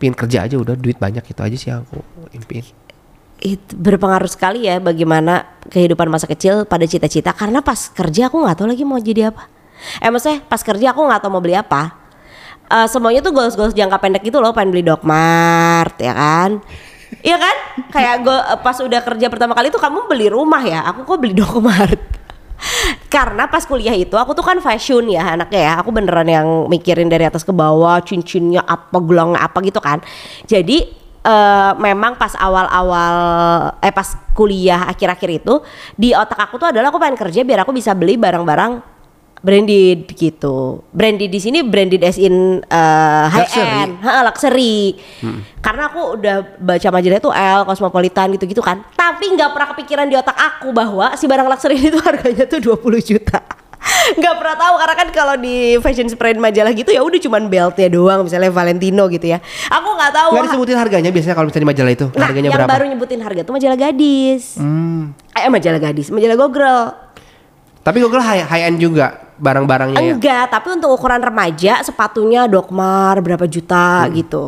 pingin 0.00 0.16
kerja 0.16 0.48
aja 0.48 0.56
udah 0.56 0.74
duit 0.76 0.96
banyak 0.96 1.20
itu 1.20 1.40
aja 1.40 1.56
sih 1.56 1.70
aku 1.70 2.00
impiin. 2.32 2.64
Itu 3.40 3.72
berpengaruh 3.76 4.28
sekali 4.28 4.68
ya 4.68 4.80
bagaimana 4.80 5.44
kehidupan 5.68 6.08
masa 6.12 6.28
kecil 6.28 6.64
pada 6.68 6.84
cita-cita. 6.84 7.32
Karena 7.32 7.60
pas 7.64 7.88
kerja 7.92 8.28
aku 8.28 8.44
nggak 8.44 8.56
tahu 8.60 8.68
lagi 8.68 8.84
mau 8.84 9.00
jadi 9.00 9.32
apa. 9.32 9.48
Eh 10.00 10.12
maksudnya 10.12 10.44
pas 10.44 10.60
kerja 10.60 10.92
aku 10.92 11.00
nggak 11.04 11.20
tahu 11.24 11.32
mau 11.32 11.40
beli 11.40 11.56
apa. 11.56 11.96
Eh, 12.70 12.86
semuanya 12.86 13.18
tuh 13.18 13.34
goals-goals 13.34 13.74
jangka 13.74 13.98
pendek 13.98 14.22
gitu 14.22 14.38
loh, 14.38 14.54
pengen 14.54 14.70
beli 14.70 14.86
Dokmart 14.86 15.98
ya 15.98 16.14
kan. 16.14 16.62
Iya 17.18 17.36
kan? 17.40 17.56
Kayak 17.90 18.14
gue 18.22 18.38
pas 18.62 18.76
udah 18.78 19.00
kerja 19.02 19.26
pertama 19.26 19.58
kali 19.58 19.74
tuh 19.74 19.82
kamu 19.82 20.06
beli 20.06 20.30
rumah 20.30 20.62
ya, 20.62 20.86
aku 20.86 21.02
kok 21.02 21.18
beli 21.18 21.34
Dokmart. 21.34 22.19
Karena 23.10 23.50
pas 23.50 23.64
kuliah 23.66 23.96
itu 23.96 24.14
aku 24.14 24.36
tuh 24.36 24.44
kan 24.44 24.58
fashion 24.62 25.08
ya 25.10 25.34
anaknya 25.34 25.60
ya. 25.60 25.72
Aku 25.82 25.90
beneran 25.90 26.28
yang 26.28 26.48
mikirin 26.70 27.10
dari 27.10 27.26
atas 27.26 27.42
ke 27.42 27.50
bawah, 27.50 27.98
cincinnya 28.04 28.62
apa, 28.64 28.96
gelangnya 29.02 29.40
apa 29.42 29.58
gitu 29.64 29.80
kan. 29.82 29.98
Jadi 30.46 30.86
eh, 31.24 31.72
memang 31.76 32.16
pas 32.16 32.32
awal-awal 32.36 33.16
eh 33.84 33.92
pas 33.92 34.08
kuliah 34.32 34.88
akhir-akhir 34.88 35.30
itu 35.44 35.54
di 35.96 36.16
otak 36.16 36.38
aku 36.38 36.56
tuh 36.56 36.68
adalah 36.72 36.88
aku 36.88 36.96
pengen 36.96 37.18
kerja 37.18 37.44
biar 37.44 37.64
aku 37.64 37.76
bisa 37.76 37.92
beli 37.92 38.16
barang-barang 38.16 38.89
branded 39.40 40.04
gitu. 40.10 40.84
Branded 40.90 41.26
di 41.26 41.40
sini 41.40 41.60
branded 41.60 42.00
as 42.00 42.16
in 42.16 42.60
eh, 42.60 43.24
high 43.26 43.40
Luxury. 43.42 43.72
end, 43.78 43.92
ha, 44.00 44.12
luxury. 44.22 44.76
Karena 45.58 45.82
aku 45.86 46.00
udah 46.14 46.36
baca 46.56 46.88
majalah 46.90 47.18
itu 47.18 47.30
L, 47.30 47.60
Cosmopolitan 47.64 48.32
gitu-gitu 48.32 48.60
kan. 48.60 48.84
Tapi 48.92 49.32
nggak 49.32 49.50
pernah 49.50 49.68
kepikiran 49.70 50.06
di 50.06 50.14
otak 50.14 50.36
aku 50.36 50.70
bahwa 50.70 51.12
si 51.14 51.24
barang 51.24 51.46
luxury 51.46 51.76
itu 51.78 51.96
harganya 51.98 52.44
tuh 52.44 52.60
20 52.60 52.80
juta. 53.02 53.40
nggak 54.20 54.34
pernah 54.36 54.56
tahu 54.60 54.74
karena 54.76 54.94
kan 54.94 55.08
kalau 55.08 55.34
di 55.34 55.80
fashion 55.80 56.04
spread 56.04 56.36
majalah 56.36 56.68
gitu 56.70 56.92
ya 56.92 57.00
udah 57.00 57.16
cuman 57.16 57.48
beltnya 57.48 57.88
doang 57.88 58.28
misalnya 58.28 58.52
Valentino 58.52 59.08
gitu 59.08 59.24
ya. 59.26 59.40
Aku 59.66 59.88
nggak 59.96 60.12
tahu. 60.12 60.30
Gak 60.36 60.44
disebutin 60.52 60.76
harganya 60.76 61.08
biasanya 61.08 61.32
kalau 61.32 61.48
misalnya 61.48 61.64
di 61.64 61.70
majalah 61.72 61.92
itu 61.96 62.06
Nah, 62.10 62.24
harganya 62.28 62.46
yang 62.46 62.56
berapa? 62.60 62.68
baru 62.68 62.84
nyebutin 62.86 63.20
harga 63.24 63.40
tuh 63.40 63.54
majalah 63.56 63.78
gadis. 63.80 64.60
Hmm. 64.60 65.16
Eh 65.32 65.48
majalah 65.48 65.80
gadis, 65.80 66.12
majalah 66.12 66.36
Gogrel. 66.36 66.80
Tapi 67.80 67.96
Google 67.96 68.20
high, 68.20 68.44
high 68.44 68.68
end 68.68 68.76
juga 68.76 69.29
barang-barangnya 69.40 69.96
ya. 69.98 70.12
Enggak, 70.14 70.44
tapi 70.52 70.68
untuk 70.76 70.92
ukuran 70.92 71.18
remaja 71.18 71.80
sepatunya 71.80 72.44
Dokmar 72.44 73.18
berapa 73.18 73.48
juta 73.48 74.04
Hmm. 74.04 74.12
gitu. 74.14 74.44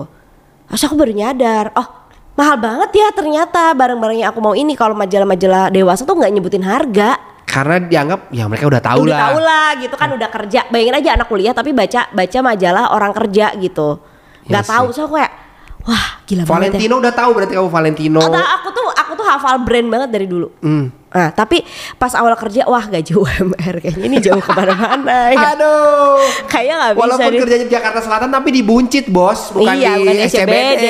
Terus 0.68 0.83
aku 0.85 0.94
baru 0.94 1.12
nyadar, 1.12 1.72
oh 1.72 1.88
mahal 2.33 2.57
banget 2.57 2.90
ya 2.96 3.09
ternyata 3.12 3.72
barang-barang 3.72 4.16
yang 4.20 4.28
aku 4.33 4.40
mau 4.40 4.52
ini 4.52 4.72
kalau 4.72 4.92
majalah-majalah 4.94 5.68
dewasa 5.68 6.05
tuh 6.05 6.16
nggak 6.16 6.33
nyebutin 6.33 6.64
harga. 6.64 7.16
Karena 7.44 7.76
dianggap 7.76 8.33
ya 8.33 8.48
mereka 8.48 8.64
udah 8.64 8.81
tahu 8.81 9.05
udah 9.05 9.12
lah. 9.12 9.20
tahu 9.28 9.38
lah 9.42 9.68
gitu 9.76 9.94
kan 9.96 10.09
udah 10.09 10.28
kerja. 10.33 10.61
Bayangin 10.72 10.96
aja 10.96 11.11
anak 11.20 11.28
kuliah 11.28 11.52
tapi 11.52 11.76
baca 11.76 12.09
baca 12.09 12.38
majalah 12.40 12.85
orang 12.96 13.12
kerja 13.12 13.52
gitu. 13.61 14.00
Nggak 14.48 14.64
Iya 14.64 14.72
tahu 14.72 14.87
so 14.96 15.05
aku 15.05 15.20
kayak 15.20 15.33
wah 15.85 16.07
gila 16.24 16.48
banget 16.48 16.48
ya. 16.48 16.57
Valentino 16.72 16.94
udah 16.96 17.12
tahu 17.12 17.31
berarti 17.37 17.52
kamu 17.52 17.68
Valentino. 17.68 18.20
Atau 18.24 18.40
aku 18.40 18.68
tuh 18.72 18.87
aku 18.96 19.12
tuh 19.12 19.12
hafal 19.36 19.64
brand 19.64 19.88
banget 19.88 20.08
dari 20.12 20.26
dulu. 20.28 20.48
Hmm. 20.60 20.92
Nah, 21.12 21.28
tapi 21.28 21.60
pas 22.00 22.08
awal 22.16 22.32
kerja 22.40 22.64
wah 22.64 22.88
gaji 22.88 23.12
UMR 23.12 23.74
kayaknya 23.84 24.04
ini 24.08 24.18
jauh 24.24 24.40
ke 24.40 24.52
mana-mana 24.56 25.28
ya. 25.28 25.52
Aduh. 25.52 26.24
Kayaknya 26.48 26.74
nggak 26.80 26.92
bisa 26.96 27.04
Walaupun 27.04 27.30
nih. 27.30 27.40
kerjanya 27.44 27.66
di 27.68 27.74
Jakarta 27.76 28.00
Selatan 28.00 28.28
tapi 28.32 28.48
di 28.48 28.62
Buncit 28.64 29.06
bos, 29.12 29.52
bukan 29.52 29.76
iya, 29.76 30.00
di 30.00 30.08
bukan 30.08 30.14
di 30.16 30.24
SCBD. 30.24 30.48
SCBD 30.48 30.86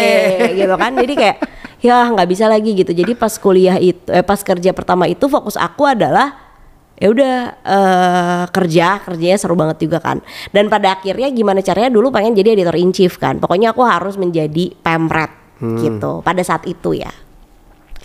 gitu 0.62 0.74
kan. 0.78 0.92
Jadi 0.94 1.14
kayak 1.18 1.36
ya 1.86 1.96
nggak 2.14 2.28
bisa 2.30 2.44
lagi 2.46 2.70
gitu. 2.78 2.92
Jadi 2.94 3.12
pas 3.18 3.34
kuliah 3.34 3.76
itu 3.82 4.06
eh, 4.14 4.22
pas 4.22 4.38
kerja 4.38 4.70
pertama 4.70 5.10
itu 5.10 5.26
fokus 5.26 5.58
aku 5.58 5.90
adalah 5.90 6.54
ya 7.02 7.10
udah 7.10 7.36
eh, 7.66 8.44
kerja 8.54 9.02
kerjanya 9.02 9.34
seru 9.34 9.58
banget 9.58 9.82
juga 9.82 9.98
kan 9.98 10.22
dan 10.54 10.70
pada 10.70 10.94
akhirnya 10.94 11.34
gimana 11.34 11.58
caranya 11.58 11.90
dulu 11.90 12.14
pengen 12.14 12.30
jadi 12.30 12.54
editor 12.54 12.78
in 12.78 12.94
chief 12.94 13.18
kan 13.18 13.42
pokoknya 13.42 13.74
aku 13.74 13.82
harus 13.82 14.14
menjadi 14.14 14.70
pemret 14.86 15.42
gitu 15.82 16.22
pada 16.26 16.42
saat 16.42 16.62
itu 16.66 16.98
ya 16.98 17.10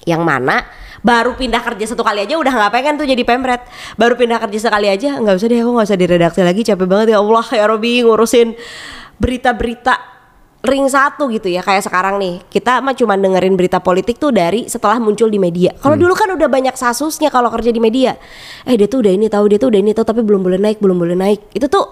yang 0.05 0.21
mana 0.21 0.67
baru 1.05 1.37
pindah 1.37 1.61
kerja 1.61 1.93
satu 1.93 2.03
kali 2.03 2.25
aja 2.25 2.35
udah 2.35 2.51
nggak 2.51 2.71
pengen 2.73 2.93
tuh 2.99 3.07
jadi 3.07 3.23
pemret. 3.23 3.63
Baru 3.95 4.19
pindah 4.19 4.41
kerja 4.43 4.69
sekali 4.69 4.91
aja 4.91 5.17
nggak 5.17 5.35
usah 5.39 5.47
deh 5.47 5.59
aku 5.61 5.71
nggak 5.77 5.87
usah 5.87 5.97
di 5.97 6.05
redaksi 6.05 6.41
lagi 6.43 6.61
capek 6.67 6.87
banget. 6.89 7.07
Ya 7.15 7.19
Allah 7.21 7.45
ya 7.53 7.65
Robi 7.69 8.03
ngurusin 8.03 8.57
berita-berita 9.17 10.17
ring 10.67 10.89
satu 10.89 11.31
gitu 11.31 11.47
ya 11.47 11.63
kayak 11.63 11.85
sekarang 11.85 12.19
nih. 12.19 12.43
Kita 12.49 12.83
mah 12.83 12.97
cuma 12.97 13.15
dengerin 13.15 13.55
berita 13.55 13.79
politik 13.79 14.19
tuh 14.19 14.35
dari 14.35 14.67
setelah 14.67 14.99
muncul 14.99 15.31
di 15.31 15.39
media. 15.39 15.71
Kalau 15.77 15.95
dulu 15.95 16.11
kan 16.17 16.33
udah 16.33 16.49
banyak 16.49 16.75
sasusnya 16.75 17.31
kalau 17.31 17.47
kerja 17.53 17.71
di 17.71 17.79
media. 17.79 18.17
Eh 18.67 18.75
dia 18.75 18.89
tuh 18.89 19.05
udah 19.05 19.13
ini 19.13 19.31
tahu 19.31 19.47
dia 19.47 19.57
tuh 19.61 19.71
udah 19.71 19.79
ini 19.79 19.95
tahu 19.95 20.05
tapi 20.05 20.21
belum 20.25 20.43
boleh 20.43 20.59
naik 20.59 20.83
belum 20.83 20.97
boleh 20.97 21.15
naik. 21.15 21.55
Itu 21.55 21.71
tuh 21.71 21.85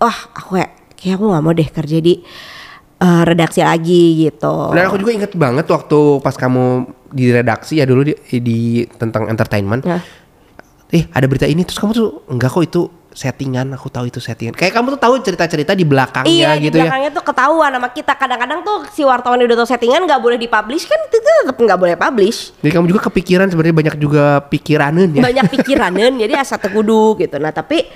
wah 0.00 0.18
aku 0.32 0.56
kayak 0.56 0.96
kayak 0.96 1.20
aku 1.20 1.24
nggak 1.28 1.42
mau 1.44 1.52
deh 1.52 1.68
kerja 1.68 1.98
di 2.00 2.14
eh, 2.96 3.22
redaksi 3.24 3.60
lagi 3.60 4.26
gitu 4.26 4.72
Dan 4.72 4.86
aku 4.86 4.96
juga 4.96 5.12
inget 5.12 5.32
banget 5.32 5.66
waktu 5.66 5.98
pas 6.20 6.34
kamu 6.34 6.64
di 7.08 7.30
redaksi 7.30 7.78
ya 7.78 7.84
dulu 7.84 8.02
di, 8.02 8.14
di 8.38 8.58
tentang 8.96 9.28
entertainment. 9.28 9.84
Nah. 9.84 10.02
Eh 10.86 11.04
ada 11.10 11.26
berita 11.26 11.44
ini 11.44 11.66
terus 11.66 11.76
kamu 11.76 11.92
tuh 11.92 12.08
enggak 12.30 12.50
kok 12.50 12.62
itu 12.62 12.82
settingan 13.10 13.72
aku 13.72 13.88
tahu 13.88 14.06
itu 14.06 14.20
settingan. 14.20 14.52
Kayak 14.52 14.76
kamu 14.76 14.86
tuh 14.94 15.00
tahu 15.00 15.14
cerita-cerita 15.24 15.72
di 15.72 15.88
belakangnya 15.88 16.28
Iya 16.28 16.50
gitu 16.60 16.76
di 16.76 16.78
ya. 16.78 16.84
belakangnya 16.84 17.10
tuh 17.10 17.24
ketahuan 17.24 17.70
sama 17.72 17.88
kita 17.88 18.12
kadang-kadang 18.12 18.60
tuh 18.60 18.78
si 18.92 19.02
wartawan 19.02 19.40
udah 19.40 19.56
tahu 19.56 19.66
settingan 19.66 20.04
nggak 20.04 20.20
boleh 20.20 20.36
dipublish 20.36 20.84
kan 20.84 21.00
itu 21.00 21.16
tetap 21.16 21.56
nggak 21.56 21.80
boleh 21.80 21.96
publish 21.96 22.52
Jadi 22.60 22.70
kamu 22.76 22.86
juga 22.92 23.00
kepikiran 23.08 23.48
sebenarnya 23.48 23.76
banyak 23.76 23.96
juga 23.96 24.24
pikiranan 24.44 25.08
ya. 25.16 25.22
banyak 25.24 25.46
pikiranan 25.48 26.12
jadi 26.22 26.32
asa 26.36 26.60
tegudu 26.60 27.16
gitu 27.16 27.40
nah 27.40 27.56
tapi 27.56 27.88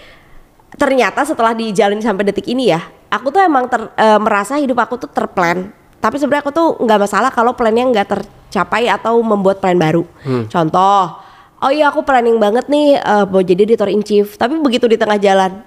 ternyata 0.78 1.26
setelah 1.26 1.54
dijalani 1.54 2.02
sampai 2.02 2.22
detik 2.26 2.46
ini 2.46 2.70
ya 2.70 2.80
aku 3.10 3.34
tuh 3.34 3.42
emang 3.42 3.66
ter- 3.66 3.90
eh, 3.98 4.18
merasa 4.22 4.56
hidup 4.56 4.78
aku 4.78 4.96
tuh 4.96 5.10
terplan. 5.10 5.74
Tapi 6.00 6.16
sebenarnya 6.16 6.48
aku 6.48 6.52
tuh 6.54 6.68
nggak 6.80 6.98
masalah 7.04 7.28
kalau 7.28 7.52
plannya 7.52 7.84
nggak 7.92 8.06
tercapai 8.08 8.88
atau 8.88 9.20
membuat 9.20 9.60
plan 9.60 9.76
baru. 9.76 10.06
Contoh 10.48 11.20
oh 11.60 11.68
iya 11.68 11.92
aku 11.92 12.00
planning 12.06 12.40
banget 12.40 12.70
nih 12.72 12.96
eh, 12.96 13.24
mau 13.28 13.42
jadi 13.44 13.66
editor 13.66 13.90
in 13.92 14.00
chief. 14.00 14.38
Tapi 14.38 14.56
begitu 14.62 14.88
di 14.88 14.96
tengah 14.96 15.20
jalan 15.20 15.60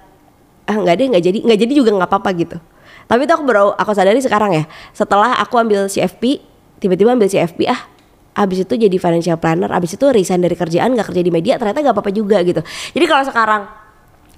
ah 0.64 0.76
nggak 0.80 0.94
deh 0.96 1.06
nggak 1.12 1.24
jadi 1.28 1.38
nggak 1.44 1.58
jadi 1.60 1.72
juga 1.76 1.90
nggak 1.94 2.10
apa-apa 2.10 2.30
gitu. 2.34 2.56
Tapi 3.04 3.28
itu 3.28 3.32
aku 3.36 3.44
baru 3.44 3.76
aku 3.76 3.92
sadari 3.92 4.18
sekarang 4.24 4.56
ya 4.56 4.64
setelah 4.96 5.36
aku 5.36 5.60
ambil 5.60 5.86
CFP 5.86 6.40
tiba-tiba 6.80 7.12
ambil 7.12 7.28
CFP 7.28 7.68
ah 7.68 7.84
abis 8.34 8.66
itu 8.66 8.74
jadi 8.74 8.96
financial 8.98 9.38
planner 9.38 9.70
abis 9.70 9.94
itu 9.94 10.08
resign 10.10 10.42
dari 10.42 10.58
kerjaan 10.58 10.96
nggak 10.96 11.12
kerja 11.12 11.22
di 11.22 11.30
media 11.30 11.54
ternyata 11.60 11.84
nggak 11.84 11.94
apa-apa 11.94 12.10
juga 12.10 12.40
gitu. 12.42 12.64
Jadi 12.96 13.04
kalau 13.04 13.22
sekarang 13.28 13.83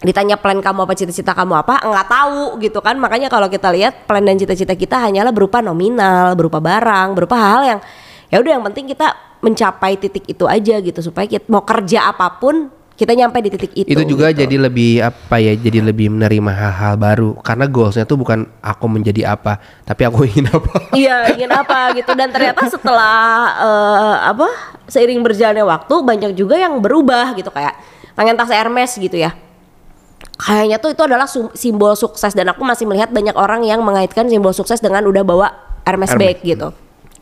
ditanya 0.05 0.37
plan 0.37 0.61
kamu 0.61 0.85
apa 0.85 0.93
cita-cita 0.93 1.33
kamu 1.33 1.65
apa 1.65 1.81
nggak 1.81 2.09
tahu 2.09 2.61
gitu 2.61 2.85
kan. 2.85 3.01
Makanya 3.01 3.33
kalau 3.33 3.49
kita 3.49 3.73
lihat 3.73 4.05
plan 4.05 4.21
dan 4.21 4.37
cita-cita 4.37 4.77
kita 4.77 5.01
hanyalah 5.01 5.33
berupa 5.33 5.65
nominal 5.65 6.37
berupa 6.37 6.61
barang 6.61 7.17
berupa 7.17 7.37
hal 7.37 7.61
yang 7.65 7.81
ya 8.29 8.37
udah 8.43 8.53
yang 8.61 8.65
penting 8.69 8.93
kita 8.93 9.17
mencapai 9.41 9.97
titik 9.97 10.29
itu 10.29 10.45
aja 10.45 10.77
gitu. 10.85 11.01
Supaya 11.01 11.25
kita 11.25 11.49
mau 11.49 11.65
kerja 11.65 12.13
apa 12.13 12.29
pun 12.37 12.69
kita 12.97 13.13
nyampe 13.13 13.45
di 13.45 13.53
titik 13.53 13.73
itu 13.77 13.93
itu 13.93 14.03
juga 14.09 14.33
gitu. 14.33 14.41
jadi 14.41 14.57
lebih 14.57 15.05
apa 15.05 15.37
ya 15.37 15.53
jadi 15.53 15.85
lebih 15.85 16.13
menerima 16.13 16.53
hal-hal 16.53 16.95
baru. 17.01 17.31
Karena 17.41 17.65
goalsnya 17.65 18.05
tuh 18.05 18.21
bukan 18.21 18.45
aku 18.61 18.85
menjadi 18.93 19.33
apa 19.33 19.57
tapi 19.89 20.05
aku 20.05 20.29
ingin 20.29 20.53
apa. 20.53 20.93
Iya 20.93 21.33
ingin 21.33 21.57
apa 21.57 21.97
gitu. 21.97 22.13
Dan 22.13 22.29
ternyata 22.37 22.69
setelah 22.69 23.17
eh, 23.65 24.17
apa 24.29 24.49
seiring 24.93 25.25
berjalannya 25.25 25.65
waktu 25.65 25.95
banyak 26.05 26.33
juga 26.37 26.61
yang 26.61 26.77
berubah 26.85 27.33
gitu. 27.33 27.49
Kayak 27.49 27.81
pengen 28.13 28.37
tas 28.37 28.53
Hermes 28.53 28.93
gitu 28.97 29.17
ya 29.17 29.46
kayaknya 30.37 30.77
tuh 30.77 30.93
itu 30.93 31.03
adalah 31.03 31.25
simbol 31.57 31.93
sukses 31.97 32.33
dan 32.33 32.53
aku 32.53 32.63
masih 32.63 32.85
melihat 32.85 33.09
banyak 33.09 33.33
orang 33.35 33.65
yang 33.65 33.81
mengaitkan 33.81 34.29
simbol 34.29 34.53
sukses 34.53 34.79
dengan 34.79 35.05
udah 35.05 35.25
bawa 35.25 35.49
Hermes, 35.83 36.13
Hermes. 36.13 36.21
bag 36.21 36.39
gitu 36.45 36.69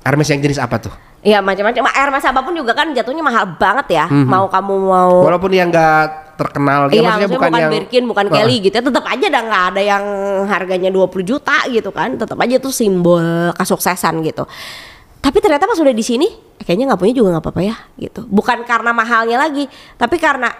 Hermes 0.03 0.29
yang 0.29 0.41
jenis 0.43 0.59
apa 0.59 0.79
tuh 0.79 0.95
Iya 1.25 1.41
macam-macam 1.41 1.89
Ma- 1.89 1.97
Hermes 1.97 2.21
apa 2.21 2.41
pun 2.45 2.53
juga 2.53 2.77
kan 2.77 2.93
jatuhnya 2.93 3.25
mahal 3.25 3.57
banget 3.57 3.97
ya 3.97 4.05
mau 4.13 4.45
kamu 4.45 4.75
mau 4.77 5.25
walaupun 5.25 5.57
yang 5.57 5.73
enggak 5.73 6.25
terkenal 6.35 6.91
ya 6.91 6.99
Iya, 6.99 7.01
maksudnya 7.01 7.09
maksudnya 7.09 7.29
bukan, 7.31 7.49
bukan 7.49 7.63
yang 7.63 7.73
Birkin, 7.73 8.05
bukan 8.05 8.27
Wah. 8.27 8.35
Kelly 8.43 8.57
gitu 8.61 8.75
ya. 8.75 8.83
Tetap 8.83 9.05
aja 9.07 9.27
dah 9.31 9.43
nggak 9.47 9.65
ada 9.71 9.83
yang 9.87 10.05
harganya 10.51 10.91
20 10.91 11.23
juta 11.23 11.57
gitu 11.71 11.91
kan. 11.95 12.19
Tetap 12.19 12.35
aja 12.35 12.57
tuh 12.59 12.75
simbol 12.75 13.23
kesuksesan 13.55 14.21
gitu. 14.21 14.45
Tapi 15.23 15.39
ternyata 15.41 15.65
pas 15.65 15.79
udah 15.79 15.95
di 15.95 16.05
sini, 16.05 16.29
eh, 16.29 16.65
kayaknya 16.67 16.93
nggak 16.93 17.01
punya 17.01 17.15
juga 17.17 17.39
nggak 17.39 17.45
apa-apa 17.49 17.63
ya 17.65 17.77
gitu. 17.97 18.27
Bukan 18.29 18.67
karena 18.69 18.91
mahalnya 18.93 19.41
lagi, 19.41 19.65
tapi 19.97 20.21
karena 20.21 20.51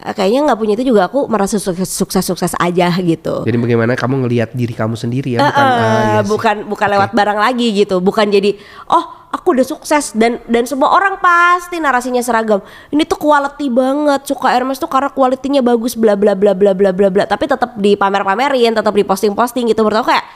kayaknya 0.00 0.40
nggak 0.48 0.58
punya 0.58 0.74
itu 0.80 0.84
juga 0.90 1.06
aku 1.12 1.28
merasa 1.28 1.60
sukses-sukses 1.60 2.56
aja 2.56 2.88
gitu. 3.00 3.44
jadi 3.44 3.56
bagaimana 3.60 3.92
kamu 3.92 4.24
ngelihat 4.26 4.50
diri 4.56 4.72
kamu 4.72 4.96
sendiri 4.96 5.36
ya? 5.36 5.40
Eh, 5.40 5.46
bukan 5.48 5.64
eh, 5.64 5.76
ah, 5.76 6.00
iya 6.00 6.20
sih. 6.20 6.28
bukan 6.32 6.56
bukan 6.66 6.88
lewat 6.96 7.10
barang 7.12 7.38
lagi 7.38 7.66
gitu. 7.76 7.96
Bukan 8.00 8.26
jadi 8.32 8.56
oh 8.88 9.28
aku 9.30 9.56
udah 9.56 9.66
sukses. 9.66 10.16
Dan 10.16 10.40
dan 10.48 10.64
semua 10.64 10.92
orang 10.92 11.20
pasti 11.20 11.76
narasinya 11.78 12.20
seragam. 12.24 12.64
Ini 12.88 13.04
tuh 13.04 13.20
quality 13.20 13.66
banget 13.68 14.20
suka 14.28 14.48
Hermes 14.52 14.80
tuh 14.80 14.88
karena 14.88 15.12
kualitinya 15.12 15.60
bagus 15.60 15.94
bla 15.94 16.16
bla 16.16 16.32
bla 16.32 16.56
bla 16.56 16.72
bla 16.72 16.90
bla 16.92 17.08
bla. 17.12 17.24
Tapi 17.28 17.44
tetap 17.44 17.76
dipamer-pamerin 17.76 18.72
tetap 18.72 18.94
diposting-posting 18.94 19.70
gitu. 19.70 19.84
Menurut 19.84 20.04
aku 20.04 20.08
kayak 20.12 20.26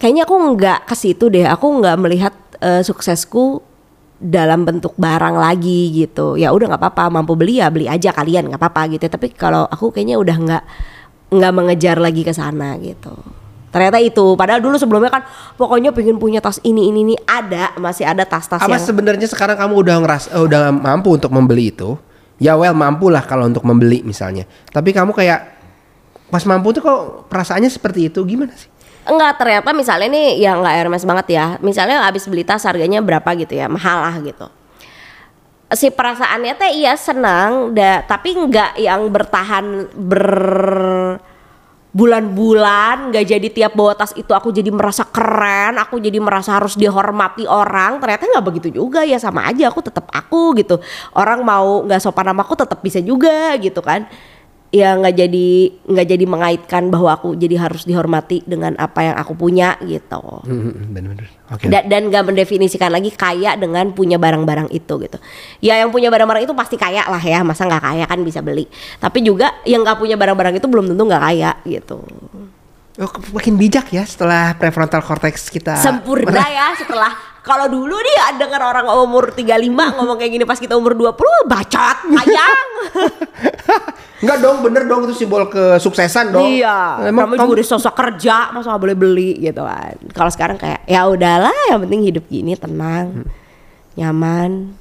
kayaknya 0.00 0.22
aku 0.24 0.34
nggak 0.56 0.78
ke 0.88 0.94
situ 0.96 1.28
deh. 1.28 1.46
Aku 1.48 1.66
nggak 1.80 1.96
melihat 2.00 2.34
eh, 2.60 2.80
suksesku 2.80 3.71
dalam 4.22 4.62
bentuk 4.62 4.94
barang 4.94 5.34
lagi 5.34 5.90
gitu. 5.90 6.38
Ya 6.38 6.54
udah 6.54 6.70
nggak 6.70 6.82
apa-apa 6.82 7.10
mampu 7.10 7.34
beli 7.34 7.58
ya 7.58 7.66
beli 7.68 7.90
aja 7.90 8.14
kalian 8.14 8.46
nggak 8.46 8.60
apa-apa 8.62 8.94
gitu. 8.94 9.10
Tapi 9.10 9.34
kalau 9.34 9.66
aku 9.66 9.90
kayaknya 9.90 10.16
udah 10.22 10.36
nggak 10.38 10.64
nggak 11.34 11.52
mengejar 11.52 11.98
lagi 11.98 12.22
ke 12.22 12.30
sana 12.30 12.78
gitu. 12.78 13.12
Ternyata 13.74 13.98
itu. 13.98 14.38
Padahal 14.38 14.62
dulu 14.62 14.78
sebelumnya 14.78 15.10
kan 15.10 15.22
pokoknya 15.58 15.90
pengen 15.90 16.22
punya 16.22 16.38
tas 16.38 16.62
ini 16.62 16.88
ini 16.94 17.02
ini. 17.02 17.14
Ada 17.18 17.76
masih 17.82 18.06
ada 18.06 18.22
tas-tas 18.22 18.62
apa 18.62 18.70
yang 18.70 18.80
sebenarnya 18.80 19.26
sekarang 19.26 19.58
kamu 19.58 19.74
udah 19.82 19.94
ngeras 20.06 20.24
eh, 20.30 20.40
udah 20.40 20.70
mampu 20.70 21.18
untuk 21.18 21.34
membeli 21.34 21.74
itu? 21.74 21.98
Ya 22.38 22.54
well 22.56 22.72
mampu 22.72 23.12
lah 23.12 23.26
kalau 23.26 23.50
untuk 23.50 23.66
membeli 23.66 24.06
misalnya. 24.06 24.48
Tapi 24.70 24.94
kamu 24.94 25.12
kayak 25.12 25.60
pas 26.32 26.42
mampu 26.48 26.72
tuh 26.72 26.80
kok 26.80 27.00
perasaannya 27.28 27.68
seperti 27.68 28.08
itu? 28.08 28.24
Gimana 28.24 28.56
sih 28.56 28.71
Enggak 29.02 29.34
ternyata 29.34 29.74
misalnya 29.74 30.08
nih 30.14 30.38
yang 30.38 30.62
nggak 30.62 30.76
Hermes 30.78 31.02
banget 31.02 31.26
ya. 31.34 31.44
Misalnya 31.58 32.06
habis 32.06 32.22
beli 32.30 32.46
tas 32.46 32.62
harganya 32.62 33.02
berapa 33.02 33.26
gitu 33.34 33.58
ya 33.58 33.66
Mahal 33.66 33.98
lah 33.98 34.16
gitu. 34.22 34.46
Si 35.72 35.88
perasaannya 35.88 36.54
teh 36.54 36.70
iya 36.84 36.94
senang 36.94 37.72
da, 37.72 38.04
Tapi 38.04 38.36
nggak 38.36 38.78
yang 38.78 39.08
bertahan 39.10 39.90
ber 39.96 40.22
bulan-bulan 41.92 43.12
nggak 43.12 43.26
jadi 43.36 43.48
tiap 43.52 43.76
bawa 43.76 43.92
tas 43.92 44.16
itu 44.16 44.32
aku 44.32 44.48
jadi 44.48 44.72
merasa 44.72 45.04
keren 45.04 45.76
aku 45.76 46.00
jadi 46.00 46.16
merasa 46.24 46.56
harus 46.56 46.72
dihormati 46.72 47.44
orang 47.44 48.00
ternyata 48.00 48.30
nggak 48.30 48.46
begitu 48.46 48.68
juga. 48.70 49.02
Ya 49.02 49.18
sama 49.18 49.50
aja 49.50 49.66
aku 49.66 49.82
tetap 49.82 50.06
aku 50.14 50.54
gitu. 50.62 50.78
Orang 51.10 51.42
mau 51.42 51.82
nggak 51.82 51.98
sopan 51.98 52.30
sama 52.30 52.46
aku 52.46 52.54
tetap 52.54 52.78
bisa 52.78 53.02
juga 53.02 53.58
gitu 53.58 53.82
kan 53.82 54.06
ya 54.72 54.96
nggak 54.96 55.14
jadi 55.20 55.48
nggak 55.84 56.06
jadi 56.16 56.24
mengaitkan 56.24 56.88
bahwa 56.88 57.12
aku 57.12 57.36
jadi 57.36 57.60
harus 57.60 57.84
dihormati 57.84 58.40
dengan 58.48 58.72
apa 58.80 59.04
yang 59.04 59.16
aku 59.20 59.36
punya 59.36 59.76
gitu. 59.84 60.40
Hmm, 60.48 60.96
bener-bener 60.96 61.28
oke. 61.52 61.68
Da- 61.68 61.84
dan 61.84 62.08
nggak 62.08 62.24
mendefinisikan 62.32 62.88
lagi 62.88 63.12
kaya 63.12 63.52
dengan 63.60 63.92
punya 63.92 64.16
barang-barang 64.16 64.72
itu 64.72 64.96
gitu. 65.04 65.20
Ya 65.60 65.76
yang 65.76 65.92
punya 65.92 66.08
barang-barang 66.08 66.48
itu 66.48 66.56
pasti 66.56 66.80
kaya 66.80 67.04
lah 67.04 67.20
ya 67.20 67.44
masa 67.44 67.68
nggak 67.68 67.84
kaya 67.84 68.04
kan 68.08 68.24
bisa 68.24 68.40
beli. 68.40 68.64
Tapi 68.96 69.20
juga 69.20 69.60
yang 69.68 69.84
nggak 69.84 70.00
punya 70.00 70.16
barang-barang 70.16 70.56
itu 70.56 70.66
belum 70.66 70.88
tentu 70.88 71.04
nggak 71.04 71.22
kaya 71.22 71.52
gitu. 71.68 72.00
Oh, 73.00 73.08
makin 73.32 73.56
bijak 73.56 73.88
ya 73.92 74.04
setelah 74.04 74.52
prefrontal 74.52 75.00
cortex 75.00 75.48
kita 75.48 75.80
sempurna 75.80 76.44
ya 76.44 76.76
setelah 76.76 77.31
kalau 77.42 77.66
dulu 77.66 77.94
nih 77.98 78.38
dengar 78.38 78.62
orang 78.62 78.86
umur 79.02 79.34
35 79.34 79.66
ngomong 79.98 80.16
kayak 80.16 80.32
gini 80.38 80.44
pas 80.46 80.58
kita 80.58 80.78
umur 80.78 80.94
20 80.94 81.18
bacot 81.50 81.98
ayang 82.22 82.60
Enggak 84.22 84.38
dong, 84.44 84.62
bener 84.62 84.86
dong 84.86 85.02
itu 85.06 85.22
simbol 85.22 85.50
kesuksesan 85.50 86.30
dong. 86.30 86.46
Iya, 86.46 87.10
Emang 87.10 87.34
kamu 87.34 87.42
juga 87.42 87.54
udah 87.58 87.66
sosok 87.66 87.94
kerja, 87.94 88.54
masa 88.54 88.74
nggak 88.74 88.82
boleh 88.82 88.96
beli 88.98 89.30
gitu 89.42 89.62
kan. 89.62 89.94
Kalau 90.14 90.30
sekarang 90.30 90.56
kayak 90.58 90.86
ya 90.86 91.06
udahlah, 91.10 91.54
yang 91.70 91.82
penting 91.82 92.06
hidup 92.06 92.24
gini 92.30 92.54
tenang, 92.54 93.26
nyaman, 93.98 94.74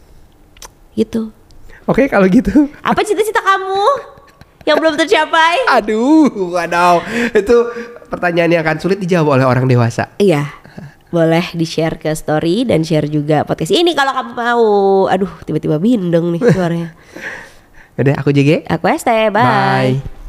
gitu. 0.93 1.33
Oke 1.89 2.05
kalau 2.05 2.29
gitu. 2.29 2.69
Apa 2.85 3.01
cita-cita 3.01 3.41
kamu 3.41 3.85
yang 4.69 4.77
belum 4.77 4.93
tercapai? 4.97 5.65
Aduh, 5.81 6.53
waduh. 6.53 7.01
Itu 7.33 7.73
pertanyaan 8.13 8.51
yang 8.53 8.61
akan 8.61 8.77
sulit 8.77 9.01
dijawab 9.01 9.41
oleh 9.41 9.45
orang 9.47 9.65
dewasa. 9.65 10.13
Iya, 10.21 10.45
boleh 11.11 11.43
di 11.53 11.67
share 11.67 11.99
ke 11.99 12.15
story 12.15 12.63
dan 12.63 12.87
share 12.87 13.05
juga 13.11 13.43
podcast 13.43 13.75
ini 13.75 13.91
kalau 13.91 14.15
kamu 14.15 14.31
mau. 14.31 14.65
Aduh, 15.11 15.31
tiba-tiba 15.43 15.77
bindeng 15.77 16.31
nih 16.31 16.41
suaranya. 16.41 16.89
Udah, 17.99 18.15
aku 18.17 18.31
JG. 18.31 18.65
Aku 18.71 18.87
Este, 18.87 19.29
bye. 19.29 19.99
Bye. 19.99 20.20